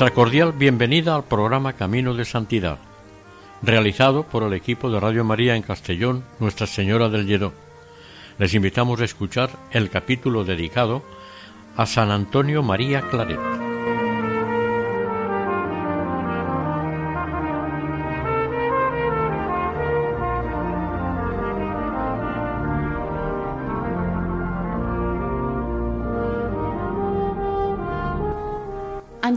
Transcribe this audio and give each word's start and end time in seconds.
Nuestra 0.00 0.14
cordial 0.14 0.54
bienvenida 0.54 1.14
al 1.14 1.24
programa 1.24 1.74
Camino 1.74 2.14
de 2.14 2.24
Santidad, 2.24 2.78
realizado 3.60 4.22
por 4.22 4.42
el 4.42 4.54
equipo 4.54 4.90
de 4.90 4.98
Radio 4.98 5.24
María 5.24 5.56
en 5.56 5.62
Castellón, 5.62 6.24
Nuestra 6.38 6.66
Señora 6.66 7.10
del 7.10 7.26
Lledó. 7.26 7.52
Les 8.38 8.54
invitamos 8.54 9.02
a 9.02 9.04
escuchar 9.04 9.50
el 9.72 9.90
capítulo 9.90 10.42
dedicado 10.44 11.02
a 11.76 11.84
San 11.84 12.10
Antonio 12.10 12.62
María 12.62 13.02
Claret. 13.10 13.49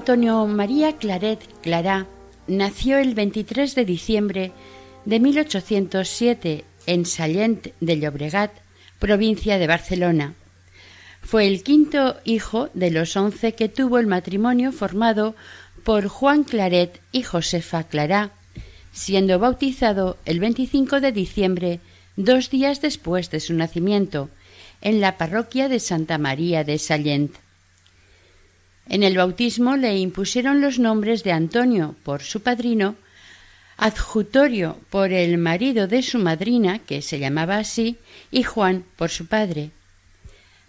Antonio 0.04 0.46
María 0.48 0.98
Claret 0.98 1.40
Clará 1.62 2.08
nació 2.46 2.98
el 2.98 3.16
23 3.16 3.74
de 3.74 3.86
diciembre 3.86 4.52
de 5.06 5.22
1807 5.22 6.66
en 6.88 7.06
Sallent 7.06 7.68
de 7.80 8.00
Llobregat, 8.02 8.52
provincia 9.00 9.58
de 9.58 9.66
Barcelona. 9.66 10.34
Fue 11.22 11.48
el 11.48 11.64
quinto 11.64 12.18
hijo 12.26 12.68
de 12.74 12.92
los 12.92 13.16
once 13.16 13.54
que 13.54 13.70
tuvo 13.70 13.98
el 13.98 14.08
matrimonio 14.08 14.74
formado 14.74 15.36
por 15.86 16.10
Juan 16.10 16.44
Claret 16.44 17.00
y 17.14 17.24
Josefa 17.24 17.86
Clará, 17.86 18.32
siendo 18.92 19.40
bautizado 19.40 20.18
el 20.26 20.42
25 20.42 21.00
de 21.00 21.14
diciembre, 21.14 21.80
dos 22.18 22.50
días 22.50 22.82
después 22.82 23.32
de 23.32 23.40
su 23.40 23.54
nacimiento, 23.54 24.30
en 24.82 25.00
la 25.00 25.18
parroquia 25.18 25.70
de 25.70 25.80
Santa 25.80 26.18
María 26.18 26.66
de 26.66 26.78
Sallent. 26.78 27.43
En 28.88 29.04
el 29.04 29.18
bautismo 29.18 29.78
le 29.78 29.98
impusieron 29.98 30.62
los 30.62 30.80
nombres 30.80 31.24
de 31.24 31.32
Antonio 31.32 31.96
por 32.04 32.22
su 32.22 32.42
padrino, 32.42 32.96
Adjutorio 33.78 34.78
por 34.90 35.12
el 35.12 35.38
marido 35.38 35.88
de 35.88 36.04
su 36.04 36.20
madrina, 36.20 36.80
que 36.80 37.02
se 37.02 37.20
llamaba 37.20 37.58
así, 37.58 37.98
y 38.32 38.44
Juan 38.44 38.86
por 38.96 39.10
su 39.10 39.26
padre. 39.26 39.72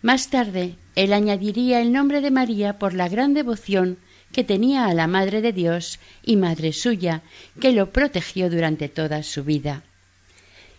Más 0.00 0.30
tarde, 0.30 0.76
él 0.96 1.12
añadiría 1.12 1.80
el 1.80 1.92
nombre 1.92 2.20
de 2.20 2.30
María 2.30 2.78
por 2.78 2.94
la 2.94 3.08
gran 3.08 3.34
devoción 3.34 3.98
que 4.32 4.44
tenía 4.44 4.86
a 4.86 4.94
la 4.94 5.06
Madre 5.06 5.40
de 5.40 5.52
Dios 5.52 6.00
y 6.22 6.36
Madre 6.36 6.72
suya, 6.72 7.22
que 7.60 7.72
lo 7.72 7.90
protegió 7.90 8.50
durante 8.50 8.88
toda 8.88 9.22
su 9.22 9.44
vida. 9.44 9.82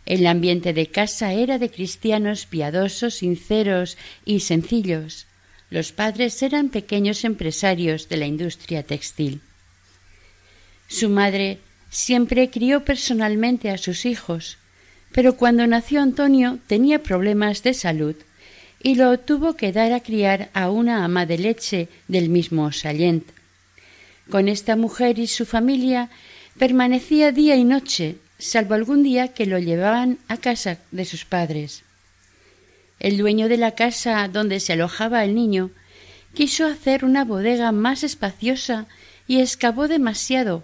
El 0.06 0.28
ambiente 0.28 0.74
de 0.74 0.88
casa 0.88 1.34
era 1.34 1.58
de 1.58 1.72
cristianos 1.72 2.46
piadosos, 2.46 3.16
sinceros 3.16 3.98
y 4.26 4.42
sencillos. 4.42 5.26
Los 5.70 5.92
padres 5.92 6.42
eran 6.44 6.70
pequeños 6.70 7.24
empresarios 7.24 8.08
de 8.10 8.18
la 8.18 8.26
industria 8.26 8.84
textil. 8.84 9.42
Su 10.88 11.10
madre 11.10 11.60
siempre 11.90 12.50
crió 12.50 12.86
personalmente 12.86 13.70
a 13.70 13.78
sus 13.78 14.06
hijos, 14.06 14.58
pero 15.12 15.38
cuando 15.38 15.66
nació 15.66 16.02
Antonio 16.02 16.60
tenía 16.68 17.02
problemas 17.02 17.64
de 17.64 17.74
salud 17.74 18.16
y 18.84 18.96
lo 18.96 19.18
tuvo 19.20 19.56
que 19.56 19.72
dar 19.72 19.94
a 19.94 20.02
criar 20.02 20.50
a 20.54 20.70
una 20.70 21.04
ama 21.04 21.26
de 21.26 21.38
leche 21.38 21.88
del 22.08 22.30
mismo 22.30 22.72
Sallent. 22.72 23.26
Con 24.30 24.48
esta 24.48 24.76
mujer 24.76 25.18
y 25.18 25.28
su 25.28 25.46
familia 25.46 26.10
permanecía 26.60 27.32
día 27.32 27.56
y 27.56 27.64
noche, 27.64 28.18
salvo 28.38 28.74
algún 28.74 29.04
día 29.04 29.30
que 29.30 29.46
lo 29.46 29.58
llevaban 29.58 30.20
a 30.28 30.38
casa 30.38 30.80
de 30.92 31.06
sus 31.06 31.26
padres. 31.26 31.84
El 33.00 33.18
dueño 33.18 33.50
de 33.50 33.58
la 33.58 33.72
casa 33.72 34.28
donde 34.28 34.60
se 34.60 34.74
alojaba 34.74 35.24
el 35.24 35.36
niño 35.36 35.72
quiso 36.34 36.66
hacer 36.66 37.06
una 37.06 37.24
bodega 37.24 37.72
más 37.72 38.04
espaciosa 38.04 38.88
y 39.28 39.40
excavó 39.40 39.88
demasiado, 39.88 40.64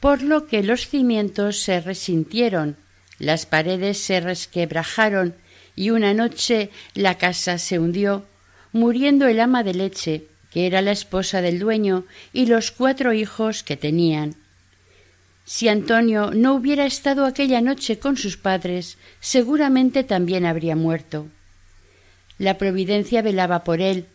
por 0.00 0.22
lo 0.22 0.46
que 0.46 0.62
los 0.62 0.88
cimientos 0.88 1.60
se 1.60 1.80
resintieron, 1.80 2.76
las 3.18 3.46
paredes 3.46 3.98
se 3.98 4.20
resquebrajaron 4.20 5.34
y 5.74 5.90
una 5.90 6.14
noche 6.14 6.70
la 6.94 7.16
casa 7.18 7.58
se 7.58 7.78
hundió, 7.78 8.24
muriendo 8.72 9.26
el 9.26 9.40
ama 9.40 9.62
de 9.62 9.74
leche, 9.74 10.24
que 10.50 10.66
era 10.66 10.82
la 10.82 10.92
esposa 10.92 11.42
del 11.42 11.58
dueño, 11.58 12.04
y 12.32 12.46
los 12.46 12.70
cuatro 12.70 13.12
hijos 13.12 13.62
que 13.62 13.76
tenían. 13.76 14.36
Si 15.46 15.68
Antonio 15.68 16.32
no 16.34 16.54
hubiera 16.54 16.86
estado 16.86 17.24
aquella 17.24 17.60
noche 17.60 18.00
con 18.00 18.16
sus 18.16 18.36
padres, 18.36 18.98
seguramente 19.20 20.02
también 20.02 20.44
habría 20.44 20.74
muerto. 20.74 21.28
La 22.36 22.58
providencia 22.58 23.22
velaba 23.22 23.62
por 23.62 23.80
él. 23.80 24.06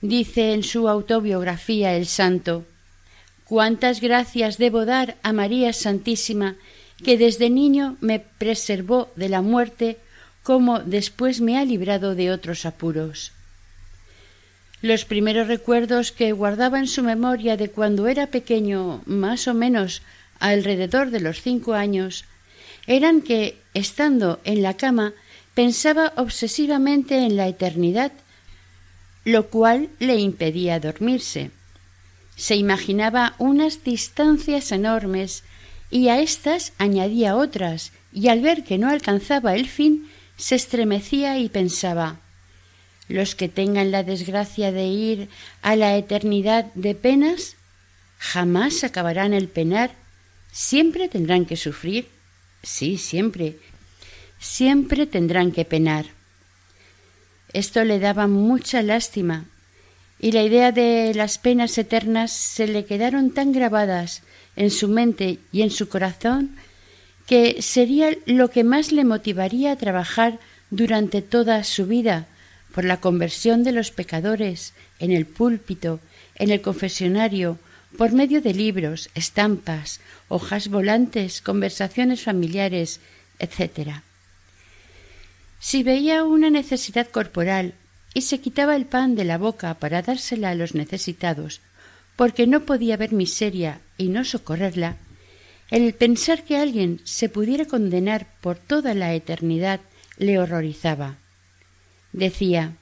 Dice 0.00 0.54
en 0.54 0.62
su 0.62 0.88
autobiografía 0.88 1.94
el 1.94 2.06
santo 2.06 2.64
Cuántas 3.44 4.00
gracias 4.00 4.56
debo 4.56 4.86
dar 4.86 5.16
a 5.22 5.34
María 5.34 5.74
Santísima, 5.74 6.56
que 7.04 7.18
desde 7.18 7.50
niño 7.50 7.98
me 8.00 8.18
preservó 8.18 9.10
de 9.16 9.28
la 9.28 9.42
muerte, 9.42 9.98
como 10.42 10.78
después 10.78 11.42
me 11.42 11.58
ha 11.58 11.64
librado 11.66 12.14
de 12.14 12.30
otros 12.30 12.64
apuros. 12.64 13.32
Los 14.80 15.04
primeros 15.04 15.46
recuerdos 15.46 16.10
que 16.10 16.32
guardaba 16.32 16.78
en 16.78 16.86
su 16.86 17.02
memoria 17.02 17.58
de 17.58 17.68
cuando 17.68 18.08
era 18.08 18.28
pequeño, 18.28 19.02
más 19.04 19.46
o 19.46 19.52
menos 19.52 20.00
alrededor 20.40 21.10
de 21.10 21.20
los 21.20 21.40
cinco 21.40 21.74
años, 21.74 22.24
eran 22.86 23.22
que, 23.22 23.58
estando 23.74 24.40
en 24.44 24.62
la 24.62 24.74
cama, 24.74 25.12
pensaba 25.54 26.12
obsesivamente 26.16 27.18
en 27.18 27.36
la 27.36 27.46
eternidad, 27.46 28.12
lo 29.24 29.48
cual 29.48 29.90
le 29.98 30.16
impedía 30.16 30.80
dormirse. 30.80 31.50
Se 32.36 32.56
imaginaba 32.56 33.34
unas 33.38 33.84
distancias 33.84 34.72
enormes 34.72 35.44
y 35.90 36.08
a 36.08 36.20
éstas 36.20 36.72
añadía 36.78 37.36
otras, 37.36 37.92
y 38.12 38.28
al 38.28 38.40
ver 38.40 38.64
que 38.64 38.78
no 38.78 38.88
alcanzaba 38.88 39.54
el 39.54 39.68
fin, 39.68 40.10
se 40.36 40.56
estremecía 40.56 41.38
y 41.38 41.48
pensaba 41.48 42.18
los 43.10 43.34
que 43.34 43.48
tengan 43.48 43.90
la 43.90 44.04
desgracia 44.04 44.72
de 44.72 44.86
ir 44.86 45.28
a 45.62 45.76
la 45.76 45.96
eternidad 45.96 46.66
de 46.74 46.94
penas 46.94 47.56
jamás 48.18 48.84
acabarán 48.84 49.34
el 49.34 49.48
penar 49.48 49.90
¿Siempre 50.52 51.08
tendrán 51.08 51.46
que 51.46 51.56
sufrir? 51.56 52.08
Sí, 52.62 52.98
siempre. 52.98 53.58
Siempre 54.38 55.06
tendrán 55.06 55.52
que 55.52 55.64
penar. 55.64 56.06
Esto 57.52 57.84
le 57.84 57.98
daba 57.98 58.26
mucha 58.26 58.82
lástima, 58.82 59.46
y 60.18 60.32
la 60.32 60.42
idea 60.42 60.70
de 60.70 61.12
las 61.14 61.38
penas 61.38 61.76
eternas 61.78 62.30
se 62.32 62.66
le 62.66 62.84
quedaron 62.84 63.30
tan 63.30 63.52
grabadas 63.52 64.22
en 64.56 64.70
su 64.70 64.88
mente 64.88 65.38
y 65.52 65.62
en 65.62 65.70
su 65.70 65.88
corazón 65.88 66.56
que 67.26 67.62
sería 67.62 68.16
lo 68.26 68.50
que 68.50 68.64
más 68.64 68.92
le 68.92 69.04
motivaría 69.04 69.72
a 69.72 69.76
trabajar 69.76 70.38
durante 70.70 71.22
toda 71.22 71.62
su 71.64 71.86
vida 71.86 72.26
por 72.74 72.84
la 72.84 73.00
conversión 73.00 73.62
de 73.64 73.72
los 73.72 73.90
pecadores 73.90 74.74
en 74.98 75.12
el 75.12 75.26
púlpito, 75.26 76.00
en 76.34 76.50
el 76.50 76.60
confesionario, 76.60 77.58
por 77.96 78.12
medio 78.12 78.40
de 78.40 78.54
libros, 78.54 79.10
estampas, 79.14 80.00
hojas 80.28 80.68
volantes, 80.68 81.40
conversaciones 81.40 82.22
familiares, 82.22 83.00
etc. 83.38 84.02
Si 85.58 85.82
veía 85.82 86.24
una 86.24 86.50
necesidad 86.50 87.08
corporal 87.08 87.74
y 88.14 88.22
se 88.22 88.40
quitaba 88.40 88.76
el 88.76 88.86
pan 88.86 89.14
de 89.14 89.24
la 89.24 89.38
boca 89.38 89.74
para 89.74 90.02
dársela 90.02 90.50
a 90.50 90.54
los 90.54 90.74
necesitados, 90.74 91.60
porque 92.16 92.46
no 92.46 92.64
podía 92.64 92.96
ver 92.96 93.12
miseria 93.12 93.80
y 93.96 94.08
no 94.08 94.24
socorrerla, 94.24 94.96
el 95.70 95.94
pensar 95.94 96.44
que 96.44 96.56
alguien 96.56 97.00
se 97.04 97.28
pudiera 97.28 97.64
condenar 97.64 98.26
por 98.40 98.58
toda 98.58 98.94
la 98.94 99.14
eternidad 99.14 99.80
le 100.18 100.38
horrorizaba. 100.38 101.16
Decía 102.12 102.76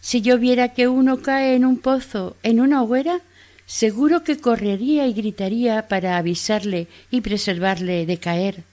Si 0.00 0.20
yo 0.20 0.38
viera 0.38 0.72
que 0.72 0.86
uno 0.88 1.20
cae 1.20 1.56
en 1.56 1.64
un 1.64 1.78
pozo, 1.78 2.36
en 2.42 2.60
una 2.60 2.82
hoguera, 2.82 3.20
seguro 3.66 4.24
que 4.24 4.38
correría 4.38 5.06
y 5.06 5.12
gritaría 5.12 5.88
para 5.88 6.16
avisarle 6.16 6.88
y 7.10 7.20
preservarle 7.20 8.06
de 8.06 8.18
caer. 8.18 8.64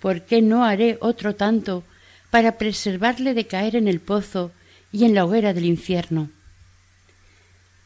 ¿Por 0.00 0.22
qué 0.22 0.42
no 0.42 0.64
haré 0.64 0.98
otro 1.00 1.34
tanto 1.34 1.84
para 2.30 2.58
preservarle 2.58 3.34
de 3.34 3.46
caer 3.46 3.76
en 3.76 3.88
el 3.88 4.00
pozo 4.00 4.52
y 4.92 5.04
en 5.04 5.14
la 5.14 5.24
hoguera 5.24 5.54
del 5.54 5.64
infierno? 5.64 6.30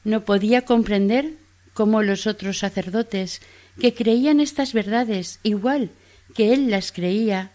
No 0.05 0.25
podía 0.25 0.63
comprender 0.63 1.35
cómo 1.75 2.03
los 2.03 2.27
otros 2.27 2.59
sacerdotes 2.59 3.41
que 3.81 3.95
creían 3.95 4.41
estas 4.41 4.73
verdades 4.73 5.39
igual 5.43 5.91
que 6.35 6.53
él 6.53 6.71
las 6.71 6.93
creía, 6.93 7.53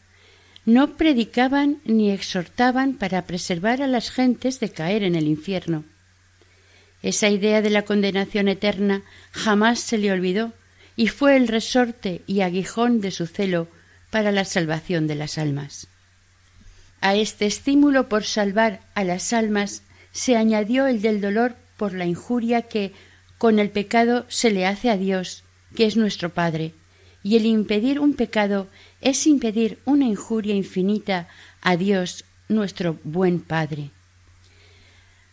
no 0.66 0.98
predicaban 0.98 1.80
ni 1.86 2.12
exhortaban 2.12 2.94
para 2.94 3.26
preservar 3.26 3.82
a 3.82 3.88
las 3.88 4.12
gentes 4.12 4.60
de 4.60 4.70
caer 4.70 5.04
en 5.04 5.16
el 5.16 5.28
infierno. 5.28 5.84
Esa 7.04 7.30
idea 7.30 7.62
de 7.62 7.70
la 7.70 7.84
condenación 7.84 8.48
eterna 8.48 9.04
jamás 9.32 9.80
se 9.80 9.98
le 9.98 10.12
olvidó 10.12 10.54
y 10.96 11.08
fue 11.08 11.38
el 11.38 11.48
resorte 11.48 12.22
y 12.26 12.42
aguijón 12.42 13.02
de 13.02 13.12
su 13.12 13.28
celo 13.28 13.68
para 14.10 14.32
la 14.32 14.46
salvación 14.46 15.08
de 15.08 15.16
las 15.16 15.38
almas. 15.38 15.88
A 17.02 17.16
este 17.16 17.46
estímulo 17.46 18.10
por 18.10 18.24
salvar 18.24 18.82
a 18.96 19.04
las 19.04 19.32
almas 19.32 19.84
se 20.12 20.36
añadió 20.36 20.88
el 20.88 21.02
del 21.02 21.22
dolor 21.22 21.56
por 21.78 21.94
la 21.94 22.06
injuria 22.06 22.64
que 22.64 22.94
con 23.38 23.60
el 23.60 23.70
pecado 23.70 24.26
se 24.30 24.50
le 24.50 24.66
hace 24.66 24.90
a 24.90 24.98
Dios, 24.98 25.44
que 25.76 25.86
es 25.86 25.96
nuestro 25.96 26.34
Padre, 26.34 26.74
y 27.22 27.36
el 27.36 27.46
impedir 27.46 28.00
un 28.00 28.16
pecado 28.16 28.68
es 29.02 29.28
impedir 29.28 29.78
una 29.86 30.06
injuria 30.06 30.56
infinita 30.56 31.28
a 31.62 31.78
Dios, 31.78 32.26
nuestro 32.50 32.98
buen 33.04 33.42
Padre. 33.42 33.92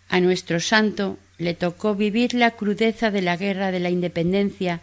A 0.08 0.20
nuestro 0.20 0.60
santo 0.60 1.18
le 1.38 1.54
tocó 1.54 1.94
vivir 1.94 2.34
la 2.34 2.52
crudeza 2.52 3.10
de 3.10 3.22
la 3.22 3.36
guerra 3.36 3.72
de 3.72 3.80
la 3.80 3.90
independencia 3.90 4.80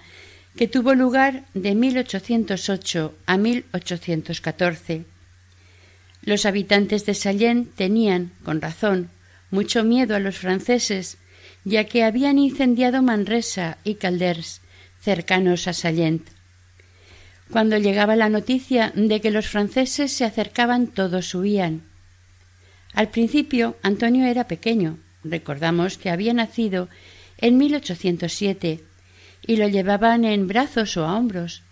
que 0.55 0.67
tuvo 0.67 0.95
lugar 0.95 1.45
de 1.53 1.75
1808 1.75 3.13
a 3.25 3.37
1814. 3.37 5.05
Los 6.23 6.45
habitantes 6.45 7.05
de 7.05 7.13
Sallén 7.13 7.65
tenían, 7.65 8.31
con 8.43 8.61
razón, 8.61 9.09
mucho 9.49 9.83
miedo 9.83 10.15
a 10.15 10.19
los 10.19 10.37
franceses, 10.37 11.17
ya 11.63 11.85
que 11.85 12.03
habían 12.03 12.37
incendiado 12.37 13.01
Manresa 13.01 13.77
y 13.83 13.95
Calders, 13.95 14.61
cercanos 14.99 15.67
a 15.67 15.73
Sallent. 15.73 16.27
Cuando 17.49 17.77
llegaba 17.77 18.15
la 18.15 18.29
noticia 18.29 18.93
de 18.95 19.19
que 19.19 19.31
los 19.31 19.47
franceses 19.47 20.11
se 20.11 20.25
acercaban, 20.25 20.87
todos 20.87 21.33
huían. 21.33 21.83
Al 22.93 23.09
principio 23.09 23.77
Antonio 23.83 24.25
era 24.25 24.47
pequeño, 24.47 24.97
recordamos 25.23 25.97
que 25.97 26.09
había 26.09 26.33
nacido 26.33 26.89
en 27.37 27.57
1807 27.57 28.81
y 29.45 29.55
lo 29.57 29.67
llevaban 29.67 30.25
en 30.25 30.47
brazos 30.47 30.97
o 30.97 31.05
a 31.05 31.17
hombros, 31.17 31.63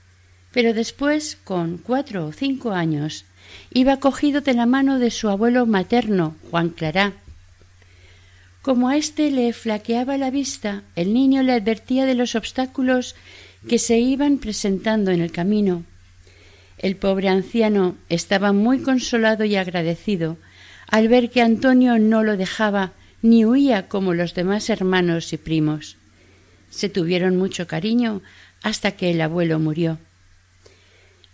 pero 0.51 0.74
después, 0.74 1.38
con 1.44 1.78
cuatro 1.78 2.25
o 2.25 2.31
cinco 2.31 2.72
años, 2.72 3.25
iba 3.72 3.98
cogido 3.98 4.42
de 4.42 4.54
la 4.54 4.66
mano 4.66 5.00
de 5.00 5.12
su 5.12 5.30
abuelo 5.30 5.66
materno, 5.66 6.36
Juan 6.50 6.69
Clará. 6.69 7.13
Como 8.62 8.90
a 8.90 8.98
éste 8.98 9.31
le 9.31 9.54
flaqueaba 9.54 10.18
la 10.18 10.31
vista, 10.31 10.84
el 10.95 11.13
niño 11.13 11.44
le 11.44 11.54
advertía 11.54 12.06
de 12.06 12.16
los 12.16 12.36
obstáculos 12.36 13.16
que 13.68 13.80
se 13.80 14.00
iban 14.00 14.38
presentando 14.38 15.12
en 15.12 15.22
el 15.22 15.31
camino. 15.31 15.84
El 16.78 16.95
pobre 16.95 17.30
anciano 17.30 17.95
estaba 18.10 18.54
muy 18.54 18.81
consolado 18.81 19.44
y 19.44 19.56
agradecido 19.56 20.38
al 20.88 21.07
ver 21.07 21.30
que 21.30 21.42
Antonio 21.42 22.00
no 22.00 22.24
lo 22.24 22.36
dejaba 22.36 22.94
ni 23.21 23.45
huía 23.45 23.88
como 23.88 24.13
los 24.13 24.33
demás 24.33 24.69
hermanos 24.69 25.33
y 25.33 25.38
primos. 25.38 25.98
Se 26.69 26.89
tuvieron 26.89 27.38
mucho 27.38 27.68
cariño 27.68 28.21
hasta 28.62 28.92
que 28.92 29.12
el 29.12 29.21
abuelo 29.21 29.60
murió. 29.60 29.98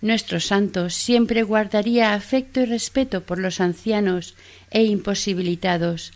Nuestro 0.01 0.39
santo 0.39 0.89
siempre 0.89 1.43
guardaría 1.43 2.13
afecto 2.13 2.61
y 2.61 2.65
respeto 2.65 3.23
por 3.23 3.39
los 3.39 3.59
ancianos 3.59 4.35
e 4.69 4.83
imposibilitados. 4.83 6.13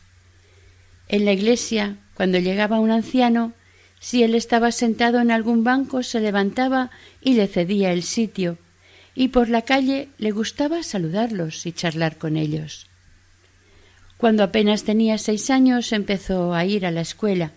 En 1.07 1.25
la 1.25 1.33
iglesia, 1.33 1.98
cuando 2.13 2.38
llegaba 2.38 2.80
un 2.80 2.92
anciano, 2.92 3.54
si 4.00 4.24
él 4.24 4.36
estaba 4.36 4.71
sentado 4.71 5.19
en 5.19 5.31
algún 5.31 5.63
banco, 5.63 6.04
se 6.04 6.19
levantaba 6.19 6.92
y 7.21 7.33
le 7.33 7.48
cedía 7.48 7.92
el 7.92 8.04
sitio, 8.04 8.57
y 9.16 9.30
por 9.30 9.50
la 9.50 9.63
calle 9.63 10.10
le 10.18 10.31
gustaba 10.31 10.83
saludarlos 10.83 11.66
y 11.66 11.71
charlar 11.71 12.18
con 12.18 12.38
ellos. 12.38 12.89
Cuando 14.19 14.44
apenas 14.44 14.83
tenía 14.83 15.18
seis 15.18 15.50
años 15.50 15.94
empezó 15.94 16.54
a 16.54 16.66
ir 16.66 16.86
a 16.86 16.92
la 16.92 17.00
escuela. 17.00 17.54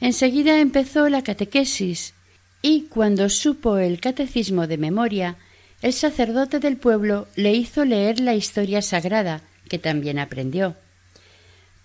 Enseguida 0.00 0.60
empezó 0.60 1.08
la 1.08 1.24
catequesis, 1.24 2.14
y 2.62 2.82
cuando 2.82 3.28
supo 3.28 3.76
el 3.78 4.00
catecismo 4.00 4.68
de 4.68 4.78
memoria, 4.78 5.38
el 5.82 5.92
sacerdote 5.92 6.60
del 6.60 6.76
pueblo 6.76 7.26
le 7.34 7.52
hizo 7.52 7.84
leer 7.84 8.20
la 8.20 8.34
historia 8.34 8.80
sagrada, 8.80 9.42
que 9.68 9.80
también 9.80 10.20
aprendió. 10.20 10.76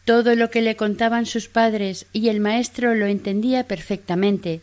Todo 0.05 0.35
lo 0.35 0.51
que 0.51 0.61
le 0.61 0.75
contaban 0.75 1.25
sus 1.25 1.47
padres 1.47 2.05
y 2.13 2.29
el 2.29 2.41
maestro 2.41 2.93
lo 2.93 3.07
entendía 3.07 3.63
perfectamente, 3.63 4.61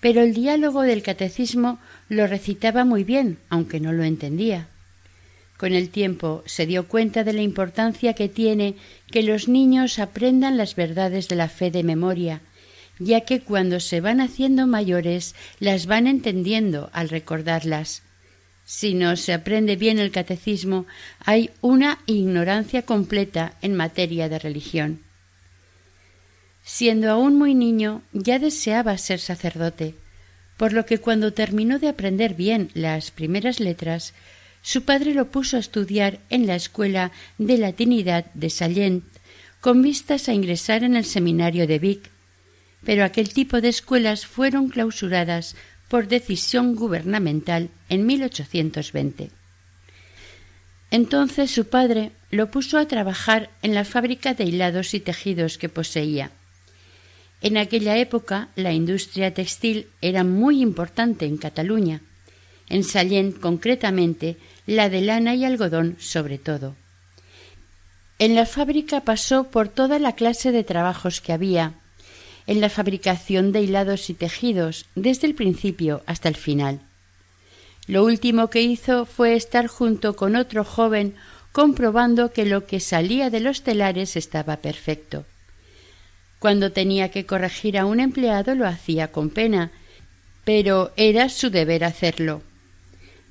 pero 0.00 0.20
el 0.20 0.34
diálogo 0.34 0.82
del 0.82 1.02
catecismo 1.02 1.78
lo 2.10 2.26
recitaba 2.26 2.84
muy 2.84 3.04
bien, 3.04 3.38
aunque 3.48 3.80
no 3.80 3.94
lo 3.94 4.04
entendía. 4.04 4.68
Con 5.58 5.74
el 5.74 5.90
tiempo 5.90 6.44
se 6.46 6.66
dio 6.66 6.86
cuenta 6.86 7.24
de 7.24 7.32
la 7.32 7.42
importancia 7.42 8.14
que 8.14 8.28
tiene 8.28 8.76
que 9.10 9.24
los 9.24 9.48
niños 9.48 9.98
aprendan 9.98 10.56
las 10.56 10.76
verdades 10.76 11.26
de 11.26 11.34
la 11.34 11.48
fe 11.48 11.72
de 11.72 11.82
memoria, 11.82 12.40
ya 13.00 13.22
que 13.22 13.40
cuando 13.40 13.80
se 13.80 14.00
van 14.00 14.20
haciendo 14.20 14.68
mayores 14.68 15.34
las 15.58 15.86
van 15.86 16.06
entendiendo 16.06 16.90
al 16.92 17.08
recordarlas, 17.08 18.02
si 18.64 18.94
no 18.94 19.16
se 19.16 19.32
aprende 19.32 19.74
bien 19.74 19.98
el 19.98 20.12
catecismo, 20.12 20.86
hay 21.24 21.50
una 21.60 21.98
ignorancia 22.06 22.82
completa 22.82 23.54
en 23.60 23.74
materia 23.74 24.28
de 24.28 24.38
religión. 24.38 25.00
Siendo 26.62 27.10
aún 27.10 27.36
muy 27.36 27.54
niño, 27.54 28.02
ya 28.12 28.38
deseaba 28.38 28.96
ser 28.98 29.18
sacerdote, 29.18 29.96
por 30.56 30.72
lo 30.72 30.86
que 30.86 30.98
cuando 30.98 31.32
terminó 31.32 31.78
de 31.78 31.88
aprender 31.88 32.34
bien 32.34 32.70
las 32.74 33.10
primeras 33.10 33.58
letras, 33.58 34.12
su 34.68 34.82
padre 34.82 35.14
lo 35.14 35.30
puso 35.30 35.56
a 35.56 35.60
estudiar 35.60 36.18
en 36.28 36.46
la 36.46 36.54
escuela 36.54 37.10
de 37.38 37.56
latinidad 37.56 38.26
de 38.34 38.50
Sallent, 38.50 39.02
con 39.62 39.80
vistas 39.80 40.28
a 40.28 40.34
ingresar 40.34 40.84
en 40.84 40.94
el 40.94 41.06
seminario 41.06 41.66
de 41.66 41.78
Vic, 41.78 42.10
pero 42.84 43.02
aquel 43.02 43.32
tipo 43.32 43.62
de 43.62 43.70
escuelas 43.70 44.26
fueron 44.26 44.68
clausuradas 44.68 45.56
por 45.88 46.06
decisión 46.06 46.74
gubernamental 46.74 47.70
en 47.88 48.04
1820. 48.04 49.30
Entonces 50.90 51.50
su 51.50 51.68
padre 51.68 52.12
lo 52.30 52.50
puso 52.50 52.76
a 52.76 52.86
trabajar 52.86 53.48
en 53.62 53.74
la 53.74 53.86
fábrica 53.86 54.34
de 54.34 54.44
hilados 54.44 54.92
y 54.92 55.00
tejidos 55.00 55.56
que 55.56 55.70
poseía. 55.70 56.30
En 57.40 57.56
aquella 57.56 57.96
época 57.96 58.50
la 58.54 58.74
industria 58.74 59.32
textil 59.32 59.86
era 60.02 60.24
muy 60.24 60.60
importante 60.60 61.24
en 61.24 61.38
Cataluña, 61.38 62.02
en 62.68 62.84
Sallent 62.84 63.40
concretamente 63.40 64.36
la 64.68 64.90
de 64.90 65.00
lana 65.00 65.34
y 65.34 65.46
algodón 65.46 65.96
sobre 65.98 66.36
todo. 66.36 66.76
En 68.18 68.34
la 68.34 68.44
fábrica 68.44 69.00
pasó 69.00 69.44
por 69.44 69.70
toda 69.70 69.98
la 69.98 70.12
clase 70.12 70.52
de 70.52 70.62
trabajos 70.62 71.22
que 71.22 71.32
había, 71.32 71.72
en 72.46 72.60
la 72.60 72.68
fabricación 72.68 73.50
de 73.50 73.62
hilados 73.62 74.10
y 74.10 74.14
tejidos 74.14 74.84
desde 74.94 75.26
el 75.26 75.34
principio 75.34 76.02
hasta 76.04 76.28
el 76.28 76.36
final. 76.36 76.80
Lo 77.86 78.04
último 78.04 78.50
que 78.50 78.60
hizo 78.60 79.06
fue 79.06 79.36
estar 79.36 79.68
junto 79.68 80.16
con 80.16 80.36
otro 80.36 80.64
joven 80.64 81.14
comprobando 81.52 82.34
que 82.34 82.44
lo 82.44 82.66
que 82.66 82.78
salía 82.78 83.30
de 83.30 83.40
los 83.40 83.62
telares 83.62 84.16
estaba 84.16 84.58
perfecto. 84.58 85.24
Cuando 86.40 86.72
tenía 86.72 87.10
que 87.10 87.24
corregir 87.24 87.78
a 87.78 87.86
un 87.86 88.00
empleado 88.00 88.54
lo 88.54 88.66
hacía 88.66 89.12
con 89.12 89.30
pena, 89.30 89.70
pero 90.44 90.92
era 90.96 91.30
su 91.30 91.48
deber 91.48 91.84
hacerlo. 91.84 92.42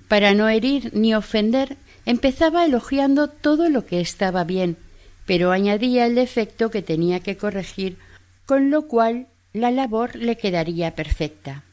Para 0.07 0.33
no 0.33 0.47
herir 0.47 0.91
ni 0.93 1.13
ofender, 1.13 1.77
empezaba 2.05 2.65
elogiando 2.65 3.27
todo 3.27 3.69
lo 3.69 3.85
que 3.85 3.99
estaba 3.99 4.43
bien, 4.43 4.77
pero 5.25 5.51
añadía 5.51 6.05
el 6.05 6.15
defecto 6.15 6.71
que 6.71 6.81
tenía 6.81 7.19
que 7.19 7.35
corregir 7.35 7.97
con 8.45 8.71
lo 8.71 8.87
cual 8.87 9.27
la 9.51 9.71
labor 9.71 10.15
le 10.15 10.37
quedaría 10.37 10.95
perfecta. 10.95 11.63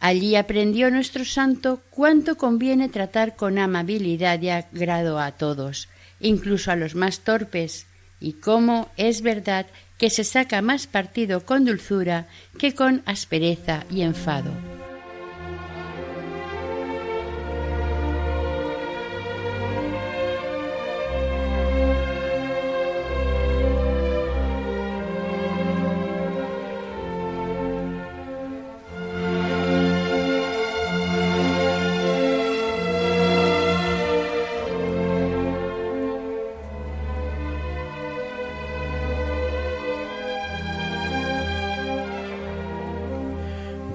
Allí 0.00 0.36
aprendió 0.36 0.90
nuestro 0.90 1.24
santo 1.24 1.80
cuánto 1.90 2.36
conviene 2.36 2.88
tratar 2.88 3.36
con 3.36 3.58
amabilidad 3.58 4.42
y 4.42 4.50
agrado 4.50 5.18
a 5.18 5.32
todos, 5.32 5.88
incluso 6.20 6.70
a 6.70 6.76
los 6.76 6.94
más 6.94 7.20
torpes, 7.20 7.86
y 8.20 8.34
cómo 8.34 8.90
es 8.96 9.22
verdad 9.22 9.66
que 9.96 10.10
se 10.10 10.24
saca 10.24 10.60
más 10.60 10.86
partido 10.86 11.44
con 11.44 11.64
dulzura 11.64 12.26
que 12.58 12.74
con 12.74 13.02
aspereza 13.06 13.84
y 13.90 14.02
enfado. 14.02 14.75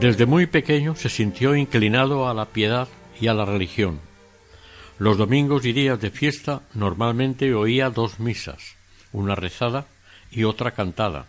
Desde 0.02 0.26
muy 0.26 0.48
pequeño 0.48 0.96
se 0.96 1.10
sintió 1.10 1.56
inclinado 1.56 2.28
a 2.28 2.34
la 2.34 2.48
piedad 2.48 2.88
y 3.20 3.28
a 3.28 3.36
la 3.36 3.46
religión. 3.46 4.00
Los 4.98 5.16
domingos 5.16 5.64
y 5.64 5.74
días 5.74 6.02
de 6.02 6.10
fiesta 6.10 6.64
normalmente 6.74 7.54
oía 7.54 7.92
dos 7.92 8.20
misas, 8.20 8.78
una 9.12 9.36
rezada 9.36 9.86
y 10.32 10.44
otra 10.44 10.72
cantada. 10.72 11.28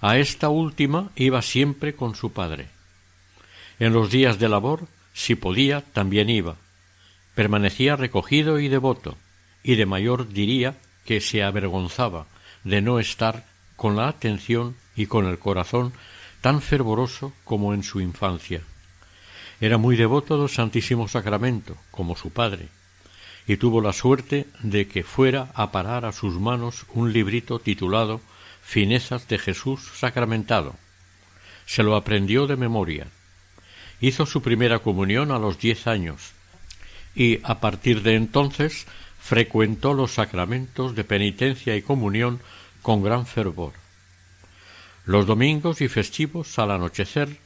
A 0.00 0.16
esta 0.18 0.48
última 0.48 1.10
iba 1.16 1.42
siempre 1.42 1.96
con 1.96 2.14
su 2.14 2.32
padre. 2.32 2.68
En 3.80 3.92
los 3.92 4.12
días 4.12 4.38
de 4.38 4.48
labor, 4.48 4.86
si 5.12 5.34
podía, 5.34 5.80
también 5.80 6.30
iba. 6.30 6.54
Permanecía 7.34 7.96
recogido 7.96 8.60
y 8.60 8.68
devoto, 8.68 9.16
y 9.64 9.74
de 9.74 9.86
mayor 9.86 10.28
diría 10.28 10.76
que 11.04 11.20
se 11.20 11.42
avergonzaba 11.42 12.28
de 12.62 12.80
no 12.80 13.00
estar 13.00 13.44
con 13.74 13.96
la 13.96 14.06
atención 14.06 14.76
y 14.94 15.06
con 15.06 15.26
el 15.26 15.40
corazón 15.40 15.92
tan 16.42 16.60
fervoroso 16.60 17.32
como 17.44 17.72
en 17.72 17.82
su 17.82 18.00
infancia. 18.00 18.60
Era 19.60 19.78
muy 19.78 19.96
devoto 19.96 20.38
del 20.38 20.50
Santísimo 20.50 21.06
Sacramento, 21.06 21.76
como 21.92 22.16
su 22.16 22.30
padre, 22.30 22.68
y 23.46 23.56
tuvo 23.56 23.80
la 23.80 23.92
suerte 23.92 24.46
de 24.60 24.88
que 24.88 25.04
fuera 25.04 25.52
a 25.54 25.70
parar 25.70 26.04
a 26.04 26.12
sus 26.12 26.34
manos 26.34 26.84
un 26.92 27.12
librito 27.12 27.60
titulado 27.60 28.20
Finezas 28.60 29.28
de 29.28 29.38
Jesús 29.38 29.80
Sacramentado. 29.94 30.74
Se 31.64 31.84
lo 31.84 31.94
aprendió 31.94 32.48
de 32.48 32.56
memoria. 32.56 33.06
Hizo 34.00 34.26
su 34.26 34.42
primera 34.42 34.80
comunión 34.80 35.30
a 35.30 35.38
los 35.38 35.60
diez 35.60 35.86
años, 35.86 36.32
y 37.14 37.38
a 37.44 37.60
partir 37.60 38.02
de 38.02 38.16
entonces 38.16 38.86
frecuentó 39.20 39.94
los 39.94 40.14
sacramentos 40.14 40.96
de 40.96 41.04
penitencia 41.04 41.76
y 41.76 41.82
comunión 41.82 42.40
con 42.82 43.00
gran 43.04 43.26
fervor. 43.26 43.81
Los 45.04 45.26
domingos 45.26 45.80
y 45.80 45.88
festivos 45.88 46.58
al 46.58 46.70
anochecer, 46.70 47.38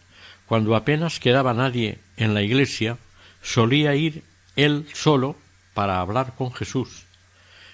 cuando 0.47 0.77
apenas 0.77 1.21
quedaba 1.21 1.55
nadie 1.55 1.99
en 2.17 2.35
la 2.35 2.43
iglesia, 2.43 2.99
solía 3.43 3.95
ir 3.95 4.23
él 4.57 4.87
solo 4.93 5.37
para 5.73 6.01
hablar 6.01 6.35
con 6.37 6.53
Jesús. 6.53 7.05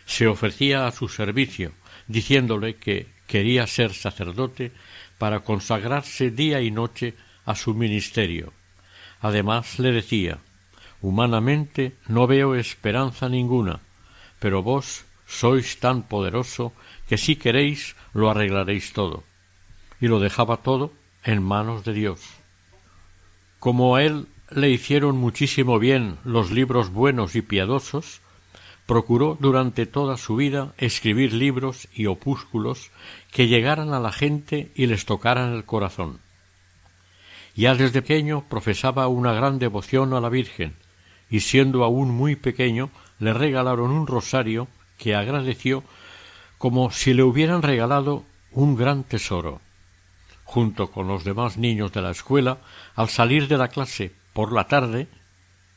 Se 0.06 0.26
ofrecía 0.26 0.86
a 0.86 0.92
su 0.92 1.08
servicio, 1.08 1.72
diciéndole 2.06 2.76
que 2.76 3.08
quería 3.26 3.66
ser 3.66 3.92
sacerdote 3.94 4.72
para 5.18 5.40
consagrarse 5.40 6.30
día 6.30 6.60
y 6.60 6.70
noche 6.70 7.14
a 7.44 7.54
su 7.54 7.74
ministerio. 7.74 8.52
Además 9.20 9.78
le 9.78 9.92
decía 9.92 10.38
Humanamente 11.00 11.96
no 12.06 12.28
veo 12.28 12.54
esperanza 12.54 13.28
ninguna, 13.28 13.80
pero 14.38 14.62
vos 14.62 15.04
sois 15.26 15.78
tan 15.80 16.02
poderoso 16.04 16.72
que 17.08 17.18
si 17.18 17.34
queréis 17.34 17.96
lo 18.14 18.30
arreglaréis 18.30 18.92
todo. 18.92 19.24
Y 20.02 20.08
lo 20.08 20.18
dejaba 20.18 20.58
todo 20.58 20.92
en 21.24 21.42
manos 21.42 21.84
de 21.84 21.92
Dios. 21.92 22.20
Como 23.60 23.94
a 23.94 24.02
él 24.02 24.26
le 24.50 24.68
hicieron 24.68 25.16
muchísimo 25.16 25.78
bien 25.78 26.18
los 26.24 26.50
libros 26.50 26.90
buenos 26.90 27.36
y 27.36 27.42
piadosos, 27.42 28.20
procuró 28.86 29.38
durante 29.38 29.86
toda 29.86 30.16
su 30.16 30.34
vida 30.34 30.74
escribir 30.76 31.32
libros 31.32 31.88
y 31.94 32.06
opúsculos 32.06 32.90
que 33.30 33.46
llegaran 33.46 33.94
a 33.94 34.00
la 34.00 34.10
gente 34.10 34.72
y 34.74 34.86
les 34.86 35.06
tocaran 35.06 35.52
el 35.54 35.64
corazón. 35.64 36.18
Ya 37.54 37.76
desde 37.76 38.02
pequeño 38.02 38.44
profesaba 38.48 39.06
una 39.06 39.32
gran 39.32 39.60
devoción 39.60 40.14
a 40.14 40.20
la 40.20 40.30
Virgen, 40.30 40.74
y 41.30 41.40
siendo 41.40 41.84
aún 41.84 42.10
muy 42.10 42.34
pequeño 42.34 42.90
le 43.20 43.32
regalaron 43.32 43.92
un 43.92 44.08
rosario 44.08 44.66
que 44.98 45.14
agradeció 45.14 45.84
como 46.58 46.90
si 46.90 47.14
le 47.14 47.22
hubieran 47.22 47.62
regalado 47.62 48.24
un 48.50 48.74
gran 48.74 49.04
tesoro. 49.04 49.60
Junto 50.44 50.90
con 50.90 51.08
los 51.08 51.24
demás 51.24 51.56
niños 51.56 51.92
de 51.92 52.02
la 52.02 52.10
escuela, 52.10 52.58
al 52.94 53.08
salir 53.08 53.48
de 53.48 53.58
la 53.58 53.68
clase 53.68 54.12
por 54.32 54.52
la 54.52 54.66
tarde, 54.68 55.08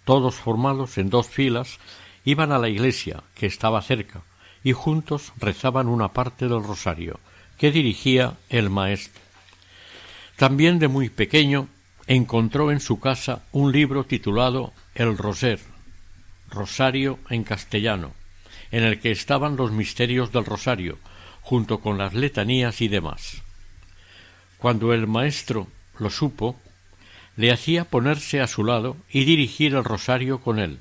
todos 0.03 0.35
formados 0.35 0.97
en 0.97 1.09
dos 1.09 1.27
filas, 1.27 1.79
iban 2.23 2.51
a 2.51 2.59
la 2.59 2.69
iglesia, 2.69 3.23
que 3.35 3.45
estaba 3.45 3.81
cerca, 3.81 4.21
y 4.63 4.73
juntos 4.73 5.33
rezaban 5.37 5.87
una 5.87 6.09
parte 6.13 6.47
del 6.47 6.63
rosario, 6.63 7.19
que 7.57 7.71
dirigía 7.71 8.35
el 8.49 8.69
maestro. 8.69 9.21
También 10.35 10.79
de 10.79 10.87
muy 10.87 11.09
pequeño 11.09 11.67
encontró 12.07 12.71
en 12.71 12.79
su 12.79 12.99
casa 12.99 13.43
un 13.51 13.71
libro 13.71 14.03
titulado 14.03 14.73
El 14.93 15.17
Roser, 15.17 15.59
Rosario 16.49 17.19
en 17.29 17.43
castellano, 17.43 18.13
en 18.71 18.83
el 18.83 18.99
que 18.99 19.11
estaban 19.11 19.55
los 19.55 19.71
misterios 19.71 20.31
del 20.31 20.45
Rosario, 20.45 20.97
junto 21.41 21.79
con 21.79 21.97
las 21.97 22.13
letanías 22.13 22.81
y 22.81 22.87
demás. 22.87 23.44
Cuando 24.65 24.93
el 24.93 25.05
maestro 25.05 25.67
lo 25.99 26.09
supo, 26.09 26.59
le 27.35 27.51
hacía 27.51 27.85
ponerse 27.85 28.41
a 28.41 28.47
su 28.47 28.63
lado 28.63 28.97
y 29.11 29.23
dirigir 29.23 29.75
el 29.75 29.83
rosario 29.83 30.41
con 30.41 30.57
él. 30.57 30.79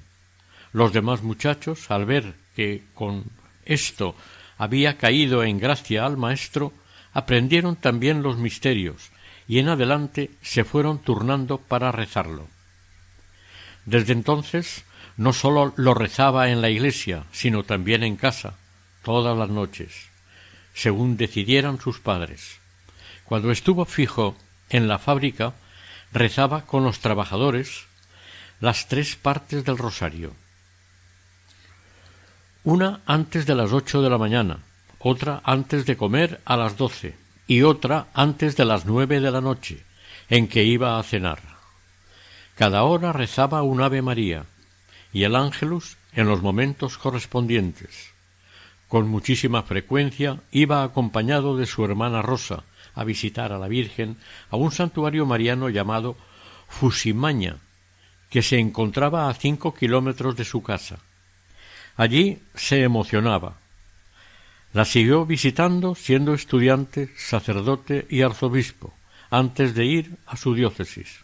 Los 0.72 0.94
demás 0.94 1.22
muchachos, 1.22 1.90
al 1.90 2.06
ver 2.06 2.32
que 2.56 2.82
con 2.94 3.24
esto 3.66 4.16
había 4.56 4.96
caído 4.96 5.44
en 5.44 5.58
gracia 5.58 6.06
al 6.06 6.16
maestro, 6.16 6.72
aprendieron 7.12 7.76
también 7.76 8.22
los 8.22 8.38
misterios 8.38 9.10
y 9.46 9.58
en 9.58 9.68
adelante 9.68 10.30
se 10.40 10.64
fueron 10.64 10.98
turnando 11.00 11.58
para 11.58 11.92
rezarlo. 11.92 12.48
Desde 13.84 14.14
entonces 14.14 14.86
no 15.18 15.34
sólo 15.34 15.74
lo 15.76 15.92
rezaba 15.92 16.48
en 16.48 16.62
la 16.62 16.70
iglesia, 16.70 17.24
sino 17.32 17.64
también 17.64 18.02
en 18.02 18.16
casa, 18.16 18.56
todas 19.02 19.36
las 19.36 19.50
noches, 19.50 20.08
según 20.72 21.18
decidieran 21.18 21.78
sus 21.78 22.00
padres. 22.00 22.63
Cuando 23.24 23.50
estuvo 23.50 23.84
fijo 23.84 24.36
en 24.68 24.88
la 24.88 24.98
fábrica, 24.98 25.54
rezaba 26.12 26.66
con 26.66 26.84
los 26.84 27.00
trabajadores 27.00 27.86
las 28.60 28.88
tres 28.88 29.16
partes 29.16 29.64
del 29.64 29.78
rosario. 29.78 30.32
Una 32.62 33.00
antes 33.06 33.46
de 33.46 33.54
las 33.54 33.72
ocho 33.72 34.00
de 34.00 34.10
la 34.10 34.18
mañana, 34.18 34.58
otra 34.98 35.42
antes 35.44 35.84
de 35.84 35.96
comer 35.96 36.40
a 36.44 36.56
las 36.56 36.76
doce 36.76 37.14
y 37.46 37.62
otra 37.62 38.06
antes 38.14 38.56
de 38.56 38.64
las 38.64 38.86
nueve 38.86 39.20
de 39.20 39.30
la 39.30 39.40
noche, 39.40 39.84
en 40.30 40.48
que 40.48 40.64
iba 40.64 40.98
a 40.98 41.02
cenar. 41.02 41.40
Cada 42.54 42.84
hora 42.84 43.12
rezaba 43.12 43.62
un 43.62 43.82
Ave 43.82 44.00
María, 44.00 44.46
y 45.12 45.24
el 45.24 45.36
ángelus 45.36 45.96
en 46.12 46.26
los 46.26 46.40
momentos 46.42 46.96
correspondientes. 46.96 48.12
Con 48.88 49.08
muchísima 49.08 49.62
frecuencia 49.62 50.40
iba 50.52 50.82
acompañado 50.82 51.56
de 51.56 51.66
su 51.66 51.84
hermana 51.84 52.22
Rosa 52.22 52.64
a 52.94 53.04
visitar 53.04 53.52
a 53.52 53.58
la 53.58 53.68
Virgen 53.68 54.16
a 54.50 54.56
un 54.56 54.72
santuario 54.72 55.26
mariano 55.26 55.68
llamado 55.68 56.16
Fusimaña, 56.68 57.56
que 58.30 58.42
se 58.42 58.58
encontraba 58.58 59.28
a 59.28 59.34
cinco 59.34 59.74
kilómetros 59.74 60.36
de 60.36 60.44
su 60.44 60.62
casa. 60.62 60.98
Allí 61.96 62.38
se 62.54 62.82
emocionaba. 62.82 63.58
La 64.72 64.84
siguió 64.84 65.24
visitando 65.24 65.94
siendo 65.94 66.34
estudiante, 66.34 67.10
sacerdote 67.16 68.06
y 68.10 68.22
arzobispo, 68.22 68.92
antes 69.30 69.74
de 69.74 69.84
ir 69.84 70.16
a 70.26 70.36
su 70.36 70.54
diócesis. 70.54 71.20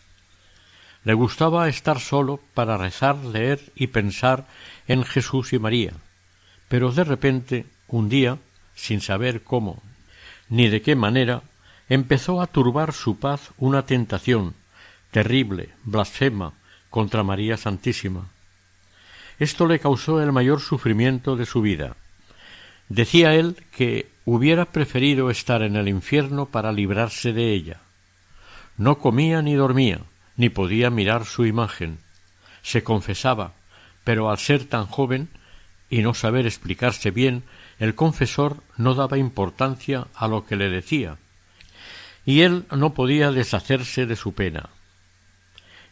Le 1.02 1.14
gustaba 1.14 1.68
estar 1.68 1.98
solo 1.98 2.40
para 2.54 2.76
rezar, 2.76 3.16
leer 3.16 3.72
y 3.74 3.88
pensar 3.88 4.46
en 4.86 5.04
Jesús 5.04 5.52
y 5.52 5.58
María. 5.58 5.94
Pero 6.68 6.92
de 6.92 7.04
repente, 7.04 7.66
un 7.88 8.08
día, 8.08 8.38
sin 8.76 9.00
saber 9.00 9.42
cómo 9.42 9.82
ni 10.50 10.68
de 10.68 10.82
qué 10.82 10.96
manera, 10.96 11.42
empezó 11.90 12.40
a 12.40 12.47
turbar 12.47 12.94
su 12.94 13.18
paz 13.18 13.50
una 13.59 13.85
tentación 13.85 14.54
terrible, 15.11 15.70
blasfema, 15.85 16.54
contra 16.88 17.25
María 17.25 17.56
Santísima. 17.56 18.28
Esto 19.38 19.66
le 19.66 19.80
causó 19.80 20.23
el 20.23 20.32
mayor 20.32 20.61
sufrimiento 20.61 21.37
de 21.37 21.47
su 21.47 21.61
vida. 21.61 21.97
Decía 22.88 23.35
él 23.35 23.56
que 23.76 24.09
hubiera 24.25 24.66
preferido 24.66 25.30
estar 25.30 25.62
en 25.62 25.76
el 25.76 25.88
infierno 25.88 26.47
para 26.47 26.73
librarse 26.73 27.32
de 27.32 27.52
ella. 27.52 27.80
No 28.76 28.99
comía 28.99 29.42
ni 29.42 29.54
dormía, 29.54 30.00
ni 30.37 30.49
podía 30.49 30.90
mirar 30.90 31.25
su 31.26 31.44
imagen. 31.44 31.99
Se 32.62 32.85
confesaba, 32.85 33.54
pero 34.04 34.30
al 34.30 34.38
ser 34.38 34.64
tan 34.64 34.87
joven 34.87 35.28
y 35.88 36.02
no 36.02 36.14
saber 36.14 36.47
explicarse 36.47 37.11
bien, 37.11 37.42
el 37.80 37.97
confesor 37.97 38.62
no 38.76 38.94
daba 38.94 39.18
importancia 39.18 40.06
a 40.14 40.28
lo 40.28 40.47
que 40.47 40.54
le 40.54 40.68
decía, 40.68 41.18
y 42.24 42.42
él 42.42 42.66
no 42.70 42.94
podía 42.94 43.30
deshacerse 43.32 44.06
de 44.06 44.16
su 44.16 44.32
pena. 44.32 44.70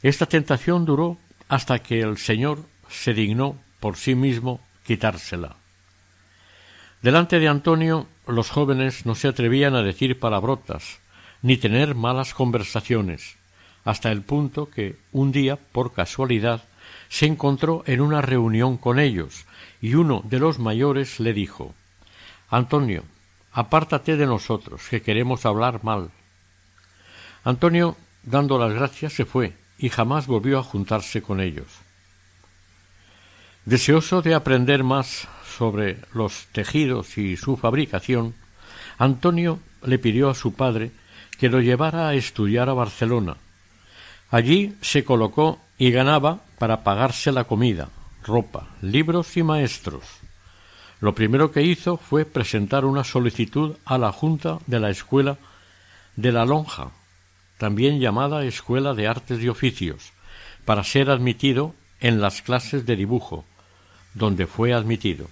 Esta 0.02 0.26
tentación 0.26 0.84
duró 0.84 1.18
hasta 1.48 1.80
que 1.80 2.00
el 2.00 2.18
Señor 2.18 2.64
se 2.88 3.14
dignó 3.14 3.56
por 3.80 3.96
sí 3.96 4.14
mismo 4.14 4.60
quitársela. 4.84 5.56
Delante 7.02 7.38
de 7.38 7.48
Antonio 7.48 8.06
los 8.26 8.50
jóvenes 8.50 9.06
no 9.06 9.14
se 9.14 9.28
atrevían 9.28 9.74
a 9.74 9.82
decir 9.82 10.18
palabrotas, 10.18 11.00
ni 11.42 11.56
tener 11.56 11.94
malas 11.94 12.34
conversaciones, 12.34 13.36
hasta 13.84 14.10
el 14.10 14.22
punto 14.22 14.68
que 14.68 14.98
un 15.12 15.32
día, 15.32 15.56
por 15.56 15.92
casualidad, 15.92 16.64
se 17.08 17.26
encontró 17.26 17.84
en 17.86 18.00
una 18.00 18.20
reunión 18.20 18.76
con 18.76 18.98
ellos, 18.98 19.46
y 19.80 19.94
uno 19.94 20.22
de 20.24 20.40
los 20.40 20.58
mayores 20.58 21.20
le 21.20 21.32
dijo 21.32 21.74
Antonio, 22.50 23.04
apártate 23.52 24.16
de 24.16 24.26
nosotros, 24.26 24.82
que 24.88 25.02
queremos 25.02 25.46
hablar 25.46 25.84
mal. 25.84 26.10
Antonio 27.44 27.96
dando 28.22 28.58
las 28.58 28.72
gracias, 28.72 29.12
se 29.12 29.24
fue 29.24 29.54
y 29.78 29.88
jamás 29.88 30.26
volvió 30.26 30.58
a 30.58 30.62
juntarse 30.62 31.22
con 31.22 31.40
ellos. 31.40 31.66
Deseoso 33.64 34.22
de 34.22 34.34
aprender 34.34 34.82
más 34.82 35.28
sobre 35.56 35.98
los 36.14 36.46
tejidos 36.52 37.18
y 37.18 37.36
su 37.36 37.56
fabricación, 37.56 38.34
Antonio 38.98 39.60
le 39.82 39.98
pidió 39.98 40.30
a 40.30 40.34
su 40.34 40.54
padre 40.54 40.90
que 41.38 41.48
lo 41.48 41.60
llevara 41.60 42.08
a 42.08 42.14
estudiar 42.14 42.68
a 42.68 42.74
Barcelona. 42.74 43.36
Allí 44.30 44.74
se 44.80 45.04
colocó 45.04 45.60
y 45.78 45.90
ganaba 45.90 46.40
para 46.58 46.82
pagarse 46.82 47.30
la 47.30 47.44
comida, 47.44 47.88
ropa, 48.24 48.68
libros 48.82 49.36
y 49.36 49.42
maestros. 49.42 50.04
Lo 51.00 51.14
primero 51.14 51.52
que 51.52 51.62
hizo 51.62 51.96
fue 51.96 52.24
presentar 52.24 52.84
una 52.84 53.04
solicitud 53.04 53.76
a 53.84 53.98
la 53.98 54.10
Junta 54.10 54.58
de 54.66 54.80
la 54.80 54.90
Escuela 54.90 55.38
de 56.16 56.32
la 56.32 56.44
Lonja, 56.44 56.90
también 57.58 58.00
llamada 58.00 58.44
Escuela 58.44 58.94
de 58.94 59.08
Artes 59.08 59.42
y 59.42 59.48
Oficios, 59.48 60.12
para 60.64 60.84
ser 60.84 61.10
admitido 61.10 61.74
en 62.00 62.20
las 62.20 62.40
clases 62.40 62.86
de 62.86 62.96
dibujo, 62.96 63.44
donde 64.14 64.46
fue 64.46 64.72
admitido. 64.72 65.28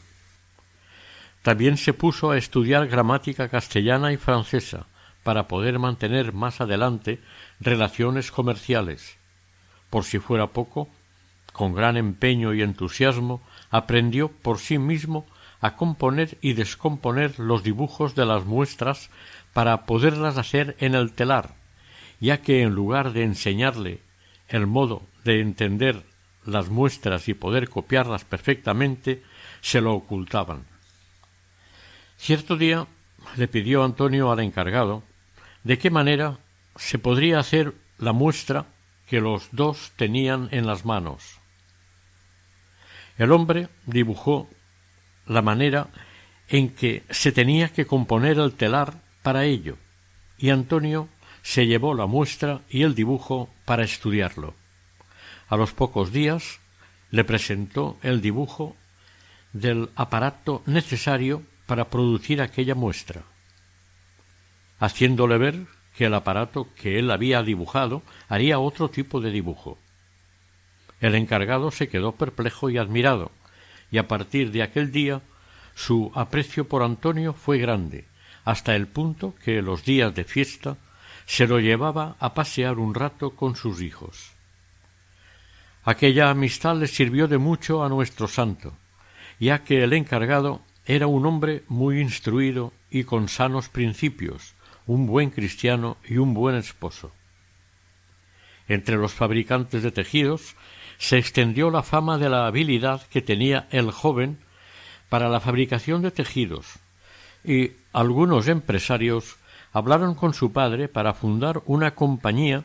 También 1.42 1.76
se 1.76 1.92
puso 1.92 2.32
a 2.32 2.36
estudiar 2.36 2.88
gramática 2.88 3.48
castellana 3.48 4.12
y 4.12 4.16
francesa 4.16 4.86
para 5.22 5.46
poder 5.46 5.78
mantener 5.78 6.32
más 6.32 6.60
adelante 6.60 7.20
relaciones 7.60 8.32
comerciales. 8.32 9.16
Por 9.90 10.04
si 10.04 10.18
fuera 10.18 10.48
poco, 10.48 10.88
con 11.52 11.74
gran 11.74 11.96
empeño 11.96 12.52
y 12.52 12.62
entusiasmo, 12.62 13.42
aprendió 13.70 14.28
por 14.28 14.58
sí 14.58 14.78
mismo 14.78 15.26
a 15.60 15.76
componer 15.76 16.36
y 16.40 16.52
descomponer 16.52 17.38
los 17.38 17.62
dibujos 17.62 18.14
de 18.14 18.26
las 18.26 18.44
muestras 18.44 19.10
para 19.52 19.86
poderlas 19.86 20.38
hacer 20.38 20.76
en 20.80 20.94
el 20.94 21.12
telar, 21.12 21.54
ya 22.20 22.40
que 22.42 22.62
en 22.62 22.74
lugar 22.74 23.12
de 23.12 23.24
enseñarle 23.24 24.00
el 24.48 24.66
modo 24.66 25.02
de 25.24 25.40
entender 25.40 26.02
las 26.44 26.68
muestras 26.68 27.28
y 27.28 27.34
poder 27.34 27.68
copiarlas 27.68 28.24
perfectamente, 28.24 29.22
se 29.60 29.80
lo 29.80 29.94
ocultaban. 29.94 30.64
Cierto 32.16 32.56
día 32.56 32.86
le 33.36 33.48
pidió 33.48 33.84
Antonio 33.84 34.30
al 34.30 34.40
encargado 34.40 35.02
de 35.64 35.78
qué 35.78 35.90
manera 35.90 36.38
se 36.76 36.98
podría 36.98 37.40
hacer 37.40 37.74
la 37.98 38.12
muestra 38.12 38.66
que 39.08 39.20
los 39.20 39.48
dos 39.52 39.92
tenían 39.96 40.48
en 40.52 40.66
las 40.66 40.84
manos. 40.84 41.40
El 43.18 43.32
hombre 43.32 43.68
dibujó 43.86 44.48
la 45.26 45.42
manera 45.42 45.88
en 46.48 46.70
que 46.70 47.02
se 47.10 47.32
tenía 47.32 47.70
que 47.70 47.86
componer 47.86 48.38
el 48.38 48.52
telar 48.52 49.00
para 49.22 49.44
ello, 49.44 49.76
y 50.38 50.50
Antonio 50.50 51.08
se 51.46 51.64
llevó 51.68 51.94
la 51.94 52.06
muestra 52.06 52.62
y 52.68 52.82
el 52.82 52.96
dibujo 52.96 53.48
para 53.64 53.84
estudiarlo. 53.84 54.56
A 55.46 55.56
los 55.56 55.72
pocos 55.72 56.10
días 56.10 56.58
le 57.12 57.22
presentó 57.22 57.98
el 58.02 58.20
dibujo 58.20 58.74
del 59.52 59.90
aparato 59.94 60.64
necesario 60.66 61.44
para 61.66 61.88
producir 61.88 62.42
aquella 62.42 62.74
muestra, 62.74 63.22
haciéndole 64.80 65.38
ver 65.38 65.66
que 65.96 66.06
el 66.06 66.14
aparato 66.14 66.66
que 66.74 66.98
él 66.98 67.12
había 67.12 67.44
dibujado 67.44 68.02
haría 68.28 68.58
otro 68.58 68.90
tipo 68.90 69.20
de 69.20 69.30
dibujo. 69.30 69.78
El 71.00 71.14
encargado 71.14 71.70
se 71.70 71.88
quedó 71.88 72.16
perplejo 72.16 72.70
y 72.70 72.78
admirado, 72.78 73.30
y 73.92 73.98
a 73.98 74.08
partir 74.08 74.50
de 74.50 74.64
aquel 74.64 74.90
día 74.90 75.22
su 75.76 76.10
aprecio 76.16 76.66
por 76.66 76.82
Antonio 76.82 77.34
fue 77.34 77.58
grande, 77.58 78.04
hasta 78.44 78.74
el 78.74 78.88
punto 78.88 79.36
que 79.44 79.62
los 79.62 79.84
días 79.84 80.12
de 80.12 80.24
fiesta 80.24 80.76
se 81.26 81.46
lo 81.46 81.58
llevaba 81.58 82.16
a 82.20 82.34
pasear 82.34 82.78
un 82.78 82.94
rato 82.94 83.30
con 83.30 83.56
sus 83.56 83.82
hijos. 83.82 84.32
Aquella 85.84 86.30
amistad 86.30 86.76
le 86.76 86.86
sirvió 86.86 87.28
de 87.28 87.38
mucho 87.38 87.84
a 87.84 87.88
nuestro 87.88 88.28
santo, 88.28 88.76
ya 89.38 89.62
que 89.62 89.84
el 89.84 89.92
encargado 89.92 90.62
era 90.84 91.06
un 91.06 91.26
hombre 91.26 91.64
muy 91.68 92.00
instruido 92.00 92.72
y 92.90 93.04
con 93.04 93.28
sanos 93.28 93.68
principios, 93.68 94.54
un 94.86 95.06
buen 95.06 95.30
cristiano 95.30 95.96
y 96.04 96.18
un 96.18 96.32
buen 96.32 96.56
esposo. 96.56 97.12
Entre 98.68 98.96
los 98.96 99.12
fabricantes 99.12 99.82
de 99.82 99.90
tejidos 99.90 100.56
se 100.98 101.18
extendió 101.18 101.70
la 101.70 101.82
fama 101.82 102.18
de 102.18 102.30
la 102.30 102.46
habilidad 102.46 103.06
que 103.08 103.20
tenía 103.20 103.68
el 103.70 103.90
joven 103.90 104.38
para 105.08 105.28
la 105.28 105.40
fabricación 105.40 106.02
de 106.02 106.10
tejidos, 106.10 106.78
y 107.44 107.72
algunos 107.92 108.48
empresarios 108.48 109.36
hablaron 109.76 110.14
con 110.14 110.32
su 110.32 110.52
padre 110.52 110.88
para 110.88 111.12
fundar 111.12 111.60
una 111.66 111.94
compañía 111.94 112.64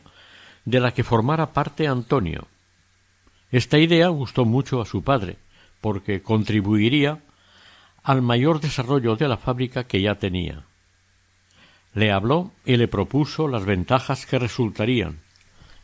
de 0.64 0.80
la 0.80 0.94
que 0.94 1.04
formara 1.04 1.52
parte 1.52 1.86
Antonio. 1.86 2.48
Esta 3.50 3.78
idea 3.78 4.08
gustó 4.08 4.46
mucho 4.46 4.80
a 4.80 4.86
su 4.86 5.04
padre, 5.04 5.36
porque 5.82 6.22
contribuiría 6.22 7.20
al 8.02 8.22
mayor 8.22 8.60
desarrollo 8.60 9.14
de 9.16 9.28
la 9.28 9.36
fábrica 9.36 9.84
que 9.84 10.00
ya 10.00 10.14
tenía. 10.14 10.64
Le 11.92 12.10
habló 12.10 12.50
y 12.64 12.78
le 12.78 12.88
propuso 12.88 13.46
las 13.46 13.66
ventajas 13.66 14.24
que 14.24 14.38
resultarían 14.38 15.20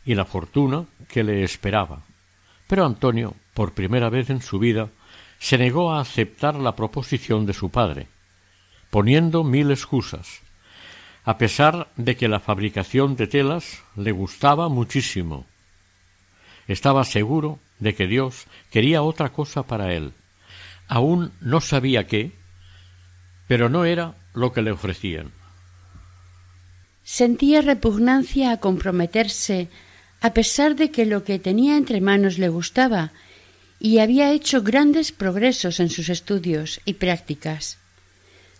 y 0.03 0.15
la 0.15 0.25
fortuna 0.25 0.85
que 1.09 1.23
le 1.23 1.43
esperaba. 1.43 2.01
Pero 2.65 2.87
Antonio, 2.87 3.35
por 3.53 3.73
primera 3.73 4.09
vez 4.09 4.31
en 4.31 4.41
su 4.41 4.57
vida, 4.57 4.89
se 5.37 5.59
negó 5.59 5.91
a 5.91 6.01
aceptar 6.01 6.55
la 6.55 6.75
proposición 6.75 7.45
de 7.45 7.53
su 7.53 7.69
padre, 7.69 8.07
poniendo 8.89 9.43
mil 9.43 9.69
excusas, 9.69 10.41
a 11.29 11.37
pesar 11.37 11.91
de 11.95 12.17
que 12.17 12.27
la 12.27 12.39
fabricación 12.39 13.15
de 13.15 13.27
telas 13.27 13.83
le 13.95 14.11
gustaba 14.11 14.67
muchísimo. 14.67 15.45
Estaba 16.67 17.03
seguro 17.03 17.59
de 17.77 17.93
que 17.93 18.07
Dios 18.07 18.47
quería 18.71 19.03
otra 19.03 19.29
cosa 19.29 19.61
para 19.61 19.93
él. 19.93 20.13
Aún 20.87 21.31
no 21.39 21.61
sabía 21.61 22.07
qué, 22.07 22.31
pero 23.47 23.69
no 23.69 23.85
era 23.85 24.15
lo 24.33 24.51
que 24.53 24.63
le 24.63 24.71
ofrecían. 24.71 25.29
Sentía 27.03 27.61
repugnancia 27.61 28.51
a 28.51 28.57
comprometerse 28.57 29.67
a 30.21 30.33
pesar 30.33 30.75
de 30.75 30.89
que 30.89 31.05
lo 31.05 31.23
que 31.25 31.37
tenía 31.37 31.77
entre 31.77 32.01
manos 32.01 32.39
le 32.39 32.49
gustaba 32.49 33.11
y 33.79 33.99
había 33.99 34.31
hecho 34.31 34.63
grandes 34.63 35.11
progresos 35.11 35.79
en 35.79 35.91
sus 35.91 36.09
estudios 36.09 36.81
y 36.85 36.93
prácticas. 36.93 37.77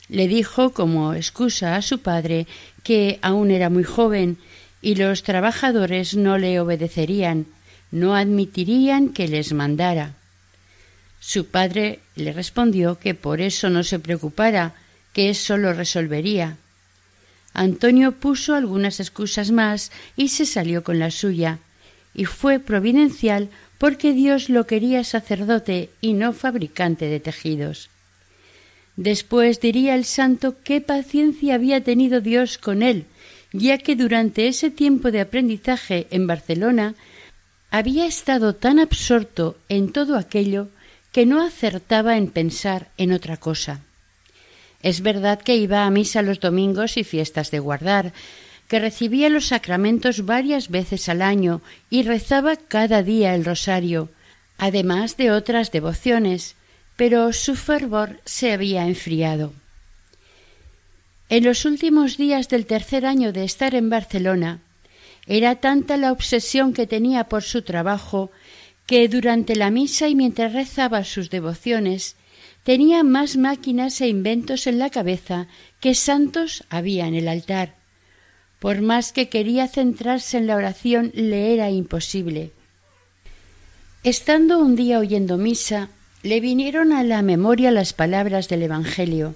Le 0.10 0.28
dijo 0.28 0.74
como 0.74 1.14
excusa 1.14 1.76
a 1.76 1.82
su 1.82 2.00
padre 2.00 2.48
que 2.84 3.20
aún 3.22 3.52
era 3.52 3.70
muy 3.70 3.84
joven 3.84 4.38
y 4.82 4.96
los 4.96 5.24
trabajadores 5.24 6.16
no 6.16 6.38
le 6.38 6.60
obedecerían, 6.60 7.46
no 7.92 8.16
admitirían 8.16 9.10
que 9.10 9.28
les 9.28 9.54
mandara. 9.54 10.16
Su 11.20 11.46
padre 11.46 12.00
le 12.16 12.34
respondió 12.34 12.98
que 12.98 13.14
por 13.14 13.42
eso 13.42 13.70
no 13.70 13.84
se 13.84 14.00
preocupara, 14.00 14.74
que 15.14 15.30
eso 15.30 15.58
lo 15.58 15.74
resolvería. 15.74 16.58
Antonio 17.54 18.14
puso 18.14 18.56
algunas 18.56 19.00
excusas 19.00 19.52
más 19.52 19.92
y 20.16 20.30
se 20.30 20.46
salió 20.46 20.84
con 20.84 20.98
la 21.00 21.12
suya, 21.12 21.60
y 22.14 22.26
fue 22.26 22.60
providencial 22.60 23.50
porque 23.78 24.14
Dios 24.14 24.50
lo 24.50 24.66
quería 24.66 25.04
sacerdote 25.04 25.90
y 26.02 26.14
no 26.14 26.34
fabricante 26.34 27.06
de 27.06 27.20
tejidos. 27.20 27.90
Después 29.00 29.62
diría 29.62 29.96
el 29.96 30.04
santo 30.04 30.58
qué 30.62 30.82
paciencia 30.82 31.56
había 31.56 31.82
tenido 31.82 32.20
Dios 32.20 32.58
con 32.58 32.84
él, 32.84 33.06
ya 33.54 33.78
que 33.78 33.96
durante 33.96 34.50
ese 34.50 34.72
tiempo 34.72 35.10
de 35.10 35.22
aprendizaje 35.22 36.08
en 36.12 36.28
Barcelona 36.28 36.96
había 37.72 38.06
estado 38.06 38.56
tan 38.56 38.78
absorto 38.78 39.56
en 39.70 39.94
todo 39.94 40.18
aquello 40.18 40.68
que 41.14 41.26
no 41.26 41.42
acertaba 41.42 42.18
en 42.18 42.28
pensar 42.28 42.90
en 42.98 43.14
otra 43.14 43.38
cosa. 43.38 43.80
Es 44.84 45.00
verdad 45.00 45.40
que 45.40 45.56
iba 45.56 45.86
a 45.86 45.90
misa 45.90 46.22
los 46.22 46.42
domingos 46.42 46.98
y 46.98 47.06
fiestas 47.06 47.52
de 47.52 47.60
guardar, 47.60 48.12
que 48.68 48.80
recibía 48.80 49.30
los 49.30 49.46
sacramentos 49.46 50.26
varias 50.26 50.68
veces 50.68 51.08
al 51.08 51.22
año 51.22 51.62
y 51.90 52.04
rezaba 52.04 52.58
cada 52.58 53.02
día 53.02 53.34
el 53.34 53.46
rosario, 53.46 54.10
además 54.58 55.16
de 55.16 55.32
otras 55.32 55.72
devociones, 55.72 56.58
pero 57.00 57.32
su 57.32 57.56
fervor 57.56 58.20
se 58.26 58.52
había 58.52 58.86
enfriado. 58.86 59.54
En 61.30 61.46
los 61.46 61.64
últimos 61.64 62.18
días 62.18 62.50
del 62.50 62.66
tercer 62.66 63.06
año 63.06 63.32
de 63.32 63.46
estar 63.46 63.74
en 63.74 63.90
Barcelona, 63.90 64.60
era 65.26 65.62
tanta 65.62 65.96
la 65.96 66.12
obsesión 66.12 66.74
que 66.74 66.88
tenía 66.88 67.30
por 67.30 67.44
su 67.44 67.62
trabajo 67.62 68.32
que 68.86 69.08
durante 69.08 69.56
la 69.56 69.72
misa 69.72 70.10
y 70.10 70.16
mientras 70.16 70.52
rezaba 70.52 71.06
sus 71.06 71.30
devociones 71.30 72.18
tenía 72.66 73.06
más 73.06 73.38
máquinas 73.38 74.02
e 74.02 74.10
inventos 74.10 74.68
en 74.68 74.78
la 74.78 74.90
cabeza 74.90 75.48
que 75.80 75.96
santos 75.96 76.66
había 76.70 77.08
en 77.08 77.16
el 77.16 77.30
altar. 77.30 77.76
Por 78.60 78.82
más 78.82 79.14
que 79.14 79.30
quería 79.30 79.70
centrarse 79.70 80.38
en 80.38 80.48
la 80.48 80.58
oración, 80.58 81.14
le 81.16 81.54
era 81.54 81.72
imposible. 81.72 82.52
Estando 84.04 84.60
un 84.60 84.76
día 84.76 85.00
oyendo 85.00 85.38
misa, 85.38 85.92
le 86.24 86.40
vinieron 86.40 86.92
a 86.92 87.04
la 87.04 87.22
memoria 87.22 87.72
las 87.72 87.94
palabras 87.94 88.50
del 88.50 88.64
Evangelio. 88.64 89.36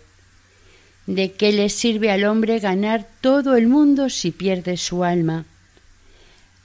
¿De 1.05 1.31
qué 1.31 1.51
le 1.51 1.69
sirve 1.69 2.11
al 2.11 2.25
hombre 2.25 2.59
ganar 2.59 3.07
todo 3.21 3.55
el 3.55 3.67
mundo 3.67 4.09
si 4.09 4.31
pierde 4.31 4.77
su 4.77 5.03
alma? 5.03 5.45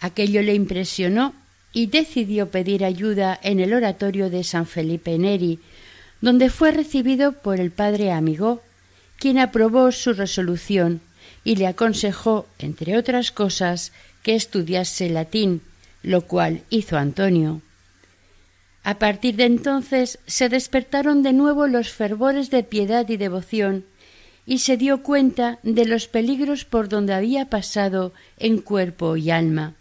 Aquello 0.00 0.42
le 0.42 0.54
impresionó 0.54 1.34
y 1.72 1.86
decidió 1.86 2.50
pedir 2.50 2.84
ayuda 2.84 3.38
en 3.42 3.60
el 3.60 3.72
oratorio 3.74 4.30
de 4.30 4.44
San 4.44 4.66
Felipe 4.66 5.18
Neri, 5.18 5.58
donde 6.20 6.50
fue 6.50 6.72
recibido 6.72 7.32
por 7.32 7.60
el 7.60 7.70
padre 7.70 8.12
Amigo, 8.12 8.62
quien 9.18 9.38
aprobó 9.38 9.90
su 9.92 10.12
resolución 10.12 11.00
y 11.44 11.56
le 11.56 11.66
aconsejó, 11.66 12.46
entre 12.58 12.96
otras 12.96 13.30
cosas, 13.30 13.92
que 14.22 14.34
estudiase 14.34 15.10
latín, 15.10 15.62
lo 16.02 16.22
cual 16.22 16.62
hizo 16.70 16.96
Antonio. 16.96 17.60
A 18.88 18.98
partir 18.98 19.36
de 19.36 19.44
entonces 19.44 20.18
se 20.26 20.48
despertaron 20.48 21.22
de 21.22 21.34
nuevo 21.34 21.66
los 21.66 21.92
fervores 21.92 22.48
de 22.48 22.62
piedad 22.62 23.06
y 23.10 23.18
devoción, 23.18 23.84
y 24.46 24.60
se 24.60 24.78
dio 24.78 25.02
cuenta 25.02 25.58
de 25.62 25.84
los 25.84 26.08
peligros 26.08 26.64
por 26.64 26.88
donde 26.88 27.12
había 27.12 27.50
pasado 27.50 28.14
en 28.38 28.62
cuerpo 28.62 29.18
y 29.18 29.30
alma. 29.30 29.74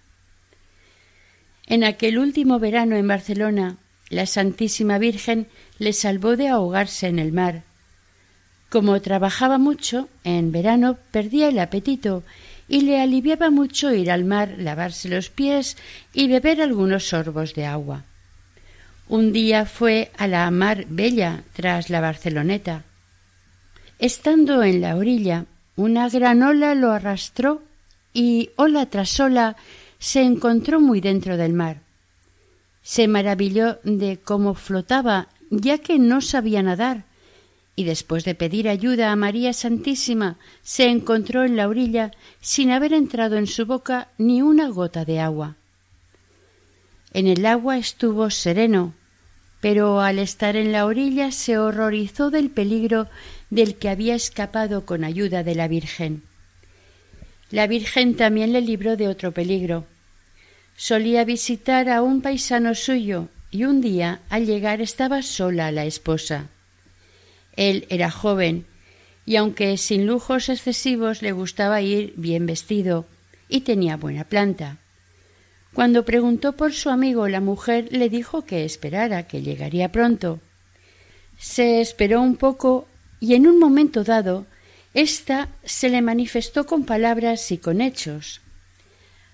En 1.67 1.85
aquel 1.85 2.19
último 2.19 2.59
verano 2.59 2.97
en 2.97 3.07
Barcelona, 3.07 3.77
la 4.09 4.25
Santísima 4.25 4.97
Virgen 4.97 5.47
le 5.79 5.93
salvó 5.93 6.35
de 6.35 6.49
ahogarse 6.49 7.07
en 7.07 7.19
el 7.19 7.31
mar. 7.31 7.63
Como 8.67 8.99
trabajaba 8.99 9.57
mucho, 9.57 10.09
en 10.25 10.51
verano 10.51 10.97
perdía 11.11 11.47
el 11.47 11.59
apetito 11.59 12.23
y 12.67 12.81
le 12.81 12.99
aliviaba 12.99 13.51
mucho 13.51 13.93
ir 13.93 14.11
al 14.11 14.25
mar, 14.25 14.55
lavarse 14.57 15.07
los 15.07 15.29
pies 15.29 15.77
y 16.11 16.27
beber 16.27 16.61
algunos 16.61 17.05
sorbos 17.07 17.53
de 17.53 17.65
agua. 17.65 18.03
Un 19.09 19.31
día 19.31 19.65
fue 19.65 20.11
a 20.17 20.27
la 20.27 20.51
mar 20.51 20.85
bella 20.89 21.43
tras 21.53 21.89
la 21.89 22.01
Barceloneta. 22.01 22.83
Estando 23.99 24.63
en 24.63 24.81
la 24.81 24.97
orilla, 24.97 25.45
una 25.77 26.09
gran 26.09 26.43
ola 26.43 26.75
lo 26.75 26.91
arrastró 26.91 27.63
y 28.13 28.49
ola 28.57 28.87
tras 28.87 29.17
ola 29.21 29.55
se 29.97 30.23
encontró 30.23 30.81
muy 30.81 30.99
dentro 30.99 31.37
del 31.37 31.53
mar. 31.53 31.83
Se 32.81 33.07
maravilló 33.07 33.79
de 33.83 34.19
cómo 34.19 34.55
flotaba, 34.55 35.29
ya 35.49 35.77
que 35.77 35.99
no 35.99 36.19
sabía 36.19 36.61
nadar, 36.61 37.05
y 37.77 37.85
después 37.85 38.25
de 38.25 38.35
pedir 38.35 38.67
ayuda 38.67 39.13
a 39.13 39.15
María 39.15 39.53
Santísima, 39.53 40.37
se 40.63 40.89
encontró 40.89 41.45
en 41.45 41.55
la 41.55 41.69
orilla 41.69 42.11
sin 42.41 42.71
haber 42.71 42.91
entrado 42.91 43.37
en 43.37 43.47
su 43.47 43.65
boca 43.65 44.09
ni 44.17 44.41
una 44.41 44.67
gota 44.67 45.05
de 45.05 45.21
agua. 45.21 45.55
En 47.17 47.25
el 47.25 47.47
agua 47.47 47.79
estuvo 47.79 48.29
sereno, 48.29 48.93
pero 49.59 50.01
al 50.01 50.19
estar 50.19 50.55
en 50.55 50.71
la 50.71 50.85
orilla 50.85 51.31
se 51.31 51.57
horrorizó 51.57 52.29
del 52.29 52.51
peligro 52.51 53.07
del 53.49 53.73
que 53.73 53.89
había 53.89 54.13
escapado 54.13 54.85
con 54.85 55.03
ayuda 55.03 55.43
de 55.43 55.55
la 55.55 55.67
Virgen. 55.67 56.21
La 57.49 57.65
Virgen 57.65 58.15
también 58.15 58.53
le 58.53 58.61
libró 58.61 58.97
de 58.97 59.07
otro 59.07 59.31
peligro. 59.31 59.87
Solía 60.75 61.25
visitar 61.25 61.89
a 61.89 62.03
un 62.03 62.21
paisano 62.21 62.75
suyo 62.75 63.29
y 63.49 63.63
un 63.63 63.81
día 63.81 64.19
al 64.29 64.45
llegar 64.45 64.79
estaba 64.79 65.23
sola 65.23 65.71
la 65.71 65.85
esposa. 65.85 66.49
Él 67.55 67.87
era 67.89 68.11
joven 68.11 68.67
y 69.25 69.37
aunque 69.37 69.75
sin 69.77 70.05
lujos 70.05 70.49
excesivos 70.49 71.23
le 71.23 71.31
gustaba 71.31 71.81
ir 71.81 72.13
bien 72.15 72.45
vestido 72.45 73.07
y 73.49 73.61
tenía 73.61 73.97
buena 73.97 74.23
planta. 74.23 74.77
Cuando 75.77 76.05
preguntó 76.05 76.53
por 76.53 76.73
su 76.73 76.89
amigo, 76.89 77.27
la 77.27 77.39
mujer 77.39 77.89
le 77.91 78.09
dijo 78.09 78.43
que 78.45 78.65
esperara, 78.65 79.27
que 79.27 79.43
llegaría 79.43 79.91
pronto. 79.91 80.39
Se 81.37 81.81
esperó 81.81 82.19
un 82.19 82.35
poco 82.35 82.87
y 83.19 83.35
en 83.35 83.45
un 83.45 83.59
momento 83.59 84.03
dado 84.03 84.47
ésta 84.95 85.49
se 85.63 85.89
le 85.89 86.01
manifestó 86.01 86.65
con 86.65 86.83
palabras 86.83 87.51
y 87.51 87.59
con 87.59 87.81
hechos. 87.81 88.41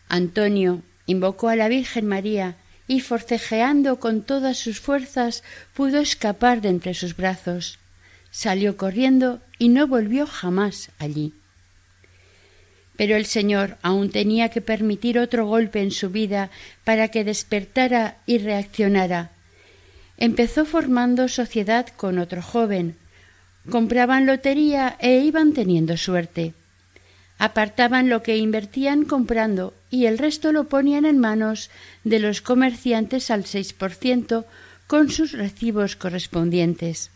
Antonio 0.10 0.82
invocó 1.06 1.47
a 1.47 1.56
la 1.56 1.69
Virgen 1.69 2.08
María 2.08 2.58
y 2.89 2.99
forcejeando 2.99 4.01
con 4.01 4.21
todas 4.21 4.58
sus 4.58 4.82
fuerzas 4.82 5.43
pudo 5.73 5.99
escapar 5.99 6.60
de 6.60 6.67
entre 6.67 6.93
sus 6.93 7.15
brazos. 7.15 7.79
Salió 8.32 8.75
corriendo 8.75 9.39
y 9.60 9.69
no 9.69 9.88
volvió 9.88 10.27
jamás 10.27 10.91
allí. 10.99 11.34
Pero 12.95 13.15
el 13.15 13.25
Señor 13.25 13.77
aún 13.82 14.10
tenía 14.10 14.49
que 14.49 14.62
permitir 14.62 15.17
otro 15.17 15.45
golpe 15.47 15.82
en 15.82 15.91
su 15.91 16.10
vida 16.10 16.51
para 16.84 17.08
que 17.08 17.23
despertara 17.23 18.17
y 18.25 18.38
reaccionara. 18.38 19.32
Empezó 20.17 20.65
formando 20.65 21.27
sociedad 21.27 21.88
con 21.88 22.19
otro 22.19 22.41
joven. 22.41 22.95
Compraban 23.69 24.25
lotería 24.25 24.95
e 24.99 25.19
iban 25.19 25.53
teniendo 25.53 25.97
suerte. 25.97 26.53
Apartaban 27.39 28.10
lo 28.10 28.21
que 28.21 28.38
invertían 28.38 29.06
comprando 29.06 29.73
y 29.89 30.06
el 30.06 30.17
resto 30.17 30.51
lo 30.51 30.69
ponían 30.69 31.06
en 31.06 31.19
manos 31.19 31.71
de 32.03 32.19
los 32.19 32.41
comerciantes 32.41 33.32
al 33.32 33.45
seis 33.45 33.73
por 33.73 33.91
ciento 33.93 34.45
con 34.88 35.10
sus 35.10 35.32
recibos 35.32 35.95
correspondientes. 35.95 37.10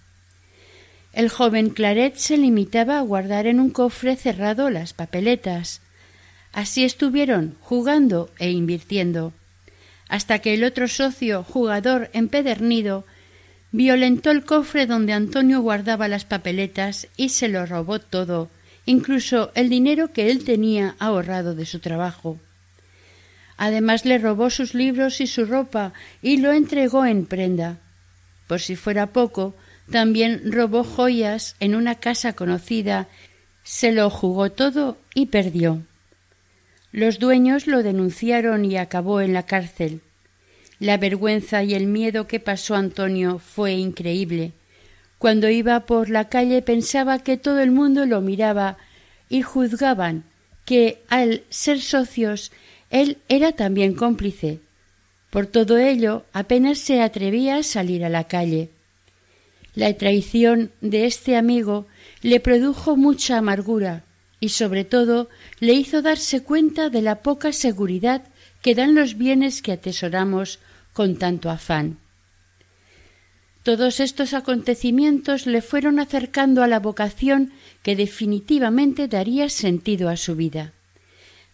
El 1.17 1.29
joven 1.29 1.71
Claret 1.71 2.15
se 2.17 2.37
limitaba 2.37 2.99
a 2.99 3.01
guardar 3.01 3.47
en 3.47 3.59
un 3.59 3.71
cofre 3.71 4.15
cerrado 4.15 4.69
las 4.69 4.93
papeletas. 4.93 5.81
Así 6.53 6.83
estuvieron 6.83 7.55
jugando 7.59 8.29
e 8.37 8.51
invirtiendo, 8.51 9.33
hasta 10.09 10.37
que 10.37 10.53
el 10.53 10.63
otro 10.63 10.87
socio, 10.87 11.43
jugador 11.43 12.11
empedernido, 12.13 13.03
violentó 13.71 14.29
el 14.29 14.45
cofre 14.45 14.85
donde 14.85 15.13
Antonio 15.13 15.59
guardaba 15.61 16.07
las 16.07 16.23
papeletas 16.23 17.07
y 17.17 17.29
se 17.29 17.47
lo 17.47 17.65
robó 17.65 17.97
todo, 17.97 18.51
incluso 18.85 19.51
el 19.55 19.69
dinero 19.69 20.13
que 20.13 20.29
él 20.29 20.45
tenía 20.45 20.95
ahorrado 20.99 21.55
de 21.55 21.65
su 21.65 21.79
trabajo. 21.79 22.37
Además 23.57 24.05
le 24.05 24.19
robó 24.19 24.51
sus 24.51 24.75
libros 24.75 25.19
y 25.19 25.25
su 25.25 25.47
ropa 25.47 25.93
y 26.21 26.37
lo 26.37 26.51
entregó 26.51 27.07
en 27.07 27.25
prenda. 27.25 27.79
Por 28.45 28.59
si 28.59 28.75
fuera 28.75 29.07
poco, 29.07 29.55
también 29.91 30.51
robó 30.51 30.83
joyas 30.83 31.55
en 31.59 31.75
una 31.75 31.95
casa 31.95 32.33
conocida, 32.33 33.07
se 33.63 33.91
lo 33.91 34.09
jugó 34.09 34.51
todo 34.51 34.97
y 35.13 35.27
perdió. 35.27 35.81
Los 36.91 37.19
dueños 37.19 37.67
lo 37.67 37.83
denunciaron 37.83 38.65
y 38.65 38.77
acabó 38.77 39.21
en 39.21 39.33
la 39.33 39.43
cárcel. 39.43 40.01
La 40.79 40.97
vergüenza 40.97 41.63
y 41.63 41.73
el 41.73 41.87
miedo 41.87 42.27
que 42.27 42.39
pasó 42.39 42.75
Antonio 42.75 43.39
fue 43.39 43.73
increíble. 43.73 44.53
Cuando 45.17 45.49
iba 45.49 45.79
por 45.81 46.09
la 46.09 46.29
calle 46.29 46.61
pensaba 46.61 47.19
que 47.19 47.37
todo 47.37 47.59
el 47.59 47.71
mundo 47.71 48.05
lo 48.05 48.21
miraba 48.21 48.77
y 49.29 49.41
juzgaban 49.41 50.23
que 50.65 51.01
al 51.09 51.43
ser 51.49 51.81
socios 51.81 52.51
él 52.89 53.17
era 53.27 53.53
también 53.53 53.93
cómplice. 53.93 54.59
Por 55.29 55.47
todo 55.47 55.77
ello 55.77 56.25
apenas 56.33 56.77
se 56.77 57.01
atrevía 57.01 57.57
a 57.57 57.63
salir 57.63 58.05
a 58.05 58.09
la 58.09 58.25
calle. 58.25 58.69
La 59.77 59.93
traición 59.93 60.71
de 60.81 61.05
este 61.05 61.35
amigo 61.35 61.85
le 62.23 62.39
produjo 62.39 62.97
mucha 62.97 63.37
amargura 63.37 64.05
y 64.39 64.49
sobre 64.49 64.85
todo 64.85 65.29
le 65.59 65.73
hizo 65.73 66.01
darse 66.01 66.41
cuenta 66.41 66.89
de 66.89 67.03
la 67.03 67.21
poca 67.21 67.51
seguridad 67.51 68.23
que 68.63 68.73
dan 68.73 68.95
los 68.95 69.19
bienes 69.19 69.61
que 69.61 69.73
atesoramos 69.73 70.57
con 70.93 71.17
tanto 71.17 71.51
afán. 71.51 71.99
Todos 73.61 73.99
estos 73.99 74.33
acontecimientos 74.33 75.45
le 75.45 75.61
fueron 75.61 75.99
acercando 75.99 76.63
a 76.63 76.67
la 76.67 76.79
vocación 76.79 77.53
que 77.83 77.95
definitivamente 77.95 79.07
daría 79.07 79.47
sentido 79.47 80.09
a 80.09 80.17
su 80.17 80.35
vida. 80.35 80.73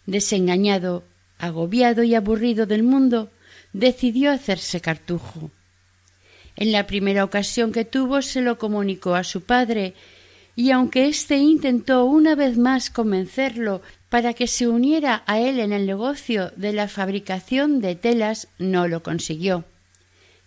Desengañado, 0.06 1.04
agobiado 1.36 2.02
y 2.04 2.14
aburrido 2.14 2.64
del 2.64 2.84
mundo, 2.84 3.30
decidió 3.74 4.32
hacerse 4.32 4.80
cartujo. 4.80 5.50
En 6.56 6.72
la 6.72 6.86
primera 6.86 7.24
ocasión 7.24 7.72
que 7.72 7.84
tuvo 7.84 8.22
se 8.22 8.40
lo 8.40 8.58
comunicó 8.58 9.14
a 9.14 9.24
su 9.24 9.42
padre, 9.42 9.94
y 10.56 10.70
aunque 10.70 11.08
éste 11.08 11.36
intentó 11.38 12.04
una 12.04 12.36
vez 12.36 12.56
más 12.56 12.90
convencerlo 12.90 13.82
para 14.08 14.34
que 14.34 14.46
se 14.46 14.68
uniera 14.68 15.24
a 15.26 15.40
él 15.40 15.58
en 15.58 15.72
el 15.72 15.86
negocio 15.86 16.52
de 16.54 16.72
la 16.72 16.86
fabricación 16.86 17.80
de 17.80 17.96
telas, 17.96 18.46
no 18.58 18.86
lo 18.86 19.02
consiguió. 19.02 19.64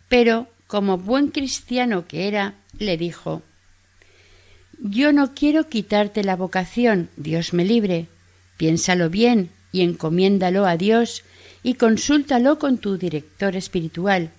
Pero, 0.07 0.47
como 0.67 0.97
buen 0.97 1.27
cristiano 1.29 2.07
que 2.07 2.29
era, 2.29 2.55
le 2.79 2.95
dijo 2.95 3.41
Yo 4.79 5.11
no 5.11 5.33
quiero 5.33 5.67
quitarte 5.67 6.23
la 6.23 6.37
vocación, 6.37 7.09
Dios 7.17 7.53
me 7.53 7.65
libre. 7.65 8.07
Piénsalo 8.55 9.09
bien 9.09 9.49
y 9.73 9.81
encomiéndalo 9.81 10.65
a 10.65 10.77
Dios 10.77 11.23
y 11.63 11.73
consúltalo 11.73 12.59
con 12.59 12.77
tu 12.77 12.97
director 12.97 13.57
espiritual 13.57 14.31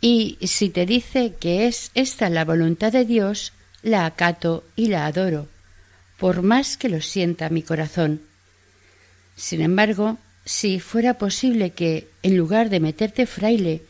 y 0.00 0.38
si 0.42 0.68
te 0.70 0.86
dice 0.86 1.34
que 1.38 1.66
es 1.66 1.90
esta 1.94 2.30
la 2.30 2.44
voluntad 2.44 2.92
de 2.92 3.04
Dios, 3.04 3.52
la 3.82 4.06
acato 4.06 4.64
y 4.76 4.86
la 4.86 5.06
adoro, 5.06 5.48
por 6.18 6.42
más 6.42 6.76
que 6.76 6.88
lo 6.88 7.00
sienta 7.00 7.48
mi 7.48 7.62
corazón. 7.62 8.20
Sin 9.36 9.60
embargo, 9.60 10.18
si 10.44 10.80
fuera 10.80 11.14
posible 11.14 11.70
que, 11.70 12.08
en 12.22 12.36
lugar 12.36 12.70
de 12.70 12.80
meterte 12.80 13.26
fraile, 13.26 13.82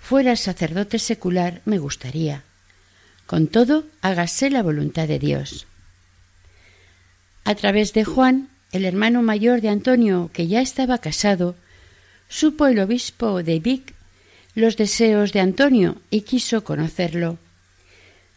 fueras 0.00 0.40
sacerdote 0.40 0.98
secular, 0.98 1.62
me 1.64 1.78
gustaría. 1.78 2.44
Con 3.26 3.48
todo, 3.48 3.84
hágase 4.02 4.50
la 4.50 4.62
voluntad 4.62 5.08
de 5.08 5.18
Dios. 5.18 5.66
A 7.44 7.54
través 7.54 7.92
de 7.92 8.04
Juan, 8.04 8.48
el 8.72 8.84
hermano 8.84 9.22
mayor 9.22 9.60
de 9.60 9.68
Antonio, 9.68 10.30
que 10.32 10.46
ya 10.46 10.60
estaba 10.60 10.98
casado, 10.98 11.56
supo 12.28 12.66
el 12.66 12.78
obispo 12.78 13.42
de 13.42 13.58
Vic 13.58 13.95
los 14.56 14.78
deseos 14.78 15.34
de 15.34 15.40
Antonio 15.40 15.96
y 16.10 16.22
quiso 16.22 16.64
conocerlo. 16.64 17.38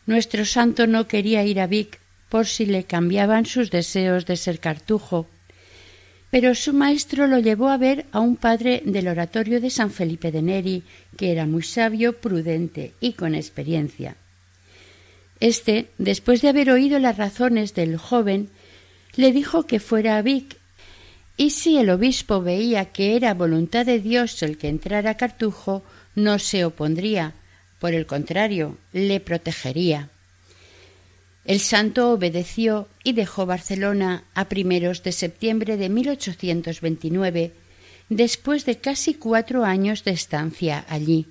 Nuestro 0.05 0.43
santo 0.43 0.85
no 0.85 1.07
quería 1.07 1.45
ir 1.45 1.61
a 1.61 1.65
Vic 1.65 1.97
por 2.27 2.45
si 2.45 2.65
le 2.65 2.83
cambiaban 2.83 3.45
sus 3.45 3.71
deseos 3.71 4.25
de 4.25 4.35
ser 4.35 4.59
cartujo, 4.59 5.27
pero 6.29 6.53
su 6.55 6.73
maestro 6.73 7.25
lo 7.25 7.39
llevó 7.39 7.69
a 7.69 7.77
ver 7.77 8.05
a 8.11 8.19
un 8.19 8.35
padre 8.35 8.83
del 8.85 9.07
oratorio 9.07 9.61
de 9.61 9.69
San 9.69 9.91
Felipe 9.91 10.31
de 10.31 10.41
Neri, 10.41 10.83
que 11.15 11.31
era 11.31 11.45
muy 11.45 11.63
sabio, 11.63 12.17
prudente 12.17 12.91
y 12.99 13.13
con 13.13 13.33
experiencia. 13.33 14.17
Este, 15.39 15.87
después 15.97 16.41
de 16.41 16.49
haber 16.49 16.69
oído 16.69 16.99
las 16.99 17.17
razones 17.17 17.73
del 17.73 17.95
joven, 17.95 18.49
le 19.15 19.31
dijo 19.31 19.65
que 19.65 19.79
fuera 19.79 20.17
a 20.17 20.21
Vic, 20.21 20.57
y 21.37 21.51
si 21.51 21.77
el 21.77 21.89
obispo 21.89 22.41
veía 22.41 22.91
que 22.91 23.15
era 23.15 23.33
voluntad 23.33 23.85
de 23.85 24.01
Dios 24.01 24.43
el 24.43 24.57
que 24.57 24.67
entrara 24.67 25.15
Cartujo, 25.15 25.83
no 26.15 26.39
se 26.39 26.65
opondría, 26.65 27.33
por 27.79 27.93
el 27.93 28.05
contrario, 28.05 28.77
le 28.91 29.19
protegería. 29.19 30.09
El 31.45 31.59
santo 31.59 32.11
obedeció 32.11 32.87
y 33.03 33.13
dejó 33.13 33.45
Barcelona 33.45 34.23
a 34.35 34.49
primeros 34.49 35.01
de 35.03 35.11
septiembre 35.11 35.77
de 35.77 35.89
1829, 35.89 37.53
después 38.09 38.65
de 38.65 38.77
casi 38.77 39.13
cuatro 39.13 39.63
años 39.63 40.03
de 40.03 40.11
estancia 40.11 40.85
allí. 40.89 41.27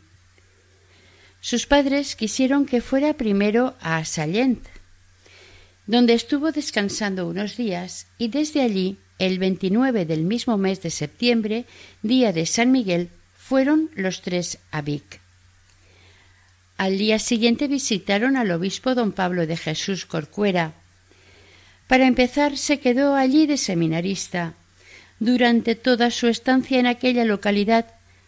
Sus 1.40 1.66
padres 1.66 2.16
quisieron 2.16 2.66
que 2.66 2.80
fuera 2.80 3.14
primero 3.14 3.76
a 3.80 4.04
Sallent, 4.04 4.66
donde 5.86 6.14
estuvo 6.14 6.52
descansando 6.52 7.28
unos 7.28 7.56
días 7.56 8.06
y 8.18 8.28
desde 8.28 8.62
allí, 8.62 8.96
el 9.18 9.38
29 9.38 10.04
del 10.04 10.24
mismo 10.24 10.56
mes 10.58 10.82
de 10.82 10.90
septiembre, 10.90 11.64
día 12.02 12.32
de 12.32 12.46
San 12.46 12.72
Miguel, 12.72 13.10
fueron 13.48 13.88
los 13.94 14.20
tres 14.20 14.58
a 14.70 14.82
Vic. 14.82 15.20
Al 16.76 16.98
día 16.98 17.18
siguiente 17.18 17.66
visitaron 17.66 18.36
al 18.36 18.50
obispo 18.50 18.94
don 18.94 19.12
Pablo 19.12 19.46
de 19.46 19.56
Jesús 19.56 20.04
Corcuera. 20.04 20.74
Para 21.86 22.06
empezar, 22.06 22.58
se 22.58 22.78
quedó 22.78 23.14
allí 23.14 23.46
de 23.46 23.56
seminarista. 23.56 24.52
Durante 25.18 25.74
toda 25.76 26.10
su 26.10 26.26
estancia 26.26 26.78
en 26.78 26.86
aquella 26.86 27.24
localidad, 27.24 27.86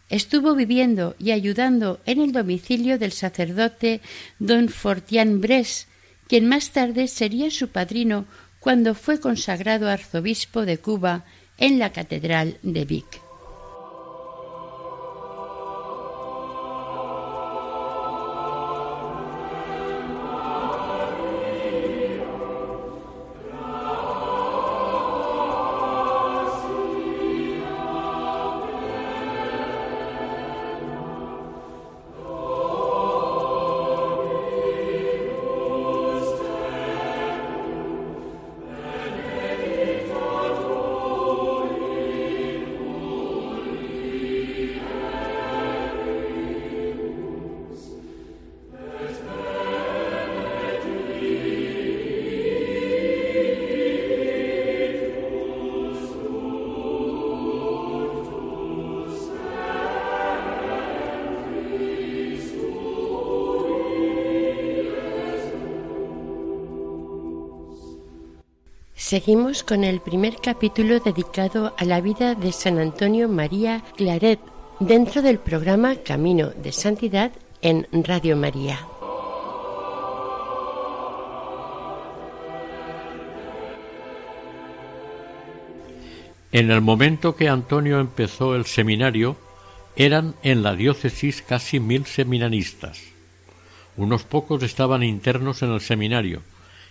estuvo 0.08 0.54
viviendo 0.54 1.14
y 1.18 1.32
ayudando 1.32 2.00
en 2.06 2.22
el 2.22 2.32
domicilio 2.32 2.98
del 2.98 3.12
sacerdote 3.12 4.00
don 4.38 4.70
Fortián 4.70 5.42
Bres, 5.42 5.86
quien 6.28 6.48
más 6.48 6.70
tarde 6.70 7.08
sería 7.08 7.50
su 7.50 7.68
padrino 7.68 8.24
cuando 8.58 8.94
fue 8.94 9.20
consagrado 9.20 9.90
arzobispo 9.90 10.64
de 10.64 10.78
Cuba 10.78 11.26
en 11.58 11.78
la 11.78 11.92
Catedral 11.92 12.56
de 12.62 12.86
Vic. 12.86 13.29
Seguimos 69.10 69.64
con 69.64 69.82
el 69.82 69.98
primer 69.98 70.36
capítulo 70.36 71.00
dedicado 71.00 71.74
a 71.76 71.84
la 71.84 72.00
vida 72.00 72.36
de 72.36 72.52
San 72.52 72.78
Antonio 72.78 73.28
María 73.28 73.82
Claret 73.96 74.38
dentro 74.78 75.20
del 75.20 75.40
programa 75.40 75.96
Camino 75.96 76.50
de 76.50 76.70
Santidad 76.70 77.32
en 77.60 77.88
Radio 77.90 78.36
María. 78.36 78.78
En 86.52 86.70
el 86.70 86.80
momento 86.80 87.34
que 87.34 87.48
Antonio 87.48 87.98
empezó 87.98 88.54
el 88.54 88.64
seminario, 88.64 89.36
eran 89.96 90.36
en 90.44 90.62
la 90.62 90.76
diócesis 90.76 91.42
casi 91.42 91.80
mil 91.80 92.06
seminaristas. 92.06 93.02
Unos 93.96 94.22
pocos 94.22 94.62
estaban 94.62 95.02
internos 95.02 95.64
en 95.64 95.72
el 95.72 95.80
seminario, 95.80 96.42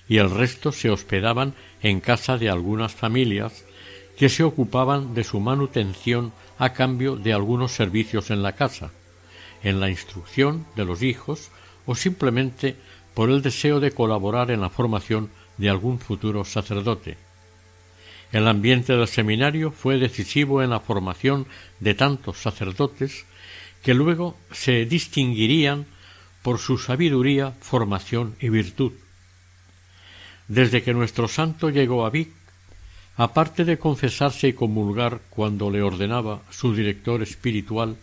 y 0.09 0.17
el 0.17 0.31
resto 0.31 0.71
se 0.71 0.89
hospedaban 0.89 1.53
en 1.81 2.01
casa 2.01 2.37
de 2.37 2.49
algunas 2.49 2.93
familias 2.93 3.63
que 4.17 4.27
se 4.27 4.43
ocupaban 4.43 5.13
de 5.13 5.23
su 5.23 5.39
manutención 5.39 6.33
a 6.57 6.73
cambio 6.73 7.15
de 7.15 7.31
algunos 7.31 7.71
servicios 7.71 8.31
en 8.31 8.43
la 8.43 8.53
casa, 8.53 8.91
en 9.63 9.79
la 9.79 9.89
instrucción 9.89 10.65
de 10.75 10.83
los 10.83 11.03
hijos 11.03 11.51
o 11.85 11.95
simplemente 11.95 12.75
por 13.13 13.29
el 13.29 13.41
deseo 13.41 13.79
de 13.79 13.91
colaborar 13.91 14.51
en 14.51 14.61
la 14.61 14.69
formación 14.69 15.29
de 15.57 15.69
algún 15.69 15.99
futuro 15.99 16.43
sacerdote. 16.43 17.17
El 18.31 18.47
ambiente 18.47 18.95
del 18.95 19.07
seminario 19.07 19.71
fue 19.71 19.97
decisivo 19.97 20.61
en 20.61 20.71
la 20.71 20.79
formación 20.79 21.47
de 21.79 21.93
tantos 21.93 22.41
sacerdotes 22.41 23.25
que 23.83 23.93
luego 23.93 24.37
se 24.51 24.85
distinguirían 24.85 25.85
por 26.41 26.59
su 26.59 26.77
sabiduría, 26.77 27.53
formación 27.61 28.35
y 28.39 28.49
virtud. 28.49 28.93
Desde 30.49 30.81
que 30.81 30.95
nuestro 30.95 31.27
santo 31.27 31.69
llegó 31.69 32.07
a 32.07 32.09
Vic, 32.09 32.29
aparte 33.17 33.65
de 33.65 33.77
confesarse 33.77 34.47
y 34.47 34.53
comulgar 34.53 35.21
cuando 35.29 35.69
le 35.69 35.83
ordenaba 35.83 36.41
su 36.49 36.73
director 36.73 37.21
espiritual, 37.21 37.97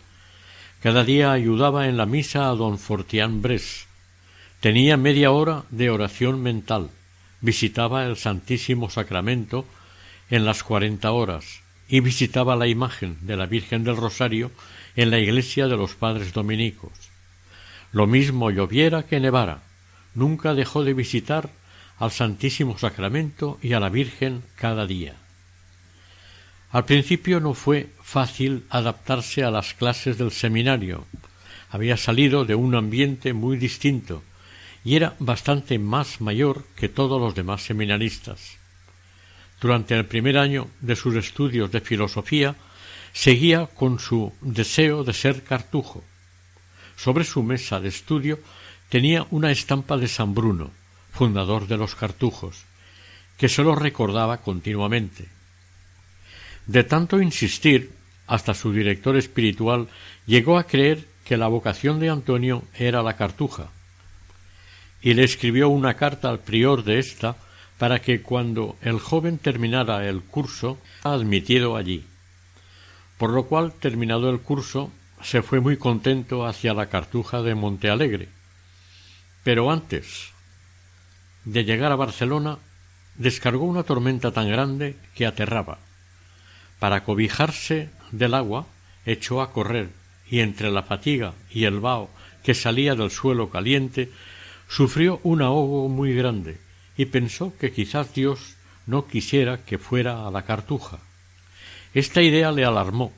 cada 0.81 1.03
día 1.03 1.33
ayudaba 1.33 1.89
en 1.89 1.97
la 1.97 2.05
misa 2.05 2.49
a 2.49 2.55
don 2.55 2.79
Fortián 2.79 3.41
Bres. 3.41 3.87
Tenía 4.61 4.95
media 4.95 5.31
hora 5.31 5.65
de 5.71 5.89
oración 5.89 6.41
mental, 6.41 6.89
visitaba 7.41 8.05
el 8.05 8.15
Santísimo 8.15 8.89
Sacramento 8.89 9.65
en 10.29 10.45
las 10.45 10.63
cuarenta 10.63 11.11
horas 11.11 11.59
y 11.89 11.99
visitaba 11.99 12.55
la 12.55 12.67
imagen 12.67 13.17
de 13.21 13.35
la 13.35 13.45
Virgen 13.45 13.83
del 13.83 13.97
Rosario 13.97 14.51
en 14.95 15.09
la 15.09 15.19
iglesia 15.19 15.67
de 15.67 15.75
los 15.75 15.95
padres 15.95 16.31
dominicos. 16.31 16.93
Lo 17.91 18.07
mismo 18.07 18.51
lloviera 18.51 19.03
que 19.03 19.19
nevara, 19.19 19.63
nunca 20.15 20.53
dejó 20.53 20.85
de 20.85 20.93
visitar 20.93 21.49
al 21.99 22.11
Santísimo 22.11 22.77
Sacramento 22.77 23.57
y 23.61 23.73
a 23.73 23.79
la 23.79 23.89
Virgen 23.89 24.43
cada 24.55 24.85
día. 24.85 25.15
Al 26.71 26.85
principio 26.85 27.39
no 27.39 27.53
fue 27.53 27.89
fácil 28.03 28.65
adaptarse 28.69 29.43
a 29.43 29.51
las 29.51 29.73
clases 29.73 30.17
del 30.17 30.31
seminario. 30.31 31.05
Había 31.69 31.97
salido 31.97 32.45
de 32.45 32.55
un 32.55 32.75
ambiente 32.75 33.33
muy 33.33 33.57
distinto 33.57 34.23
y 34.83 34.95
era 34.95 35.15
bastante 35.19 35.79
más 35.79 36.21
mayor 36.21 36.65
que 36.75 36.89
todos 36.89 37.19
los 37.19 37.35
demás 37.35 37.63
seminaristas. 37.63 38.57
Durante 39.59 39.95
el 39.95 40.05
primer 40.05 40.37
año 40.37 40.67
de 40.81 40.95
sus 40.95 41.15
estudios 41.15 41.71
de 41.71 41.81
filosofía 41.81 42.55
seguía 43.11 43.67
con 43.67 43.99
su 43.99 44.31
deseo 44.41 45.03
de 45.03 45.13
ser 45.13 45.43
cartujo. 45.43 46.03
Sobre 46.95 47.23
su 47.23 47.43
mesa 47.43 47.79
de 47.79 47.89
estudio 47.89 48.39
tenía 48.89 49.25
una 49.31 49.51
estampa 49.51 49.97
de 49.97 50.07
San 50.07 50.33
Bruno, 50.35 50.71
fundador 51.17 51.65
de 51.65 51.77
los 51.77 51.95
cartujos, 51.95 52.65
que 53.37 53.49
se 53.49 53.63
lo 53.63 53.73
recordaba 53.73 54.37
continuamente. 54.37 55.25
De 56.67 56.83
tanto 56.83 57.19
insistir, 57.19 57.91
hasta 58.27 58.53
su 58.53 58.71
director 58.71 59.17
espiritual 59.17 59.87
llegó 60.27 60.59
a 60.59 60.65
creer 60.65 61.07
que 61.25 61.37
la 61.37 61.47
vocación 61.47 61.99
de 61.99 62.09
Antonio 62.09 62.63
era 62.75 63.01
la 63.01 63.15
cartuja, 63.15 63.69
y 65.01 65.15
le 65.15 65.23
escribió 65.23 65.69
una 65.69 65.95
carta 65.95 66.29
al 66.29 66.39
prior 66.39 66.83
de 66.83 66.99
ésta 66.99 67.35
para 67.79 67.99
que 67.99 68.21
cuando 68.21 68.77
el 68.81 68.99
joven 68.99 69.39
terminara 69.39 70.07
el 70.07 70.21
curso 70.21 70.77
admitido 71.03 71.77
allí. 71.77 72.05
Por 73.17 73.31
lo 73.31 73.45
cual, 73.47 73.73
terminado 73.73 74.29
el 74.29 74.41
curso, 74.41 74.91
se 75.23 75.41
fue 75.41 75.61
muy 75.61 75.77
contento 75.77 76.45
hacia 76.45 76.75
la 76.75 76.89
cartuja 76.89 77.41
de 77.41 77.55
Montealegre. 77.55 78.29
Pero 79.43 79.71
antes, 79.71 80.36
de 81.47 81.63
llegar 81.63 81.93
a 81.93 81.95
Barcelona, 81.95 82.57
descargó 83.15 83.63
una 83.63 83.83
tormenta 83.83 84.31
tan 84.31 84.49
grande 84.49 84.97
que 85.15 85.25
aterraba. 85.25 85.79
Para 86.77 87.05
cobijarse 87.05 87.89
del 88.11 88.33
agua, 88.33 88.67
echó 89.05 89.41
a 89.41 89.53
correr 89.53 89.89
y 90.29 90.41
entre 90.41 90.69
la 90.69 90.83
fatiga 90.83 91.33
y 91.49 91.63
el 91.63 91.79
vaho 91.79 92.09
que 92.43 92.53
salía 92.53 92.95
del 92.95 93.11
suelo 93.11 93.49
caliente, 93.49 94.11
sufrió 94.67 95.21
un 95.23 95.41
ahogo 95.41 95.87
muy 95.87 96.13
grande 96.13 96.57
y 96.97 97.05
pensó 97.05 97.53
que 97.57 97.71
quizás 97.71 98.13
Dios 98.13 98.55
no 98.85 99.07
quisiera 99.07 99.63
que 99.63 99.77
fuera 99.77 100.27
a 100.27 100.31
la 100.31 100.43
cartuja. 100.43 100.99
Esta 101.93 102.21
idea 102.21 102.51
le 102.51 102.65
alarmó 102.65 103.13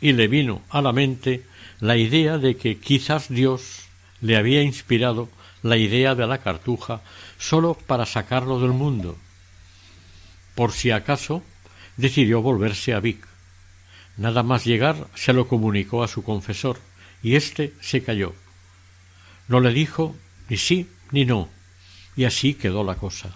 y 0.00 0.12
le 0.12 0.28
vino 0.28 0.62
a 0.70 0.80
la 0.80 0.92
mente 0.92 1.42
la 1.80 1.96
idea 1.96 2.38
de 2.38 2.56
que 2.56 2.78
quizás 2.78 3.28
Dios 3.28 3.88
le 4.20 4.36
había 4.36 4.62
inspirado 4.62 5.28
la 5.62 5.76
idea 5.76 6.14
de 6.14 6.26
la 6.26 6.38
cartuja 6.38 7.02
sólo 7.38 7.74
para 7.74 8.06
sacarlo 8.06 8.60
del 8.60 8.72
mundo. 8.72 9.16
Por 10.54 10.72
si 10.72 10.90
acaso, 10.90 11.42
decidió 11.96 12.42
volverse 12.42 12.94
a 12.94 13.00
Vic. 13.00 13.26
Nada 14.16 14.42
más 14.42 14.64
llegar 14.64 15.06
se 15.14 15.32
lo 15.32 15.46
comunicó 15.46 16.02
a 16.02 16.08
su 16.08 16.24
confesor, 16.24 16.80
y 17.22 17.36
éste 17.36 17.72
se 17.80 18.02
calló. 18.02 18.34
No 19.46 19.60
le 19.60 19.72
dijo 19.72 20.16
ni 20.48 20.56
sí 20.56 20.88
ni 21.10 21.24
no, 21.24 21.48
y 22.16 22.24
así 22.24 22.54
quedó 22.54 22.84
la 22.84 22.96
cosa. 22.96 23.30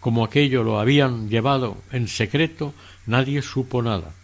Como 0.00 0.24
aquello 0.24 0.62
lo 0.62 0.80
habían 0.80 1.28
llevado 1.28 1.82
en 1.92 2.08
secreto, 2.08 2.74
nadie 3.06 3.42
supo 3.42 3.82
nada. 3.82 4.14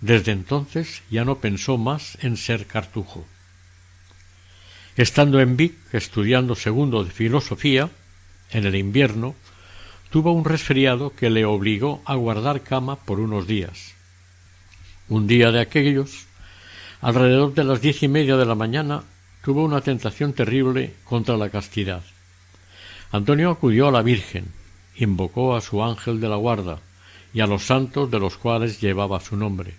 Desde 0.00 0.32
entonces 0.32 1.02
ya 1.10 1.24
no 1.24 1.38
pensó 1.38 1.78
más 1.78 2.18
en 2.22 2.36
ser 2.36 2.66
cartujo. 2.66 3.26
Estando 4.96 5.40
en 5.40 5.56
Vic 5.56 5.74
estudiando 5.94 6.54
segundo 6.54 7.04
de 7.04 7.10
filosofía, 7.10 7.90
en 8.52 8.64
el 8.66 8.74
invierno, 8.74 9.34
tuvo 10.10 10.32
un 10.32 10.44
resfriado 10.44 11.14
que 11.14 11.30
le 11.30 11.44
obligó 11.44 12.02
a 12.04 12.14
guardar 12.14 12.62
cama 12.62 12.96
por 12.96 13.18
unos 13.18 13.46
días. 13.46 13.94
Un 15.08 15.26
día 15.26 15.50
de 15.50 15.60
aquellos, 15.60 16.26
alrededor 17.00 17.54
de 17.54 17.64
las 17.64 17.80
diez 17.80 18.02
y 18.02 18.08
media 18.08 18.36
de 18.36 18.46
la 18.46 18.54
mañana, 18.54 19.04
tuvo 19.42 19.64
una 19.64 19.80
tentación 19.80 20.32
terrible 20.32 20.94
contra 21.04 21.36
la 21.36 21.50
castidad. 21.50 22.02
Antonio 23.10 23.50
acudió 23.50 23.88
a 23.88 23.92
la 23.92 24.02
Virgen, 24.02 24.46
invocó 24.96 25.56
a 25.56 25.60
su 25.60 25.82
ángel 25.82 26.20
de 26.20 26.28
la 26.28 26.36
guarda 26.36 26.78
y 27.34 27.40
a 27.40 27.46
los 27.46 27.64
santos 27.64 28.10
de 28.10 28.20
los 28.20 28.36
cuales 28.36 28.80
llevaba 28.80 29.20
su 29.20 29.36
nombre. 29.36 29.74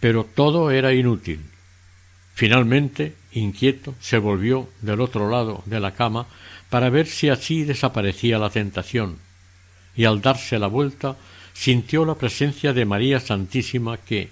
Pero 0.00 0.24
todo 0.24 0.70
era 0.70 0.92
inútil. 0.92 1.40
Finalmente, 2.34 3.14
inquieto, 3.32 3.94
se 4.00 4.18
volvió 4.18 4.68
del 4.80 5.00
otro 5.00 5.30
lado 5.30 5.62
de 5.66 5.80
la 5.80 5.92
cama 5.92 6.26
para 6.70 6.90
ver 6.90 7.06
si 7.06 7.28
así 7.28 7.64
desaparecía 7.64 8.38
la 8.38 8.50
tentación, 8.50 9.18
y 9.96 10.04
al 10.04 10.20
darse 10.20 10.58
la 10.58 10.66
vuelta 10.66 11.16
sintió 11.54 12.04
la 12.04 12.14
presencia 12.14 12.72
de 12.72 12.84
María 12.84 13.20
Santísima 13.20 13.96
que 13.96 14.30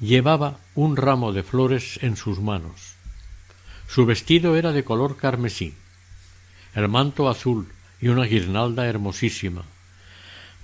llevaba 0.00 0.58
un 0.74 0.96
ramo 0.96 1.32
de 1.32 1.42
flores 1.42 1.98
en 2.02 2.16
sus 2.16 2.40
manos. 2.40 2.94
Su 3.88 4.04
vestido 4.04 4.56
era 4.56 4.72
de 4.72 4.84
color 4.84 5.16
carmesí, 5.16 5.74
el 6.74 6.88
manto 6.88 7.28
azul 7.28 7.68
y 8.00 8.08
una 8.08 8.24
guirnalda 8.24 8.86
hermosísima. 8.86 9.64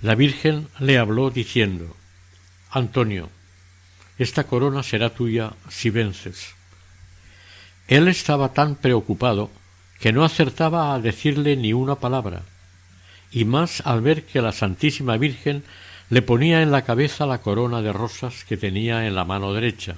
La 0.01 0.15
Virgen 0.15 0.67
le 0.79 0.97
habló 0.97 1.31
diciendo 1.31 1.95
Antonio, 2.69 3.29
esta 4.17 4.43
corona 4.43 4.83
será 4.83 5.09
tuya 5.09 5.53
si 5.69 5.89
vences. 5.89 6.53
Él 7.87 8.07
estaba 8.07 8.53
tan 8.53 8.75
preocupado 8.75 9.49
que 10.03 10.11
no 10.11 10.25
acertaba 10.25 10.93
a 10.93 10.99
decirle 10.99 11.55
ni 11.55 11.71
una 11.71 11.95
palabra, 11.95 12.41
y 13.31 13.45
más 13.45 13.81
al 13.85 14.01
ver 14.01 14.25
que 14.25 14.41
la 14.41 14.51
Santísima 14.51 15.15
Virgen 15.15 15.63
le 16.09 16.21
ponía 16.21 16.61
en 16.61 16.71
la 16.71 16.81
cabeza 16.81 17.25
la 17.25 17.37
corona 17.37 17.81
de 17.81 17.93
rosas 17.93 18.43
que 18.43 18.57
tenía 18.57 19.07
en 19.07 19.15
la 19.15 19.23
mano 19.23 19.53
derecha, 19.53 19.95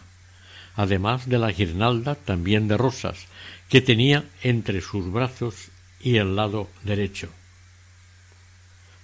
además 0.75 1.27
de 1.27 1.39
la 1.39 1.51
guirnalda 1.51 2.13
también 2.13 2.67
de 2.67 2.77
rosas 2.77 3.25
que 3.67 3.81
tenía 3.81 4.25
entre 4.43 4.79
sus 4.81 5.11
brazos 5.11 5.71
y 5.99 6.17
el 6.17 6.35
lado 6.35 6.69
derecho. 6.83 7.29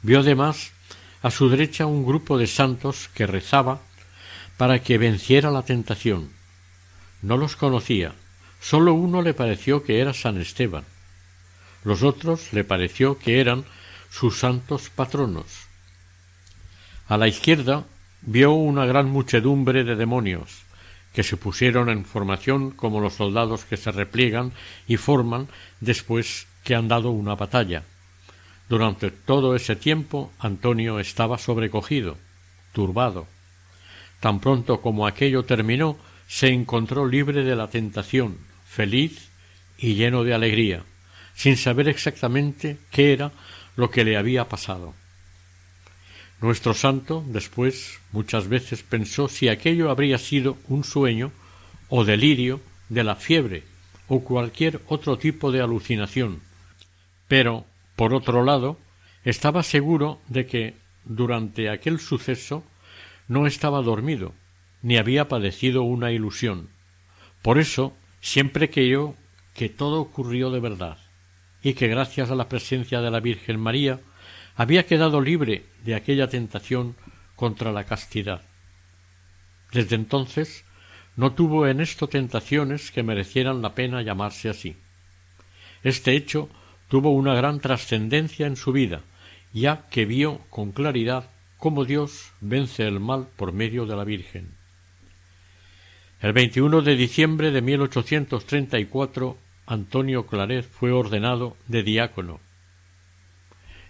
Vio 0.03 0.19
además 0.19 0.71
a 1.23 1.31
su 1.31 1.49
derecha 1.49 1.87
un 1.87 2.05
grupo 2.05 2.37
de 2.37 2.45
santos 2.45 3.09
que 3.15 3.25
rezaba 3.25 3.81
para 4.55 4.83
que 4.83 4.99
venciera 4.99 5.49
la 5.49 5.63
tentación. 5.63 6.29
No 7.23 7.37
los 7.37 7.55
conocía, 7.55 8.13
sólo 8.61 8.93
uno 8.93 9.23
le 9.23 9.33
pareció 9.33 9.81
que 9.81 9.99
era 9.99 10.13
San 10.13 10.39
Esteban. 10.39 10.90
Los 11.83 12.03
otros 12.03 12.53
le 12.53 12.63
pareció 12.63 13.17
que 13.17 13.39
eran 13.39 13.65
sus 14.09 14.39
santos 14.39 14.89
patronos. 14.89 15.45
A 17.07 17.17
la 17.17 17.27
izquierda 17.27 17.85
vio 18.21 18.51
una 18.51 18.85
gran 18.85 19.09
muchedumbre 19.09 19.83
de 19.83 19.95
demonios, 19.95 20.63
que 21.13 21.23
se 21.23 21.37
pusieron 21.37 21.89
en 21.89 22.05
formación 22.05 22.71
como 22.71 22.99
los 22.99 23.15
soldados 23.15 23.65
que 23.65 23.77
se 23.77 23.91
repliegan 23.91 24.53
y 24.87 24.97
forman 24.97 25.47
después 25.79 26.47
que 26.63 26.75
han 26.75 26.87
dado 26.87 27.11
una 27.11 27.35
batalla. 27.35 27.83
Durante 28.69 29.11
todo 29.11 29.55
ese 29.55 29.75
tiempo 29.75 30.31
Antonio 30.39 30.99
estaba 30.99 31.37
sobrecogido, 31.37 32.17
turbado, 32.73 33.27
Tan 34.21 34.39
pronto 34.39 34.81
como 34.81 35.07
aquello 35.07 35.43
terminó, 35.43 35.97
se 36.27 36.49
encontró 36.49 37.07
libre 37.07 37.43
de 37.43 37.55
la 37.55 37.69
tentación, 37.69 38.37
feliz 38.65 39.29
y 39.79 39.95
lleno 39.95 40.23
de 40.23 40.35
alegría, 40.35 40.83
sin 41.35 41.57
saber 41.57 41.87
exactamente 41.87 42.77
qué 42.91 43.13
era 43.13 43.31
lo 43.75 43.89
que 43.89 44.03
le 44.03 44.17
había 44.17 44.47
pasado. 44.49 44.93
Nuestro 46.41 46.73
santo 46.73 47.23
después 47.27 47.99
muchas 48.11 48.47
veces 48.47 48.83
pensó 48.83 49.27
si 49.27 49.47
aquello 49.47 49.91
habría 49.91 50.17
sido 50.17 50.57
un 50.67 50.83
sueño 50.83 51.31
o 51.89 52.03
delirio 52.03 52.61
de 52.89 53.03
la 53.03 53.15
fiebre 53.15 53.63
o 54.07 54.23
cualquier 54.23 54.81
otro 54.87 55.17
tipo 55.17 55.51
de 55.51 55.61
alucinación, 55.61 56.41
pero, 57.27 57.65
por 57.95 58.13
otro 58.13 58.43
lado, 58.43 58.77
estaba 59.23 59.63
seguro 59.63 60.19
de 60.27 60.47
que 60.47 60.75
durante 61.05 61.69
aquel 61.69 61.99
suceso 61.99 62.63
no 63.27 63.47
estaba 63.47 63.81
dormido, 63.81 64.33
ni 64.81 64.97
había 64.97 65.27
padecido 65.27 65.83
una 65.83 66.11
ilusión. 66.11 66.69
Por 67.41 67.57
eso 67.57 67.95
siempre 68.19 68.69
creyó 68.69 69.15
que 69.53 69.69
todo 69.69 70.01
ocurrió 70.01 70.49
de 70.49 70.59
verdad, 70.59 70.97
y 71.63 71.73
que 71.73 71.87
gracias 71.87 72.31
a 72.31 72.35
la 72.35 72.49
presencia 72.49 73.01
de 73.01 73.11
la 73.11 73.19
Virgen 73.19 73.59
María 73.59 73.99
había 74.55 74.85
quedado 74.85 75.21
libre 75.21 75.63
de 75.83 75.95
aquella 75.95 76.27
tentación 76.27 76.95
contra 77.35 77.71
la 77.71 77.85
castidad. 77.85 78.41
Desde 79.71 79.95
entonces 79.95 80.65
no 81.15 81.33
tuvo 81.33 81.67
en 81.67 81.81
esto 81.81 82.07
tentaciones 82.07 82.91
que 82.91 83.03
merecieran 83.03 83.61
la 83.61 83.75
pena 83.75 84.01
llamarse 84.01 84.49
así. 84.49 84.75
Este 85.83 86.15
hecho 86.15 86.49
tuvo 86.87 87.11
una 87.11 87.33
gran 87.33 87.59
trascendencia 87.59 88.47
en 88.47 88.55
su 88.55 88.71
vida, 88.71 89.01
ya 89.53 89.87
que 89.89 90.05
vio 90.05 90.39
con 90.49 90.71
claridad 90.71 91.29
cómo 91.57 91.85
Dios 91.85 92.31
vence 92.41 92.87
el 92.87 92.99
mal 92.99 93.27
por 93.35 93.53
medio 93.53 93.85
de 93.85 93.95
la 93.95 94.03
Virgen. 94.03 94.55
El 96.21 96.33
21 96.33 96.81
de 96.81 96.95
diciembre 96.95 97.51
de 97.51 97.61
1834 97.61 99.37
Antonio 99.65 100.27
Claret 100.27 100.65
fue 100.69 100.91
ordenado 100.91 101.55
de 101.67 101.83
diácono. 101.83 102.39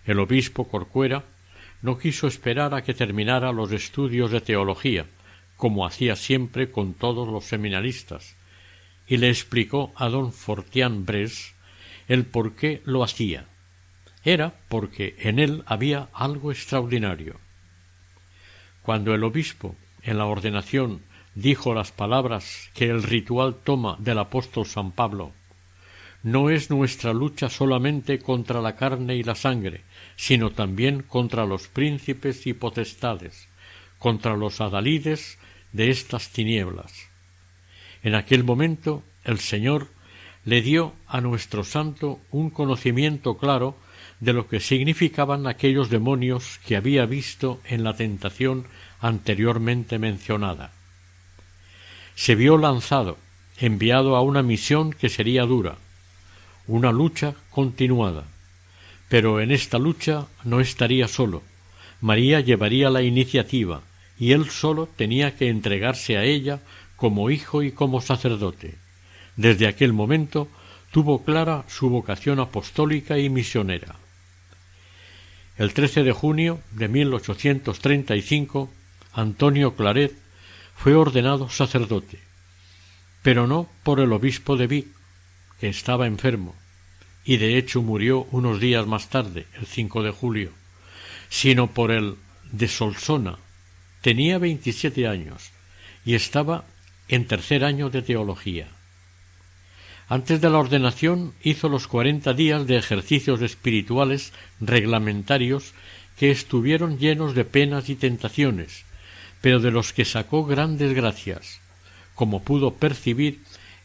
El 0.05 0.19
obispo 0.19 0.67
Corcuera 0.67 1.23
no 1.81 1.97
quiso 1.97 2.27
esperar 2.27 2.73
a 2.73 2.83
que 2.83 2.93
terminara 2.93 3.51
los 3.51 3.71
estudios 3.71 4.31
de 4.31 4.41
teología, 4.41 5.05
como 5.57 5.85
hacía 5.85 6.15
siempre 6.15 6.71
con 6.71 6.93
todos 6.93 7.27
los 7.27 7.45
seminaristas, 7.45 8.35
y 9.07 9.17
le 9.17 9.29
explicó 9.29 9.91
a 9.95 10.09
don 10.09 10.33
Fortián 10.33 11.05
Bres 11.05 11.53
el 12.07 12.25
por 12.25 12.55
qué 12.55 12.81
lo 12.85 13.03
hacía. 13.03 13.45
Era 14.23 14.53
porque 14.69 15.15
en 15.19 15.39
él 15.39 15.63
había 15.65 16.09
algo 16.13 16.51
extraordinario. 16.51 17.39
Cuando 18.83 19.13
el 19.13 19.23
obispo, 19.23 19.75
en 20.03 20.17
la 20.17 20.25
ordenación, 20.25 21.01
dijo 21.35 21.73
las 21.73 21.91
palabras 21.91 22.69
que 22.73 22.89
el 22.89 23.03
ritual 23.03 23.55
toma 23.63 23.95
del 23.99 24.19
apóstol 24.19 24.65
San 24.65 24.91
Pablo, 24.91 25.31
no 26.23 26.49
es 26.49 26.69
nuestra 26.69 27.13
lucha 27.13 27.49
solamente 27.49 28.19
contra 28.19 28.61
la 28.61 28.75
carne 28.75 29.15
y 29.15 29.23
la 29.23 29.35
sangre, 29.35 29.81
sino 30.15 30.51
también 30.51 31.01
contra 31.01 31.45
los 31.45 31.67
príncipes 31.67 32.45
y 32.45 32.53
potestades, 32.53 33.47
contra 33.97 34.37
los 34.37 34.61
adalides 34.61 35.39
de 35.73 35.89
estas 35.89 36.29
tinieblas. 36.29 37.09
En 38.03 38.15
aquel 38.15 38.43
momento 38.43 39.03
el 39.23 39.39
Señor 39.39 39.87
le 40.45 40.61
dio 40.61 40.93
a 41.07 41.21
nuestro 41.21 41.63
santo 41.63 42.19
un 42.31 42.49
conocimiento 42.49 43.37
claro 43.37 43.75
de 44.19 44.33
lo 44.33 44.47
que 44.47 44.59
significaban 44.59 45.47
aquellos 45.47 45.89
demonios 45.89 46.59
que 46.65 46.75
había 46.75 47.05
visto 47.05 47.59
en 47.65 47.83
la 47.83 47.95
tentación 47.95 48.65
anteriormente 48.99 49.97
mencionada. 49.97 50.71
Se 52.15 52.35
vio 52.35 52.57
lanzado, 52.57 53.17
enviado 53.57 54.15
a 54.15 54.21
una 54.21 54.43
misión 54.43 54.93
que 54.93 55.09
sería 55.09 55.43
dura, 55.43 55.77
una 56.67 56.91
lucha 56.91 57.35
continuada. 57.49 58.25
Pero 59.09 59.41
en 59.41 59.51
esta 59.51 59.77
lucha 59.77 60.27
no 60.43 60.59
estaría 60.59 61.07
solo. 61.07 61.43
María 61.99 62.39
llevaría 62.39 62.89
la 62.89 63.01
iniciativa 63.01 63.81
y 64.17 64.31
él 64.31 64.49
solo 64.49 64.87
tenía 64.95 65.35
que 65.35 65.49
entregarse 65.49 66.17
a 66.17 66.23
ella 66.23 66.61
como 66.95 67.29
hijo 67.29 67.63
y 67.63 67.71
como 67.71 68.01
sacerdote. 68.01 68.75
Desde 69.35 69.67
aquel 69.67 69.93
momento 69.93 70.47
tuvo 70.91 71.23
clara 71.23 71.65
su 71.67 71.89
vocación 71.89 72.39
apostólica 72.39 73.17
y 73.17 73.29
misionera. 73.29 73.95
El 75.57 75.73
13 75.73 76.03
de 76.03 76.11
junio 76.11 76.59
de 76.71 76.87
1835, 76.87 78.69
Antonio 79.13 79.75
Claret 79.75 80.13
fue 80.75 80.95
ordenado 80.95 81.49
sacerdote, 81.49 82.19
pero 83.21 83.47
no 83.47 83.69
por 83.83 83.99
el 83.99 84.11
obispo 84.13 84.57
de 84.57 84.67
Vic, 84.67 84.87
que 85.61 85.69
estaba 85.69 86.07
enfermo, 86.07 86.55
y 87.23 87.37
de 87.37 87.55
hecho 87.59 87.83
murió 87.83 88.27
unos 88.31 88.59
días 88.59 88.87
más 88.87 89.09
tarde, 89.09 89.45
el 89.59 89.67
5 89.67 90.01
de 90.01 90.09
julio, 90.09 90.51
sino 91.29 91.67
por 91.67 91.91
el 91.91 92.15
de 92.51 92.67
Solsona. 92.67 93.37
Tenía 94.01 94.39
veintisiete 94.39 95.07
años 95.07 95.51
y 96.03 96.15
estaba 96.15 96.65
en 97.09 97.27
tercer 97.27 97.63
año 97.63 97.91
de 97.91 98.01
teología. 98.01 98.69
Antes 100.09 100.41
de 100.41 100.49
la 100.49 100.57
ordenación 100.57 101.35
hizo 101.43 101.69
los 101.69 101.87
cuarenta 101.87 102.33
días 102.33 102.65
de 102.65 102.77
ejercicios 102.77 103.43
espirituales 103.43 104.33
reglamentarios 104.59 105.73
que 106.17 106.31
estuvieron 106.31 106.97
llenos 106.97 107.35
de 107.35 107.45
penas 107.45 107.87
y 107.87 107.95
tentaciones, 107.95 108.83
pero 109.41 109.59
de 109.59 109.69
los 109.69 109.93
que 109.93 110.05
sacó 110.05 110.43
grandes 110.43 110.93
gracias, 110.95 111.61
como 112.15 112.43
pudo 112.43 112.73
percibir 112.73 113.41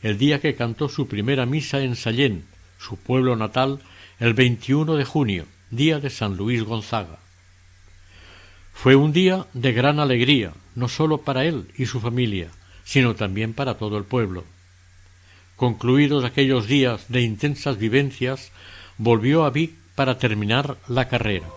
el 0.07 0.18
día 0.18 0.40
que 0.40 0.54
cantó 0.54 0.88
su 0.88 1.09
primera 1.09 1.46
misa 1.46 1.80
en 1.80 1.96
Sallén, 1.96 2.44
su 2.78 2.96
pueblo 2.96 3.34
natal, 3.34 3.80
el 4.20 4.34
21 4.34 4.94
de 4.94 5.04
junio, 5.04 5.46
día 5.72 5.98
de 5.98 6.11
San 6.11 6.36
Luis 6.36 6.62
Gonzaga. 6.62 7.18
Fue 8.72 8.94
un 8.94 9.12
día 9.12 9.46
de 9.52 9.72
gran 9.72 9.98
alegría, 9.98 10.52
no 10.76 10.86
sólo 10.86 11.22
para 11.22 11.44
él 11.44 11.66
y 11.76 11.86
su 11.86 11.98
familia, 11.98 12.50
sino 12.84 13.16
también 13.16 13.52
para 13.52 13.78
todo 13.78 13.98
el 13.98 14.04
pueblo. 14.04 14.44
Concluidos 15.57 16.24
aquellos 16.24 16.68
días 16.68 17.07
de 17.09 17.22
intensas 17.22 17.76
vivencias, 17.76 18.52
volvió 18.98 19.44
a 19.44 19.50
Vic 19.50 19.72
para 19.96 20.18
terminar 20.18 20.76
la 20.86 21.09
carrera. 21.09 21.48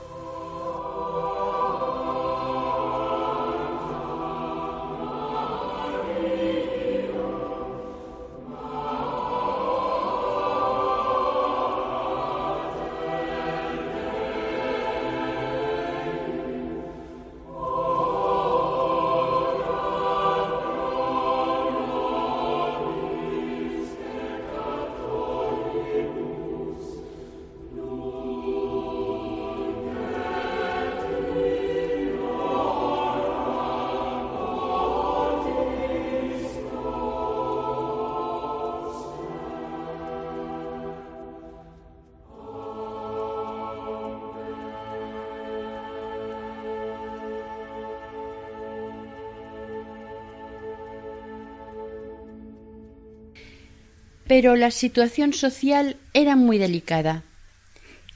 Pero 54.40 54.56
la 54.56 54.72
situación 54.72 55.34
social 55.34 55.98
era 56.14 56.38
muy 56.38 56.60
delicada. 56.60 57.24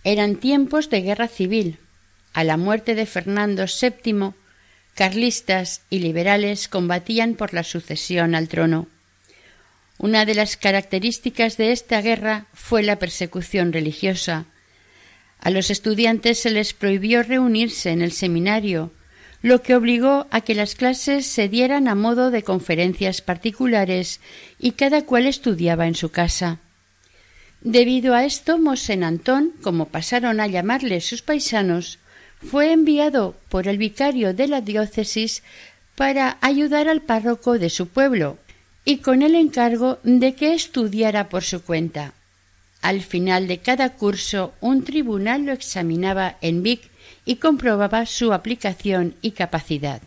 Eran 0.06 0.38
tiempos 0.38 0.90
de 0.90 1.02
guerra 1.02 1.28
civil. 1.28 1.80
A 2.32 2.46
la 2.46 2.56
muerte 2.56 2.96
de 2.96 3.06
Fernando 3.06 3.66
VII, 3.66 4.32
carlistas 4.96 5.82
y 5.90 6.00
liberales 6.00 6.70
combatían 6.70 7.34
por 7.34 7.54
la 7.54 7.64
sucesión 7.64 8.36
al 8.36 8.48
trono. 8.48 8.88
Una 9.98 10.24
de 10.24 10.34
las 10.34 10.56
características 10.56 11.58
de 11.58 11.74
esta 11.74 12.02
guerra 12.02 12.46
fue 12.54 12.84
la 12.84 13.00
persecución 13.00 13.74
religiosa. 13.74 14.46
A 15.42 15.50
los 15.50 15.70
estudiantes 15.70 16.40
se 16.40 16.52
les 16.52 16.74
prohibió 16.74 17.24
reunirse 17.24 17.90
en 17.92 18.02
el 18.02 18.14
seminario, 18.14 18.94
lo 19.44 19.62
que 19.62 19.76
obligó 19.76 20.26
a 20.32 20.40
que 20.42 20.56
las 20.56 20.74
clases 20.74 21.28
se 21.28 21.50
dieran 21.50 21.90
a 21.90 21.96
modo 21.96 22.32
de 22.32 22.44
conferencias 22.44 23.22
particulares 23.22 24.22
y 24.58 24.72
cada 24.72 25.04
cual 25.04 25.28
estudiaba 25.28 25.86
en 25.86 25.96
su 25.96 26.10
casa. 26.10 26.60
Debido 27.60 28.16
a 28.16 28.24
esto, 28.24 28.58
Mosén 28.58 29.04
Antón, 29.04 29.52
como 29.62 29.90
pasaron 29.90 30.40
a 30.40 30.48
llamarle 30.48 31.02
sus 31.02 31.22
paisanos, 31.22 32.00
fue 32.42 32.72
enviado 32.72 33.36
por 33.50 33.68
el 33.68 33.78
vicario 33.78 34.34
de 34.34 34.48
la 34.48 34.62
diócesis 34.62 35.44
para 35.96 36.38
ayudar 36.40 36.88
al 36.88 37.02
párroco 37.02 37.60
de 37.60 37.70
su 37.70 37.88
pueblo 37.90 38.38
y 38.86 38.98
con 38.98 39.22
el 39.22 39.36
encargo 39.36 40.00
de 40.04 40.36
que 40.36 40.54
estudiara 40.54 41.28
por 41.28 41.44
su 41.44 41.62
cuenta. 41.64 42.14
Al 42.82 43.02
final 43.02 43.48
de 43.48 43.60
cada 43.60 43.94
curso, 43.94 44.54
un 44.62 44.84
tribunal 44.86 45.46
lo 45.46 45.52
examinaba 45.52 46.38
en 46.42 46.64
Vic 46.64 46.93
y 47.26 47.38
comprobaba 47.38 48.06
su 48.06 48.34
aplicación 48.34 49.16
y 49.22 49.32
capacidad. 49.32 50.02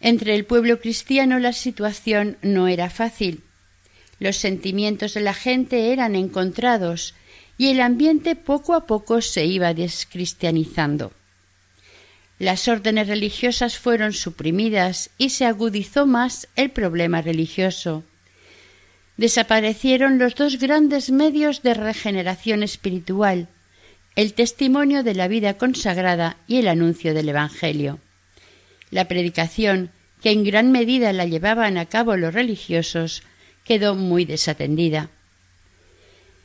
Entre 0.00 0.34
el 0.34 0.44
pueblo 0.44 0.80
cristiano 0.80 1.38
la 1.38 1.52
situación 1.52 2.36
no 2.42 2.68
era 2.68 2.90
fácil. 2.90 3.42
Los 4.18 4.36
sentimientos 4.36 5.14
de 5.14 5.20
la 5.20 5.34
gente 5.34 5.92
eran 5.92 6.14
encontrados 6.14 7.14
y 7.58 7.70
el 7.70 7.80
ambiente 7.80 8.36
poco 8.36 8.74
a 8.74 8.86
poco 8.86 9.20
se 9.20 9.46
iba 9.46 9.74
descristianizando. 9.74 11.12
Las 12.38 12.68
órdenes 12.68 13.08
religiosas 13.08 13.78
fueron 13.78 14.12
suprimidas 14.12 15.10
y 15.16 15.30
se 15.30 15.46
agudizó 15.46 16.06
más 16.06 16.48
el 16.54 16.70
problema 16.70 17.22
religioso. 17.22 18.04
Desaparecieron 19.16 20.18
los 20.18 20.34
dos 20.34 20.58
grandes 20.58 21.10
medios 21.10 21.62
de 21.62 21.72
regeneración 21.72 22.62
espiritual, 22.62 23.48
el 24.16 24.32
testimonio 24.32 25.02
de 25.02 25.14
la 25.14 25.28
vida 25.28 25.58
consagrada 25.58 26.38
y 26.46 26.56
el 26.56 26.68
anuncio 26.68 27.12
del 27.12 27.28
Evangelio. 27.28 28.00
La 28.90 29.08
predicación, 29.08 29.90
que 30.22 30.30
en 30.30 30.42
gran 30.42 30.72
medida 30.72 31.12
la 31.12 31.26
llevaban 31.26 31.76
a 31.76 31.84
cabo 31.84 32.16
los 32.16 32.32
religiosos, 32.32 33.22
quedó 33.64 33.94
muy 33.94 34.24
desatendida. 34.24 35.10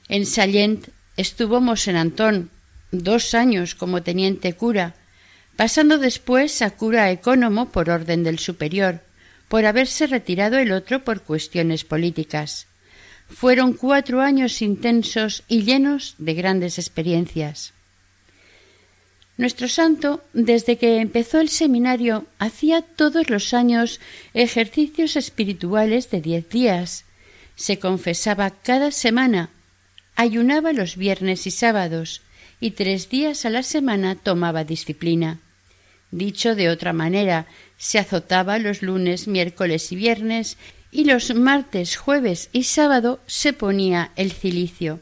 En 0.09 0.25
Sallent 0.25 0.89
estuvo 1.15 1.61
Mosén 1.61 1.95
Antón 1.95 2.49
dos 2.91 3.33
años 3.33 3.73
como 3.73 4.03
teniente 4.03 4.53
cura, 4.53 4.95
pasando 5.55 5.97
después 5.97 6.61
a 6.61 6.71
cura 6.71 7.09
ecónomo 7.09 7.71
por 7.71 7.89
orden 7.89 8.23
del 8.23 8.37
superior, 8.39 8.99
por 9.47 9.65
haberse 9.65 10.07
retirado 10.07 10.57
el 10.57 10.73
otro 10.73 11.05
por 11.05 11.21
cuestiones 11.21 11.85
políticas. 11.85 12.67
Fueron 13.33 13.73
cuatro 13.73 14.21
años 14.21 14.61
intensos 14.61 15.43
y 15.47 15.63
llenos 15.63 16.15
de 16.17 16.33
grandes 16.33 16.77
experiencias. 16.77 17.73
Nuestro 19.37 19.67
santo, 19.67 20.21
desde 20.33 20.77
que 20.77 20.99
empezó 20.99 21.39
el 21.39 21.49
seminario, 21.49 22.27
hacía 22.37 22.81
todos 22.81 23.29
los 23.29 23.53
años 23.53 23.99
ejercicios 24.33 25.15
espirituales 25.15 26.11
de 26.11 26.21
diez 26.21 26.49
días, 26.49 27.05
se 27.55 27.79
confesaba 27.79 28.51
cada 28.51 28.91
semana, 28.91 29.49
ayunaba 30.15 30.73
los 30.73 30.95
viernes 30.95 31.47
y 31.47 31.51
sábados, 31.51 32.21
y 32.59 32.71
tres 32.71 33.09
días 33.09 33.45
a 33.45 33.49
la 33.49 33.63
semana 33.63 34.15
tomaba 34.15 34.63
disciplina. 34.63 35.39
Dicho 36.11 36.53
de 36.53 36.69
otra 36.69 36.93
manera, 36.93 37.47
se 37.77 37.97
azotaba 37.97 38.59
los 38.59 38.83
lunes, 38.83 39.27
miércoles 39.27 39.91
y 39.91 39.95
viernes 39.95 40.57
y 40.91 41.05
los 41.05 41.33
martes, 41.33 41.95
jueves 41.95 42.49
y 42.51 42.63
sábado 42.63 43.21
se 43.25 43.53
ponía 43.53 44.11
el 44.15 44.31
cilicio. 44.31 44.99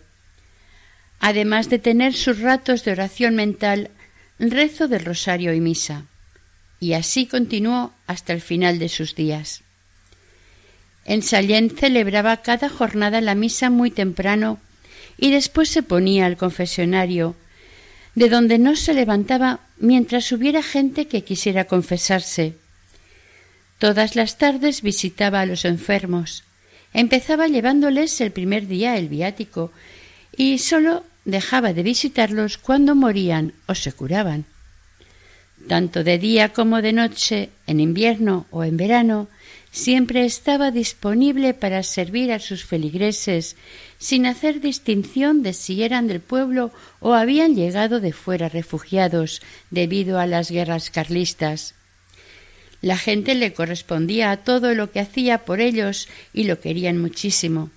Además 1.20 1.70
de 1.70 1.80
tener 1.80 2.14
sus 2.14 2.40
ratos 2.40 2.86
de 2.86 2.92
oración 2.92 3.36
mental, 3.36 3.90
rezo 4.38 4.88
del 4.88 5.04
rosario 5.04 5.54
y 5.54 5.60
misa. 5.60 6.06
Y 6.80 6.94
así 6.94 7.26
continuó 7.26 7.92
hasta 8.08 8.32
el 8.32 8.40
final 8.40 8.80
de 8.80 8.88
sus 8.88 9.16
días. 9.16 9.64
En 11.06 11.24
Sallén 11.24 11.72
celebraba 11.72 12.38
cada 12.38 12.70
jornada 12.70 13.20
la 13.20 13.36
misa 13.36 13.70
muy 13.70 13.90
temprano 13.92 14.60
y 15.18 15.32
después 15.32 15.70
se 15.70 15.84
ponía 15.84 16.26
al 16.26 16.38
confesionario, 16.38 17.36
de 18.16 18.30
donde 18.30 18.60
no 18.60 18.76
se 18.76 18.94
levantaba 18.94 19.60
mientras 19.78 20.32
hubiera 20.32 20.62
gente 20.62 21.08
que 21.08 21.24
quisiera 21.24 21.66
confesarse. 21.66 22.56
Todas 23.80 24.18
las 24.18 24.38
tardes 24.38 24.82
visitaba 24.82 25.40
a 25.40 25.46
los 25.46 25.64
enfermos. 25.64 26.44
Empezaba 26.94 27.48
llevándoles 27.48 28.20
el 28.20 28.32
primer 28.32 28.68
día 28.68 28.98
el 28.98 29.08
viático 29.08 29.72
y 30.36 30.58
sólo 30.60 31.06
dejaba 31.24 31.74
de 31.74 31.84
visitarlos 31.84 32.58
cuando 32.58 32.94
morían 32.94 33.54
o 33.68 33.76
se 33.76 33.94
curaban. 33.94 34.46
Tanto 35.68 36.04
de 36.04 36.18
día 36.18 36.50
como 36.50 36.82
de 36.82 36.94
noche, 36.94 37.50
en 37.68 37.80
invierno 37.80 38.48
o 38.52 38.64
en 38.64 38.76
verano, 38.76 39.28
siempre 39.72 40.26
estaba 40.26 40.72
disponible 40.72 41.54
para 41.54 41.84
servir 41.84 42.32
a 42.32 42.40
sus 42.40 42.66
feligreses, 42.66 43.56
sin 43.98 44.26
hacer 44.26 44.62
distinción 44.62 45.42
de 45.42 45.54
si 45.54 45.84
eran 45.84 46.08
del 46.08 46.20
pueblo 46.20 46.72
o 47.00 47.14
habían 47.14 47.56
llegado 47.56 48.00
de 48.00 48.12
fuera 48.12 48.50
refugiados 48.50 49.42
debido 49.70 50.20
a 50.20 50.28
las 50.28 50.52
guerras 50.52 50.90
carlistas. 50.90 51.76
La 52.82 52.98
gente 52.98 53.36
le 53.36 53.54
correspondía 53.54 54.32
a 54.32 54.38
todo 54.38 54.74
lo 54.74 54.92
que 54.92 55.00
hacía 55.00 55.40
por 55.40 55.60
ellos 55.60 56.08
y 56.34 56.46
lo 56.46 56.60
querían 56.60 56.98
muchísimo. 56.98 57.72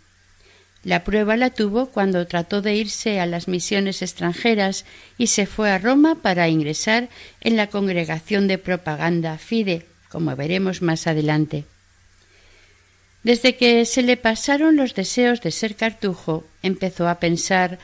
La 0.85 1.05
prueba 1.05 1.37
la 1.37 1.51
tuvo 1.51 1.87
cuando 1.87 2.27
trató 2.27 2.61
de 2.61 2.75
irse 2.75 3.21
a 3.21 3.27
las 3.27 3.47
misiones 3.47 4.03
extranjeras 4.03 4.85
y 5.17 5.29
se 5.29 5.47
fue 5.47 5.71
a 5.71 5.79
Roma 5.79 6.17
para 6.17 6.49
ingresar 6.49 7.09
en 7.41 7.57
la 7.57 7.69
congregación 7.69 8.49
de 8.49 8.59
propaganda 8.59 9.39
Fide, 9.39 9.87
como 10.09 10.35
veremos 10.35 10.83
más 10.83 11.07
adelante. 11.07 11.65
Desde 13.23 13.57
que 13.57 13.85
se 13.85 14.03
le 14.03 14.17
pasaron 14.17 14.77
los 14.77 14.95
deseos 14.95 15.41
de 15.41 15.53
ser 15.53 15.77
cartujo, 15.77 16.45
empezó 16.63 17.09
a 17.09 17.21
pensar 17.21 17.79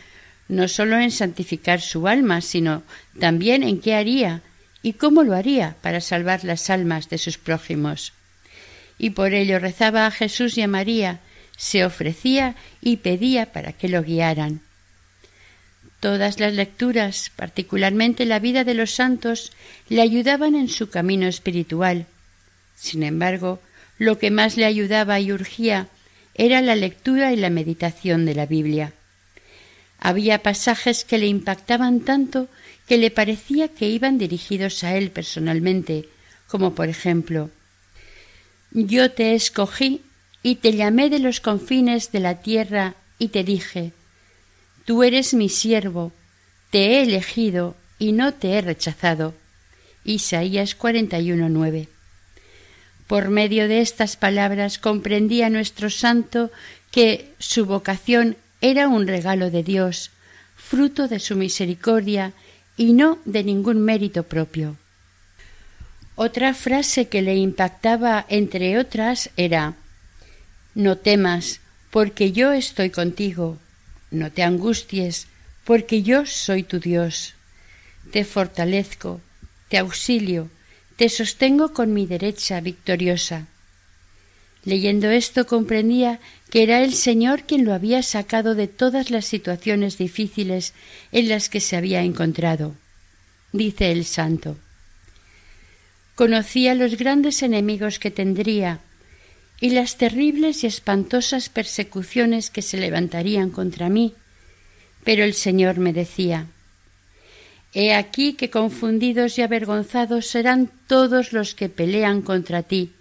no 0.48 0.66
sólo 0.66 0.98
en 0.98 1.12
santificar 1.12 1.80
su 1.80 2.08
alma, 2.08 2.40
sino 2.40 2.82
también 3.20 3.62
en 3.62 3.80
qué 3.80 3.94
haría 3.94 4.42
y 4.82 4.94
cómo 4.94 5.22
lo 5.22 5.34
haría 5.34 5.76
para 5.82 6.00
salvar 6.00 6.44
las 6.44 6.70
almas 6.70 7.08
de 7.08 7.18
sus 7.18 7.38
prójimos. 7.38 8.12
Y 8.98 9.10
por 9.10 9.34
ello 9.34 9.58
rezaba 9.58 10.06
a 10.06 10.10
Jesús 10.10 10.58
y 10.58 10.62
a 10.62 10.68
María, 10.68 11.20
se 11.56 11.84
ofrecía 11.84 12.54
y 12.80 12.98
pedía 12.98 13.52
para 13.52 13.72
que 13.72 13.88
lo 13.88 14.02
guiaran. 14.02 14.60
Todas 16.00 16.38
las 16.38 16.54
lecturas, 16.54 17.32
particularmente 17.34 18.24
la 18.24 18.38
vida 18.38 18.62
de 18.62 18.74
los 18.74 18.92
santos, 18.92 19.52
le 19.88 20.00
ayudaban 20.00 20.54
en 20.54 20.68
su 20.68 20.90
camino 20.90 21.26
espiritual. 21.26 22.06
Sin 22.76 23.02
embargo, 23.02 23.60
lo 23.98 24.18
que 24.18 24.30
más 24.30 24.56
le 24.56 24.64
ayudaba 24.64 25.18
y 25.18 25.32
urgía 25.32 25.88
era 26.34 26.62
la 26.62 26.76
lectura 26.76 27.32
y 27.32 27.36
la 27.36 27.50
meditación 27.50 28.24
de 28.24 28.36
la 28.36 28.46
Biblia. 28.46 28.92
Había 29.98 30.44
pasajes 30.44 31.04
que 31.04 31.18
le 31.18 31.26
impactaban 31.26 32.00
tanto 32.00 32.48
que 32.88 32.96
le 32.96 33.10
parecía 33.10 33.68
que 33.68 33.88
iban 33.88 34.16
dirigidos 34.18 34.82
a 34.82 34.96
él 34.96 35.10
personalmente, 35.10 36.08
como 36.46 36.74
por 36.74 36.88
ejemplo 36.88 37.50
Yo 38.72 39.10
te 39.12 39.34
escogí 39.34 40.02
y 40.42 40.56
te 40.56 40.72
llamé 40.72 41.10
de 41.10 41.18
los 41.18 41.40
confines 41.40 42.10
de 42.12 42.20
la 42.20 42.40
tierra 42.40 42.94
y 43.18 43.28
te 43.28 43.44
dije 43.44 43.92
Tú 44.86 45.02
eres 45.02 45.34
mi 45.34 45.50
siervo, 45.50 46.12
te 46.70 46.78
he 46.78 47.02
elegido 47.02 47.76
y 47.98 48.12
no 48.12 48.32
te 48.32 48.52
he 48.52 48.62
rechazado. 48.62 49.34
Isaías 50.02 50.78
41:9. 50.78 51.88
Por 53.06 53.28
medio 53.28 53.68
de 53.68 53.82
estas 53.82 54.16
palabras 54.16 54.78
comprendía 54.78 55.50
nuestro 55.50 55.90
santo 55.90 56.50
que 56.90 57.34
su 57.38 57.66
vocación 57.66 58.36
era 58.62 58.88
un 58.88 59.06
regalo 59.06 59.50
de 59.50 59.62
Dios, 59.62 60.10
fruto 60.56 61.06
de 61.06 61.20
su 61.20 61.36
misericordia 61.36 62.32
y 62.78 62.94
no 62.94 63.18
de 63.26 63.44
ningún 63.44 63.82
mérito 63.82 64.22
propio. 64.22 64.76
Otra 66.14 66.54
frase 66.54 67.08
que 67.08 67.20
le 67.20 67.36
impactaba, 67.36 68.24
entre 68.28 68.78
otras, 68.78 69.30
era 69.36 69.74
No 70.74 70.96
temas, 70.96 71.60
porque 71.90 72.32
yo 72.32 72.52
estoy 72.52 72.90
contigo. 72.90 73.58
No 74.10 74.30
te 74.30 74.42
angusties, 74.42 75.26
porque 75.64 76.02
yo 76.02 76.24
soy 76.24 76.62
tu 76.62 76.78
Dios. 76.78 77.34
Te 78.12 78.24
fortalezco, 78.24 79.20
te 79.68 79.78
auxilio, 79.78 80.48
te 80.96 81.08
sostengo 81.08 81.72
con 81.72 81.92
mi 81.92 82.06
derecha 82.06 82.60
victoriosa. 82.60 83.46
Leyendo 84.64 85.10
esto 85.10 85.46
comprendía 85.46 86.20
que 86.50 86.62
era 86.62 86.82
el 86.82 86.94
Señor 86.94 87.44
quien 87.44 87.64
lo 87.64 87.74
había 87.74 88.02
sacado 88.02 88.54
de 88.54 88.68
todas 88.68 89.10
las 89.10 89.24
situaciones 89.26 89.98
difíciles 89.98 90.74
en 91.12 91.28
las 91.28 91.48
que 91.48 91.60
se 91.60 91.76
había 91.76 92.02
encontrado. 92.02 92.74
Dice 93.52 93.92
el 93.92 94.04
santo. 94.04 94.56
Conocía 96.14 96.74
los 96.74 96.96
grandes 96.96 97.42
enemigos 97.42 97.98
que 97.98 98.10
tendría 98.10 98.80
y 99.60 99.70
las 99.70 99.96
terribles 99.96 100.64
y 100.64 100.66
espantosas 100.66 101.48
persecuciones 101.48 102.50
que 102.50 102.62
se 102.62 102.76
levantarían 102.76 103.50
contra 103.50 103.88
mí, 103.88 104.14
pero 105.04 105.24
el 105.24 105.34
Señor 105.34 105.78
me 105.78 105.92
decía 105.92 106.46
He 107.74 107.92
aquí 107.94 108.32
que 108.32 108.50
confundidos 108.50 109.38
y 109.38 109.42
avergonzados 109.42 110.26
serán 110.26 110.70
todos 110.86 111.32
los 111.32 111.54
que 111.54 111.68
pelean 111.68 112.22
contra 112.22 112.62
ti. 112.62 112.92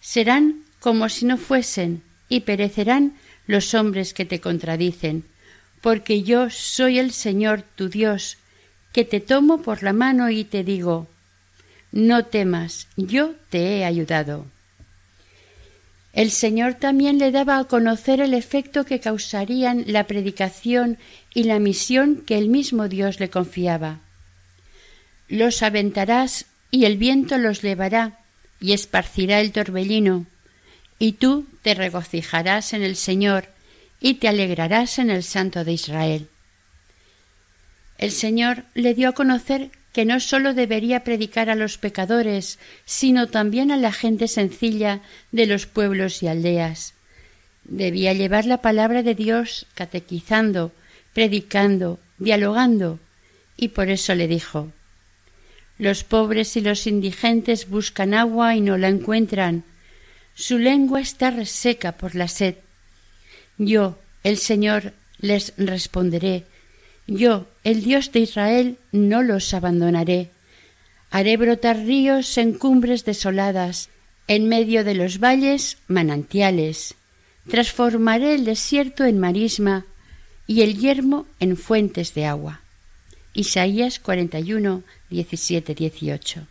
Serán 0.00 0.63
como 0.84 1.08
si 1.08 1.24
no 1.24 1.38
fuesen, 1.38 2.02
y 2.28 2.40
perecerán 2.40 3.14
los 3.46 3.72
hombres 3.72 4.12
que 4.12 4.26
te 4.26 4.42
contradicen, 4.42 5.24
porque 5.80 6.22
yo 6.22 6.50
soy 6.50 6.98
el 6.98 7.12
Señor 7.12 7.62
tu 7.62 7.88
Dios, 7.88 8.36
que 8.92 9.06
te 9.06 9.20
tomo 9.20 9.62
por 9.62 9.82
la 9.82 9.94
mano 9.94 10.28
y 10.28 10.44
te 10.44 10.62
digo, 10.62 11.08
no 11.90 12.26
temas, 12.26 12.86
yo 12.98 13.34
te 13.48 13.78
he 13.78 13.86
ayudado. 13.86 14.44
El 16.12 16.30
Señor 16.30 16.74
también 16.74 17.16
le 17.18 17.30
daba 17.30 17.58
a 17.58 17.64
conocer 17.64 18.20
el 18.20 18.34
efecto 18.34 18.84
que 18.84 19.00
causarían 19.00 19.84
la 19.86 20.06
predicación 20.06 20.98
y 21.32 21.44
la 21.44 21.60
misión 21.60 22.16
que 22.26 22.36
el 22.36 22.50
mismo 22.50 22.88
Dios 22.88 23.20
le 23.20 23.30
confiaba. 23.30 24.00
Los 25.28 25.62
aventarás 25.62 26.44
y 26.70 26.84
el 26.84 26.98
viento 26.98 27.38
los 27.38 27.62
llevará 27.62 28.18
y 28.60 28.74
esparcirá 28.74 29.40
el 29.40 29.50
torbellino, 29.50 30.26
y 30.98 31.12
tú 31.12 31.46
te 31.62 31.74
regocijarás 31.74 32.72
en 32.72 32.82
el 32.82 32.96
Señor 32.96 33.48
y 34.00 34.14
te 34.14 34.28
alegrarás 34.28 34.98
en 34.98 35.10
el 35.10 35.22
Santo 35.22 35.64
de 35.64 35.72
Israel. 35.72 36.28
El 37.98 38.10
Señor 38.10 38.64
le 38.74 38.94
dio 38.94 39.08
a 39.08 39.12
conocer 39.12 39.70
que 39.92 40.04
no 40.04 40.18
sólo 40.18 40.54
debería 40.54 41.04
predicar 41.04 41.48
a 41.50 41.54
los 41.54 41.78
pecadores, 41.78 42.58
sino 42.84 43.28
también 43.28 43.70
a 43.70 43.76
la 43.76 43.92
gente 43.92 44.26
sencilla 44.26 45.00
de 45.30 45.46
los 45.46 45.66
pueblos 45.66 46.22
y 46.22 46.26
aldeas. 46.26 46.94
Debía 47.62 48.12
llevar 48.12 48.44
la 48.44 48.60
palabra 48.60 49.02
de 49.02 49.14
Dios 49.14 49.66
catequizando, 49.74 50.72
predicando, 51.12 52.00
dialogando, 52.18 52.98
y 53.56 53.68
por 53.68 53.88
eso 53.88 54.14
le 54.16 54.26
dijo 54.26 54.72
Los 55.78 56.02
pobres 56.02 56.56
y 56.56 56.60
los 56.60 56.88
indigentes 56.88 57.68
buscan 57.70 58.14
agua 58.14 58.56
y 58.56 58.60
no 58.60 58.76
la 58.76 58.88
encuentran. 58.88 59.64
Su 60.34 60.58
lengua 60.58 61.00
está 61.00 61.30
reseca 61.30 61.92
por 61.92 62.14
la 62.14 62.28
sed. 62.28 62.56
Yo, 63.58 63.98
el 64.22 64.38
Señor, 64.38 64.92
les 65.18 65.54
responderé 65.56 66.44
yo, 67.06 67.46
el 67.64 67.82
Dios 67.82 68.12
de 68.12 68.20
Israel, 68.20 68.78
no 68.92 69.22
los 69.22 69.52
abandonaré. 69.52 70.30
Haré 71.10 71.36
brotar 71.36 71.78
ríos 71.78 72.38
en 72.38 72.54
cumbres 72.54 73.04
desoladas, 73.04 73.90
en 74.26 74.48
medio 74.48 74.84
de 74.84 74.94
los 74.94 75.18
valles 75.18 75.76
manantiales. 75.86 76.94
Transformaré 77.48 78.34
el 78.34 78.46
desierto 78.46 79.04
en 79.04 79.18
marisma 79.18 79.84
y 80.46 80.62
el 80.62 80.78
yermo 80.78 81.26
en 81.40 81.58
fuentes 81.58 82.14
de 82.14 82.24
agua. 82.24 82.62
Isaías 83.34 83.98
41, 83.98 84.82
17, 85.10 85.74
18. 85.74 86.46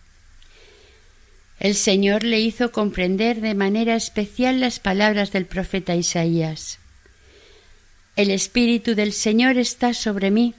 El 1.64 1.76
Señor 1.76 2.26
le 2.26 2.42
hizo 2.42 2.74
comprender 2.74 3.40
de 3.40 3.56
manera 3.56 3.96
especial 3.96 4.60
las 4.60 4.82
palabras 4.82 5.32
del 5.32 5.46
profeta 5.46 5.96
Isaías. 5.96 6.78
El 8.18 8.32
Espíritu 8.32 8.96
del 8.96 9.14
Señor 9.14 9.58
está 9.58 9.94
sobre 9.94 10.30
mí. 10.30 10.56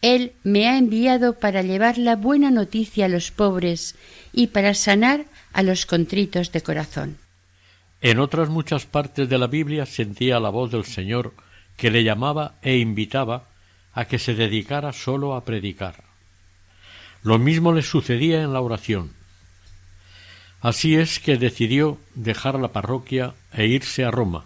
Él 0.00 0.32
me 0.42 0.66
ha 0.66 0.78
enviado 0.78 1.38
para 1.38 1.60
llevar 1.60 1.98
la 1.98 2.16
buena 2.16 2.50
noticia 2.50 3.04
a 3.04 3.08
los 3.08 3.30
pobres 3.30 3.96
y 4.32 4.46
para 4.46 4.72
sanar 4.72 5.26
a 5.52 5.62
los 5.62 5.84
contritos 5.84 6.52
de 6.52 6.62
corazón. 6.62 7.18
En 8.00 8.18
otras 8.18 8.48
muchas 8.48 8.86
partes 8.86 9.28
de 9.28 9.36
la 9.36 9.46
Biblia 9.46 9.84
sentía 9.84 10.40
la 10.40 10.48
voz 10.48 10.70
del 10.70 10.86
Señor 10.86 11.34
que 11.76 11.90
le 11.90 12.02
llamaba 12.02 12.54
e 12.62 12.78
invitaba 12.78 13.44
a 13.92 14.06
que 14.06 14.18
se 14.18 14.34
dedicara 14.34 14.94
solo 14.94 15.34
a 15.34 15.44
predicar. 15.44 16.02
Lo 17.22 17.38
mismo 17.38 17.74
le 17.74 17.82
sucedía 17.82 18.40
en 18.42 18.54
la 18.54 18.62
oración. 18.62 19.19
Así 20.60 20.96
es 20.96 21.20
que 21.20 21.36
decidió 21.36 21.98
dejar 22.14 22.58
la 22.58 22.68
parroquia 22.68 23.34
e 23.52 23.66
irse 23.66 24.04
a 24.04 24.10
Roma, 24.10 24.44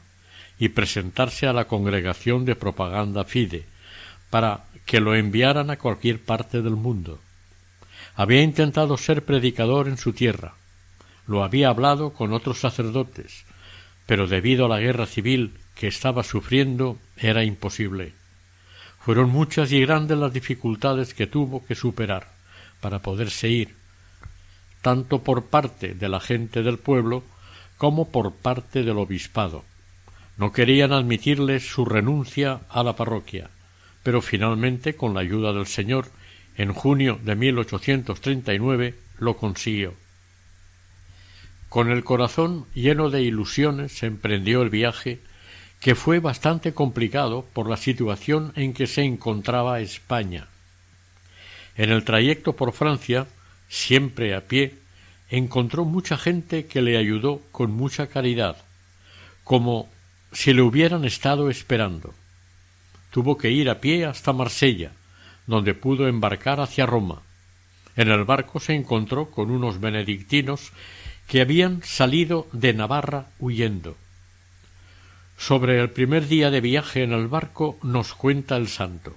y 0.59 0.69
presentarse 0.69 1.47
a 1.47 1.53
la 1.53 1.67
congregación 1.67 2.45
de 2.45 2.55
propaganda 2.55 3.25
Fide, 3.25 3.65
para 4.31 4.65
que 4.87 5.01
lo 5.01 5.15
enviaran 5.15 5.71
a 5.71 5.77
cualquier 5.77 6.21
parte 6.21 6.63
del 6.63 6.77
mundo. 6.77 7.21
Había 8.15 8.43
intentado 8.43 8.97
ser 8.97 9.25
predicador 9.25 9.89
en 9.89 9.99
su 9.99 10.13
tierra, 10.13 10.55
lo 11.27 11.43
había 11.43 11.69
hablado 11.69 12.13
con 12.13 12.33
otros 12.33 12.61
sacerdotes, 12.61 13.45
pero 14.07 14.27
debido 14.27 14.67
a 14.67 14.69
la 14.69 14.81
guerra 14.81 15.07
civil 15.07 15.55
que 15.75 15.87
estaba 15.89 16.23
sufriendo 16.23 16.99
era 17.17 17.45
imposible. 17.45 18.13
Fueron 19.01 19.31
muchas 19.31 19.73
y 19.73 19.81
grandes 19.81 20.19
las 20.19 20.33
dificultades 20.33 21.15
que 21.15 21.27
tuvo 21.27 21.65
que 21.65 21.75
superar 21.75 22.29
para 22.81 23.01
poderse 23.01 23.49
ir, 23.49 23.75
tanto 24.85 25.23
por 25.23 25.47
parte 25.47 25.95
de 25.95 26.11
la 26.11 26.21
gente 26.21 26.63
del 26.63 26.77
pueblo 26.77 27.25
como 27.79 28.11
por 28.11 28.35
parte 28.35 28.83
del 28.83 28.99
obispado. 28.99 29.65
No 30.37 30.53
querían 30.53 30.93
admitirle 30.93 31.59
su 31.61 31.87
renuncia 31.87 32.61
a 32.69 32.83
la 32.83 32.95
parroquia, 32.95 33.49
pero 34.03 34.21
finalmente, 34.21 34.95
con 34.95 35.15
la 35.15 35.21
ayuda 35.21 35.55
del 35.55 35.67
Señor, 35.67 36.11
en 36.59 36.75
junio 36.75 37.19
de 37.25 37.35
1839 37.35 38.95
lo 39.21 39.39
consiguió. 39.39 39.95
Con 41.71 41.91
el 41.91 42.05
corazón 42.05 42.67
lleno 42.75 43.09
de 43.09 43.23
ilusiones 43.23 43.93
se 43.93 44.05
emprendió 44.05 44.61
el 44.61 44.69
viaje, 44.69 45.21
que 45.81 45.95
fue 45.95 46.19
bastante 46.19 46.75
complicado 46.75 47.47
por 47.55 47.71
la 47.71 47.79
situación 47.79 48.53
en 48.55 48.75
que 48.75 48.87
se 48.87 49.03
encontraba 49.03 49.81
España. 49.81 50.49
En 51.75 51.91
el 51.91 52.05
trayecto 52.05 52.55
por 52.55 52.75
Francia, 52.75 53.27
siempre 53.75 54.35
a 54.35 54.43
pie, 54.43 54.75
encontró 55.29 55.85
mucha 55.85 56.17
gente 56.17 56.67
que 56.67 56.81
le 56.81 56.97
ayudó 56.97 57.43
con 57.51 57.73
mucha 57.73 58.07
caridad, 58.07 58.57
como 59.43 59.89
si 60.33 60.55
le 60.55 60.63
hubieran 60.63 61.05
estado 61.05 61.51
esperando. 61.51 62.15
Tuvo 63.11 63.37
que 63.37 63.51
ir 63.51 63.69
a 63.69 63.81
pie 63.81 64.07
hasta 64.07 64.33
Marsella, 64.33 64.93
donde 65.49 65.75
pudo 65.75 66.07
embarcar 66.07 66.61
hacia 66.61 66.87
Roma. 66.87 67.23
En 67.97 68.11
el 68.11 68.25
barco 68.25 68.61
se 68.61 68.75
encontró 68.75 69.31
con 69.31 69.51
unos 69.51 69.81
benedictinos 69.81 70.71
que 71.27 71.41
habían 71.41 71.83
salido 71.83 72.47
de 72.53 72.75
Navarra 72.75 73.27
huyendo. 73.41 73.97
Sobre 75.37 75.81
el 75.81 75.91
primer 75.91 76.29
día 76.29 76.51
de 76.51 76.61
viaje 76.61 77.03
en 77.03 77.13
el 77.13 77.27
barco 77.27 77.77
nos 77.83 78.15
cuenta 78.15 78.57
el 78.57 78.69
santo. 78.69 79.17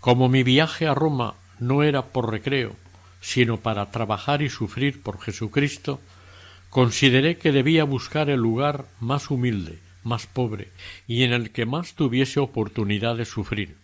Como 0.00 0.28
mi 0.28 0.42
viaje 0.42 0.88
a 0.88 0.94
Roma 0.94 1.34
no 1.60 1.82
era 1.82 2.02
por 2.02 2.30
recreo, 2.30 2.74
sino 3.20 3.58
para 3.58 3.90
trabajar 3.90 4.42
y 4.42 4.50
sufrir 4.50 5.02
por 5.02 5.20
Jesucristo, 5.20 6.00
consideré 6.70 7.38
que 7.38 7.52
debía 7.52 7.84
buscar 7.84 8.30
el 8.30 8.40
lugar 8.40 8.86
más 9.00 9.30
humilde, 9.30 9.78
más 10.04 10.26
pobre, 10.26 10.68
y 11.06 11.24
en 11.24 11.32
el 11.32 11.50
que 11.50 11.66
más 11.66 11.94
tuviese 11.94 12.40
oportunidad 12.40 13.16
de 13.16 13.24
sufrir. 13.24 13.76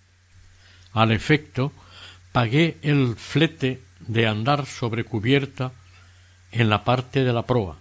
Al 0.92 1.10
efecto, 1.10 1.72
pagué 2.32 2.76
el 2.82 3.16
flete 3.16 3.80
de 4.00 4.26
andar 4.26 4.66
sobre 4.66 5.04
cubierta 5.04 5.72
en 6.50 6.68
la 6.68 6.84
parte 6.84 7.24
de 7.24 7.32
la 7.32 7.46
proa, 7.46 7.78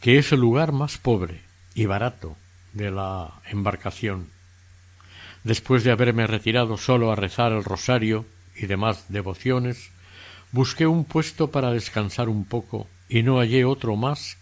que 0.00 0.18
es 0.18 0.32
el 0.32 0.40
lugar 0.40 0.72
más 0.72 0.98
pobre 0.98 1.40
y 1.74 1.86
barato 1.86 2.36
de 2.72 2.90
la 2.90 3.40
embarcación. 3.46 4.28
Después 5.42 5.84
de 5.84 5.90
haberme 5.90 6.26
retirado 6.26 6.76
solo 6.76 7.10
a 7.10 7.16
rezar 7.16 7.52
el 7.52 7.64
rosario 7.64 8.26
y 8.54 8.66
demás 8.66 9.06
devociones, 9.08 9.90
busqué 10.52 10.86
un 10.86 11.04
puesto 11.04 11.50
para 11.50 11.72
descansar 11.72 12.28
un 12.28 12.44
poco 12.44 12.88
y 13.08 13.22
no 13.22 13.38
hallé 13.38 13.64
otro 13.64 13.96
más 13.96 14.36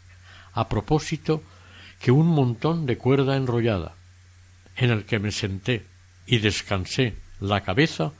a 0.52 0.68
propósito 0.68 1.42
que 2.00 2.10
un 2.10 2.28
montón 2.28 2.86
de 2.86 2.96
cuerda 2.96 3.36
enrollada, 3.36 3.94
en 4.76 4.90
el 4.90 5.04
que 5.04 5.18
me 5.18 5.32
senté 5.32 5.84
y 6.26 6.38
descansé 6.38 7.14
la 7.40 7.62
cabeza 7.62 8.12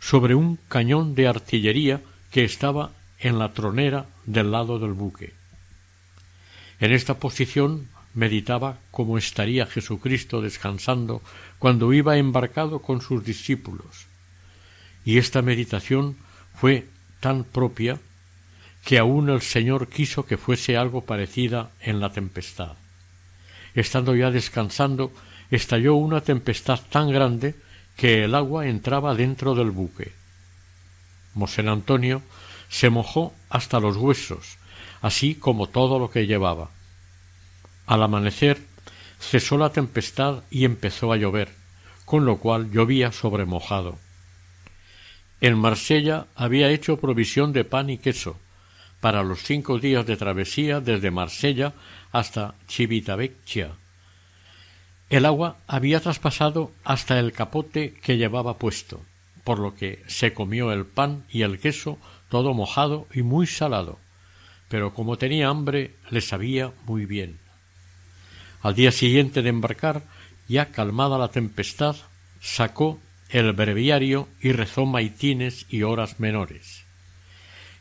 sobre 0.00 0.34
un 0.34 0.58
cañón 0.68 1.14
de 1.14 1.26
artillería 1.26 2.00
que 2.30 2.44
estaba 2.44 2.92
en 3.18 3.38
la 3.38 3.52
tronera 3.52 4.06
del 4.26 4.50
lado 4.50 4.78
del 4.78 4.92
buque. 4.92 5.32
En 6.78 6.92
esta 6.92 7.18
posición 7.18 7.88
meditaba 8.14 8.78
cómo 8.90 9.18
estaría 9.18 9.66
Jesucristo 9.66 10.40
descansando 10.40 11.22
cuando 11.58 11.92
iba 11.92 12.18
embarcado 12.18 12.80
con 12.80 13.00
sus 13.00 13.24
discípulos. 13.24 14.06
Y 15.04 15.18
esta 15.18 15.42
meditación 15.42 16.16
fue 16.54 16.86
tan 17.20 17.44
propia 17.44 17.98
que 18.84 18.98
aun 18.98 19.30
el 19.30 19.42
Señor 19.42 19.88
quiso 19.88 20.26
que 20.26 20.36
fuese 20.36 20.76
algo 20.76 21.02
parecida 21.02 21.70
en 21.80 21.98
la 22.00 22.12
tempestad. 22.12 22.76
Estando 23.74 24.14
ya 24.14 24.30
descansando, 24.30 25.12
estalló 25.50 25.96
una 25.96 26.20
tempestad 26.20 26.80
tan 26.88 27.10
grande 27.10 27.56
que 27.96 28.24
el 28.24 28.34
agua 28.34 28.66
entraba 28.66 29.14
dentro 29.14 29.54
del 29.54 29.70
buque. 29.70 30.12
Mosén 31.34 31.68
Antonio 31.68 32.22
se 32.68 32.90
mojó 32.90 33.34
hasta 33.50 33.80
los 33.80 33.96
huesos, 33.96 34.56
así 35.02 35.34
como 35.34 35.68
todo 35.68 35.98
lo 35.98 36.10
que 36.10 36.26
llevaba. 36.26 36.70
Al 37.86 38.02
amanecer 38.02 38.60
cesó 39.20 39.58
la 39.58 39.70
tempestad 39.70 40.42
y 40.50 40.64
empezó 40.64 41.12
a 41.12 41.16
llover, 41.16 41.52
con 42.04 42.24
lo 42.24 42.38
cual 42.38 42.70
llovía 42.70 43.12
sobre 43.12 43.44
mojado. 43.44 43.98
En 45.40 45.58
Marsella 45.58 46.26
había 46.34 46.70
hecho 46.70 46.96
provisión 46.96 47.52
de 47.52 47.64
pan 47.64 47.90
y 47.90 47.98
queso 47.98 48.38
para 49.00 49.22
los 49.22 49.42
cinco 49.42 49.78
días 49.78 50.06
de 50.06 50.16
travesía 50.16 50.80
desde 50.80 51.10
Marsella 51.10 51.74
hasta 52.12 52.54
Civitavecchia. 52.68 53.72
El 55.10 55.26
agua 55.26 55.58
había 55.66 56.00
traspasado 56.00 56.72
hasta 56.82 57.18
el 57.20 57.32
capote 57.32 57.94
que 58.02 58.16
llevaba 58.16 58.58
puesto, 58.58 59.02
por 59.44 59.58
lo 59.58 59.74
que 59.74 60.02
se 60.08 60.32
comió 60.32 60.72
el 60.72 60.86
pan 60.86 61.24
y 61.30 61.42
el 61.42 61.60
queso 61.60 61.98
todo 62.28 62.54
mojado 62.54 63.06
y 63.12 63.22
muy 63.22 63.46
salado, 63.46 64.00
pero 64.68 64.94
como 64.94 65.18
tenía 65.18 65.48
hambre 65.48 65.94
le 66.10 66.20
sabía 66.20 66.72
muy 66.86 67.06
bien. 67.06 67.38
Al 68.62 68.74
día 68.74 68.90
siguiente 68.90 69.42
de 69.42 69.50
embarcar, 69.50 70.02
ya 70.48 70.72
calmada 70.72 71.18
la 71.18 71.28
tempestad, 71.28 71.94
sacó 72.40 72.98
el 73.30 73.52
breviario 73.52 74.28
y 74.40 74.52
rezó 74.52 74.86
maitines 74.86 75.66
y 75.68 75.82
horas 75.82 76.20
menores. 76.20 76.84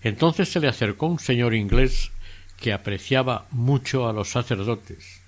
Entonces 0.01 0.49
se 0.49 0.59
le 0.59 0.67
acercó 0.67 1.07
un 1.07 1.19
señor 1.19 1.53
inglés 1.53 2.11
que 2.59 2.73
apreciaba 2.73 3.47
mucho 3.51 4.07
a 4.07 4.13
los 4.13 4.29
sacerdotes. 4.29 5.21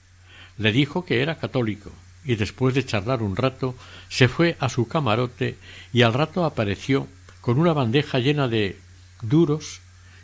Le 0.57 0.71
dijo 0.71 1.05
que 1.05 1.21
era 1.21 1.37
católico, 1.37 1.91
y 2.23 2.35
después 2.35 2.73
de 2.75 2.85
charlar 2.85 3.21
un 3.21 3.35
rato 3.35 3.75
se 4.09 4.27
fue 4.27 4.57
a 4.59 4.69
su 4.69 4.87
camarote 4.87 5.57
y 5.93 6.01
al 6.01 6.13
rato 6.13 6.45
apareció 6.45 7.07
con 7.41 7.59
una 7.59 7.73
bandeja 7.73 8.19
llena 8.19 8.47
de 8.47 8.77
duros 9.21 9.81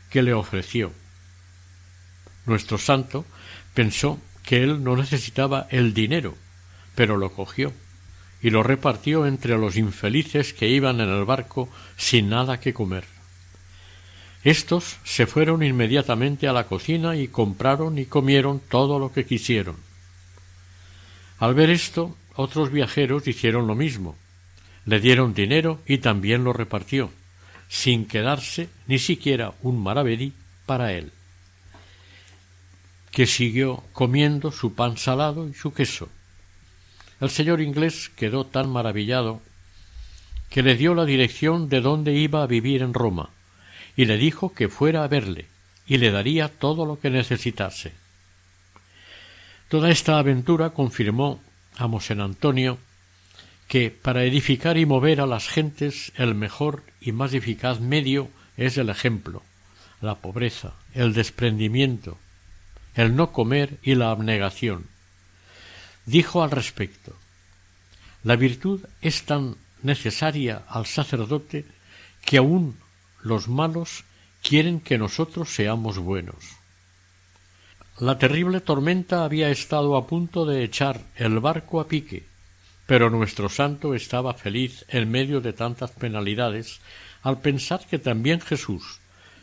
que 0.10 0.22
le 0.22 0.34
ofreció. 0.34 0.92
Nuestro 2.46 2.78
santo 2.78 3.26
pensó 3.74 4.20
que 4.44 4.64
él 4.64 4.84
no 4.84 4.98
necesitaba 4.98 5.68
el 5.70 5.94
dinero, 5.94 6.36
pero 6.96 7.18
lo 7.18 7.32
cogió 7.32 7.74
y 8.44 8.50
lo 8.50 8.62
repartió 8.62 9.26
entre 9.26 9.58
los 9.58 9.78
infelices 9.78 10.54
que 10.54 10.68
iban 10.68 11.00
en 11.00 11.10
el 11.10 11.24
barco 11.24 11.70
sin 11.96 12.30
nada 12.30 12.60
que 12.60 12.74
comer. 12.74 13.06
Estos 14.44 14.98
se 15.06 15.26
fueron 15.26 15.64
inmediatamente 15.64 16.50
a 16.50 16.54
la 16.54 16.66
cocina 16.66 17.16
y 17.16 17.30
compraron 17.30 17.98
y 17.98 18.06
comieron 18.06 18.60
todo 18.60 19.00
lo 19.00 19.14
que 19.14 19.26
quisieron. 19.26 19.78
Al 21.40 21.54
ver 21.54 21.70
esto, 21.70 22.18
otros 22.36 22.70
viajeros 22.70 23.26
hicieron 23.28 23.66
lo 23.66 23.76
mismo. 23.76 24.18
Le 24.86 25.00
dieron 25.00 25.34
dinero 25.34 25.80
y 25.86 26.00
también 26.00 26.44
lo 26.44 26.52
repartió, 26.52 27.12
sin 27.70 28.06
quedarse 28.06 28.68
ni 28.88 29.00
siquiera 29.00 29.54
un 29.62 29.82
maravedí 29.82 30.34
para 30.66 30.92
él, 30.92 31.14
que 33.12 33.26
siguió 33.26 33.86
comiendo 33.94 34.52
su 34.52 34.76
pan 34.76 34.98
salado 34.98 35.48
y 35.48 35.54
su 35.54 35.74
queso, 35.74 36.10
el 37.24 37.30
señor 37.30 37.62
inglés 37.62 38.12
quedó 38.18 38.46
tan 38.46 38.70
maravillado 38.70 39.42
que 40.50 40.62
le 40.62 40.76
dio 40.76 40.94
la 40.94 41.06
dirección 41.06 41.70
de 41.70 41.80
dónde 41.80 42.14
iba 42.16 42.44
a 42.44 42.48
vivir 42.48 42.82
en 42.82 42.94
Roma, 42.94 43.30
y 43.96 44.04
le 44.04 44.18
dijo 44.18 44.54
que 44.54 44.68
fuera 44.68 45.06
a 45.06 45.08
verle, 45.08 45.46
y 45.88 46.00
le 46.00 46.12
daría 46.12 46.50
todo 46.50 46.86
lo 46.86 47.00
que 47.00 47.10
necesitase. 47.10 47.94
Toda 49.70 49.90
esta 49.90 50.20
aventura 50.20 50.72
confirmó 50.72 51.40
a 51.78 51.88
mosén 51.88 52.20
Antonio 52.20 52.78
que 53.70 53.90
para 53.90 54.26
edificar 54.26 54.78
y 54.78 54.86
mover 54.86 55.22
a 55.22 55.26
las 55.26 55.48
gentes 55.48 56.12
el 56.18 56.36
mejor 56.36 56.84
y 57.00 57.14
más 57.14 57.34
eficaz 57.34 57.80
medio 57.80 58.28
es 58.58 58.78
el 58.78 58.90
ejemplo, 58.90 59.44
la 60.02 60.16
pobreza, 60.16 60.74
el 60.94 61.14
desprendimiento, 61.14 62.18
el 62.96 63.16
no 63.16 63.32
comer 63.32 63.80
y 63.82 63.96
la 63.96 64.12
abnegación 64.12 64.92
dijo 66.06 66.44
al 66.44 66.52
respecto 66.52 67.16
La 68.24 68.36
virtud 68.36 68.82
es 69.02 69.24
tan 69.24 69.56
necesaria 69.82 70.64
al 70.68 70.86
sacerdote 70.86 71.66
que 72.26 72.38
aun 72.38 72.78
los 73.22 73.48
malos 73.48 74.06
quieren 74.42 74.80
que 74.80 74.98
nosotros 74.98 75.54
seamos 75.54 75.98
buenos. 76.00 76.58
La 78.00 78.18
terrible 78.18 78.60
tormenta 78.60 79.24
había 79.24 79.50
estado 79.50 79.96
a 79.96 80.08
punto 80.08 80.46
de 80.46 80.64
echar 80.64 81.02
el 81.16 81.40
barco 81.40 81.80
a 81.80 81.88
pique, 81.88 82.26
pero 82.86 83.10
nuestro 83.10 83.50
santo 83.50 83.94
estaba 83.94 84.34
feliz 84.34 84.86
en 84.88 85.12
medio 85.12 85.42
de 85.42 85.54
tantas 85.54 85.92
penalidades 85.92 86.82
al 87.22 87.40
pensar 87.40 87.86
que 87.88 88.00
también 88.00 88.42
Jesús, 88.42 89.00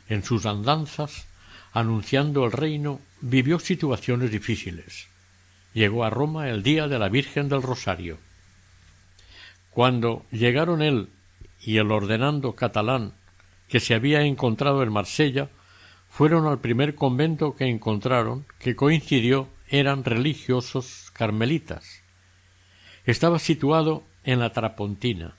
en 0.08 0.24
sus 0.24 0.46
andanzas, 0.46 1.26
anunciando 1.72 2.44
el 2.44 2.52
reino, 2.52 3.00
vivió 3.20 3.58
situaciones 3.58 4.30
difíciles 4.30 5.09
llegó 5.72 6.04
a 6.04 6.10
Roma 6.10 6.48
el 6.48 6.62
día 6.62 6.88
de 6.88 6.98
la 6.98 7.08
Virgen 7.08 7.48
del 7.48 7.62
Rosario. 7.62 8.18
Cuando 9.70 10.24
llegaron 10.30 10.82
él 10.82 11.08
y 11.60 11.76
el 11.76 11.90
ordenando 11.92 12.54
catalán 12.54 13.12
que 13.68 13.80
se 13.80 13.94
había 13.94 14.22
encontrado 14.22 14.82
en 14.82 14.92
Marsella, 14.92 15.48
fueron 16.08 16.46
al 16.46 16.58
primer 16.58 16.96
convento 16.96 17.54
que 17.54 17.66
encontraron, 17.66 18.44
que 18.58 18.74
coincidió 18.74 19.48
eran 19.68 20.02
religiosos 20.02 21.10
carmelitas. 21.12 22.02
Estaba 23.04 23.38
situado 23.38 24.02
en 24.24 24.40
la 24.40 24.52
Trapontina. 24.52 25.36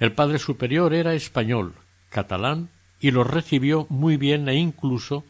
El 0.00 0.12
padre 0.12 0.38
superior 0.38 0.94
era 0.94 1.12
español, 1.12 1.74
catalán, 2.08 2.70
y 3.00 3.10
los 3.10 3.26
recibió 3.26 3.86
muy 3.90 4.16
bien 4.16 4.48
e 4.48 4.54
incluso 4.54 5.24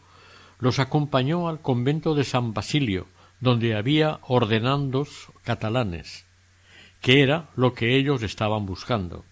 los 0.59 0.79
acompañó 0.79 1.49
al 1.49 1.61
convento 1.61 2.15
de 2.15 2.23
San 2.23 2.53
Basilio, 2.53 3.07
donde 3.39 3.75
había 3.75 4.19
ordenandos 4.23 5.27
catalanes, 5.43 6.25
que 7.01 7.21
era 7.21 7.49
lo 7.55 7.73
que 7.73 7.95
ellos 7.95 8.23
estaban 8.23 8.65
buscando. 8.65 9.25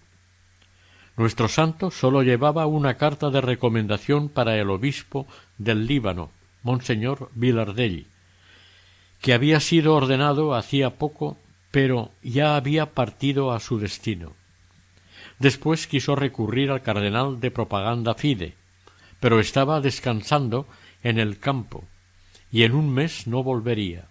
Nuestro 1.16 1.48
santo 1.48 1.90
sólo 1.90 2.22
llevaba 2.22 2.66
una 2.66 2.96
carta 2.96 3.30
de 3.30 3.40
recomendación 3.40 4.28
para 4.28 4.56
el 4.56 4.70
obispo 4.70 5.26
del 5.58 5.86
Líbano, 5.86 6.30
Monseñor 6.62 7.30
Vilardell, 7.34 8.06
que 9.20 9.32
había 9.32 9.60
sido 9.60 9.94
ordenado 9.94 10.54
hacía 10.54 10.98
poco, 10.98 11.38
pero 11.70 12.10
ya 12.22 12.56
había 12.56 12.92
partido 12.92 13.52
a 13.52 13.60
su 13.60 13.78
destino. 13.78 14.34
Después 15.38 15.86
quiso 15.86 16.16
recurrir 16.16 16.70
al 16.70 16.82
cardenal 16.82 17.40
de 17.40 17.50
propaganda 17.50 18.14
Fide, 18.14 18.54
pero 19.20 19.40
estaba 19.40 19.80
descansando 19.80 20.66
en 21.02 21.18
el 21.18 21.38
campo 21.38 21.84
y 22.50 22.64
en 22.64 22.74
un 22.74 22.92
mes 22.92 23.26
no 23.26 23.42
volvería. 23.42 24.06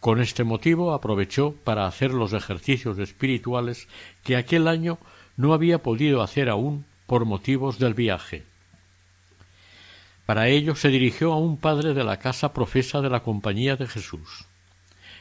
Con 0.00 0.20
este 0.20 0.44
motivo 0.44 0.92
aprovechó 0.92 1.54
para 1.64 1.86
hacer 1.86 2.12
los 2.12 2.32
ejercicios 2.32 2.98
espirituales 2.98 3.88
que 4.22 4.36
aquel 4.36 4.68
año 4.68 4.98
no 5.36 5.54
había 5.54 5.82
podido 5.82 6.22
hacer 6.22 6.48
aún 6.48 6.84
por 7.06 7.24
motivos 7.24 7.78
del 7.78 7.94
viaje. 7.94 8.44
Para 10.26 10.48
ello 10.48 10.74
se 10.74 10.88
dirigió 10.88 11.32
a 11.32 11.38
un 11.38 11.58
padre 11.58 11.94
de 11.94 12.04
la 12.04 12.18
casa 12.18 12.52
profesa 12.52 13.00
de 13.00 13.10
la 13.10 13.22
Compañía 13.22 13.76
de 13.76 13.86
Jesús. 13.86 14.46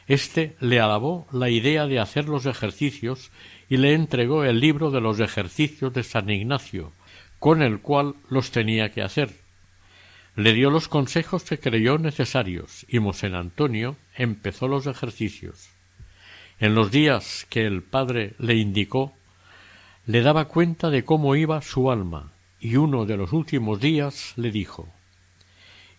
Este 0.07 0.55
le 0.59 0.79
alabó 0.79 1.27
la 1.31 1.49
idea 1.49 1.87
de 1.87 1.99
hacer 1.99 2.27
los 2.27 2.45
ejercicios 2.45 3.31
y 3.69 3.77
le 3.77 3.93
entregó 3.93 4.43
el 4.43 4.59
libro 4.59 4.91
de 4.91 5.01
los 5.01 5.19
ejercicios 5.19 5.93
de 5.93 6.03
San 6.03 6.29
Ignacio, 6.29 6.91
con 7.39 7.61
el 7.61 7.79
cual 7.79 8.15
los 8.29 8.51
tenía 8.51 8.91
que 8.91 9.01
hacer. 9.01 9.42
Le 10.35 10.53
dio 10.53 10.71
los 10.71 10.87
consejos 10.87 11.43
que 11.43 11.59
creyó 11.59 11.99
necesarios 11.99 12.85
y 12.87 12.99
mosén 12.99 13.35
Antonio 13.35 13.97
empezó 14.15 14.67
los 14.67 14.87
ejercicios. 14.87 15.69
En 16.59 16.73
los 16.73 16.89
días 16.89 17.45
que 17.49 17.67
el 17.67 17.83
padre 17.83 18.33
le 18.39 18.55
indicó, 18.55 19.13
le 20.07 20.21
daba 20.21 20.45
cuenta 20.45 20.89
de 20.89 21.05
cómo 21.05 21.35
iba 21.35 21.61
su 21.61 21.91
alma, 21.91 22.31
y 22.59 22.77
uno 22.77 23.05
de 23.05 23.15
los 23.15 23.31
últimos 23.31 23.79
días 23.79 24.33
le 24.35 24.49
dijo 24.49 24.87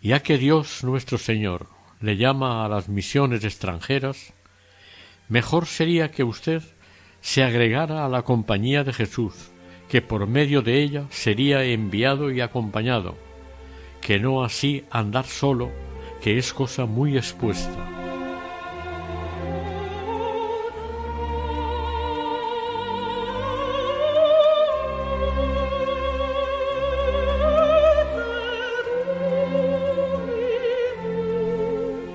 Ya 0.02 0.20
que 0.20 0.36
Dios 0.36 0.82
nuestro 0.82 1.16
Señor 1.16 1.68
le 2.00 2.16
llama 2.16 2.64
a 2.64 2.68
las 2.68 2.88
misiones 2.88 3.44
extranjeras, 3.44 4.32
mejor 5.28 5.66
sería 5.66 6.10
que 6.10 6.24
usted 6.24 6.62
se 7.20 7.44
agregara 7.44 8.04
a 8.04 8.08
la 8.08 8.22
compañía 8.22 8.82
de 8.84 8.92
Jesús, 8.92 9.50
que 9.88 10.02
por 10.02 10.26
medio 10.26 10.60
de 10.60 10.82
ella 10.82 11.06
sería 11.10 11.62
enviado 11.64 12.30
y 12.30 12.40
acompañado, 12.40 13.16
que 14.04 14.18
no 14.20 14.44
así 14.44 14.84
andar 14.90 15.24
solo, 15.24 15.70
que 16.20 16.36
es 16.36 16.52
cosa 16.52 16.84
muy 16.84 17.16
expuesta. 17.16 17.70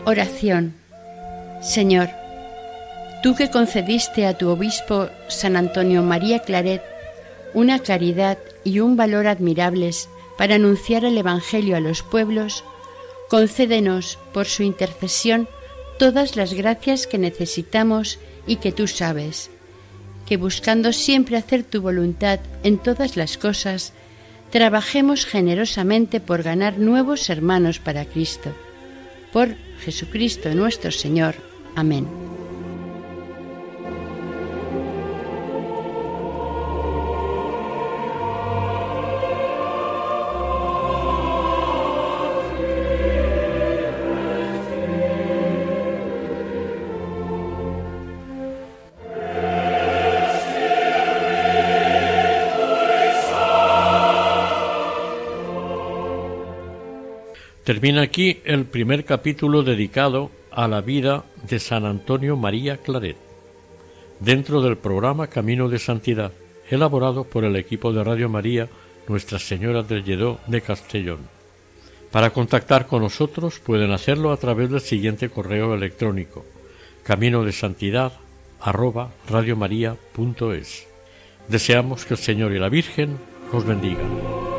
Oración. 0.05 0.75
Señor, 1.61 2.09
tú 3.23 3.33
que 3.33 3.49
concediste 3.49 4.27
a 4.27 4.37
tu 4.37 4.49
obispo 4.49 5.09
San 5.27 5.55
Antonio 5.55 6.03
María 6.03 6.37
Claret 6.37 6.83
una 7.55 7.79
caridad 7.79 8.37
y 8.63 8.79
un 8.79 8.95
valor 8.95 9.25
admirables 9.25 10.07
para 10.39 10.55
anunciar 10.55 11.03
el 11.03 11.17
Evangelio 11.17 11.75
a 11.75 11.81
los 11.81 12.01
pueblos, 12.01 12.63
concédenos 13.27 14.17
por 14.33 14.45
su 14.45 14.63
intercesión 14.63 15.49
todas 15.97 16.37
las 16.37 16.53
gracias 16.53 17.07
que 17.07 17.17
necesitamos 17.17 18.19
y 18.47 18.55
que 18.55 18.71
tú 18.71 18.87
sabes, 18.87 19.51
que 20.25 20.37
buscando 20.37 20.93
siempre 20.93 21.35
hacer 21.35 21.63
tu 21.63 21.81
voluntad 21.81 22.39
en 22.63 22.77
todas 22.77 23.17
las 23.17 23.37
cosas, 23.37 23.91
trabajemos 24.49 25.25
generosamente 25.25 26.21
por 26.21 26.41
ganar 26.41 26.77
nuevos 26.77 27.29
hermanos 27.29 27.79
para 27.79 28.05
Cristo. 28.05 28.53
Por 29.33 29.57
Jesucristo 29.81 30.55
nuestro 30.55 30.91
Señor. 30.93 31.35
Amén. 31.75 32.07
Termina 57.69 58.01
aquí 58.01 58.39
el 58.45 58.65
primer 58.65 59.05
capítulo 59.05 59.61
dedicado 59.61 60.31
a 60.49 60.67
la 60.67 60.81
vida 60.81 61.25
de 61.47 61.59
San 61.59 61.85
Antonio 61.85 62.35
María 62.35 62.77
Claret, 62.77 63.15
dentro 64.19 64.63
del 64.63 64.75
programa 64.75 65.27
Camino 65.27 65.69
de 65.69 65.77
Santidad, 65.77 66.31
elaborado 66.67 67.25
por 67.25 67.43
el 67.43 67.55
equipo 67.55 67.93
de 67.93 68.03
Radio 68.03 68.27
María 68.27 68.67
Nuestra 69.07 69.37
Señora 69.37 69.83
del 69.83 70.03
Lledó 70.03 70.39
de 70.47 70.61
Castellón. 70.61 71.19
Para 72.09 72.31
contactar 72.31 72.87
con 72.87 73.03
nosotros 73.03 73.59
pueden 73.59 73.91
hacerlo 73.91 74.31
a 74.31 74.37
través 74.37 74.71
del 74.71 74.81
siguiente 74.81 75.29
correo 75.29 75.75
electrónico 75.75 76.47
camino 77.03 77.43
de 77.43 77.51
santidad 77.51 78.13
arroba 78.59 79.11
Deseamos 81.47 82.05
que 82.05 82.15
el 82.15 82.19
Señor 82.19 82.51
y 82.51 82.57
la 82.57 82.69
Virgen 82.69 83.19
nos 83.53 83.63
bendigan. 83.63 84.58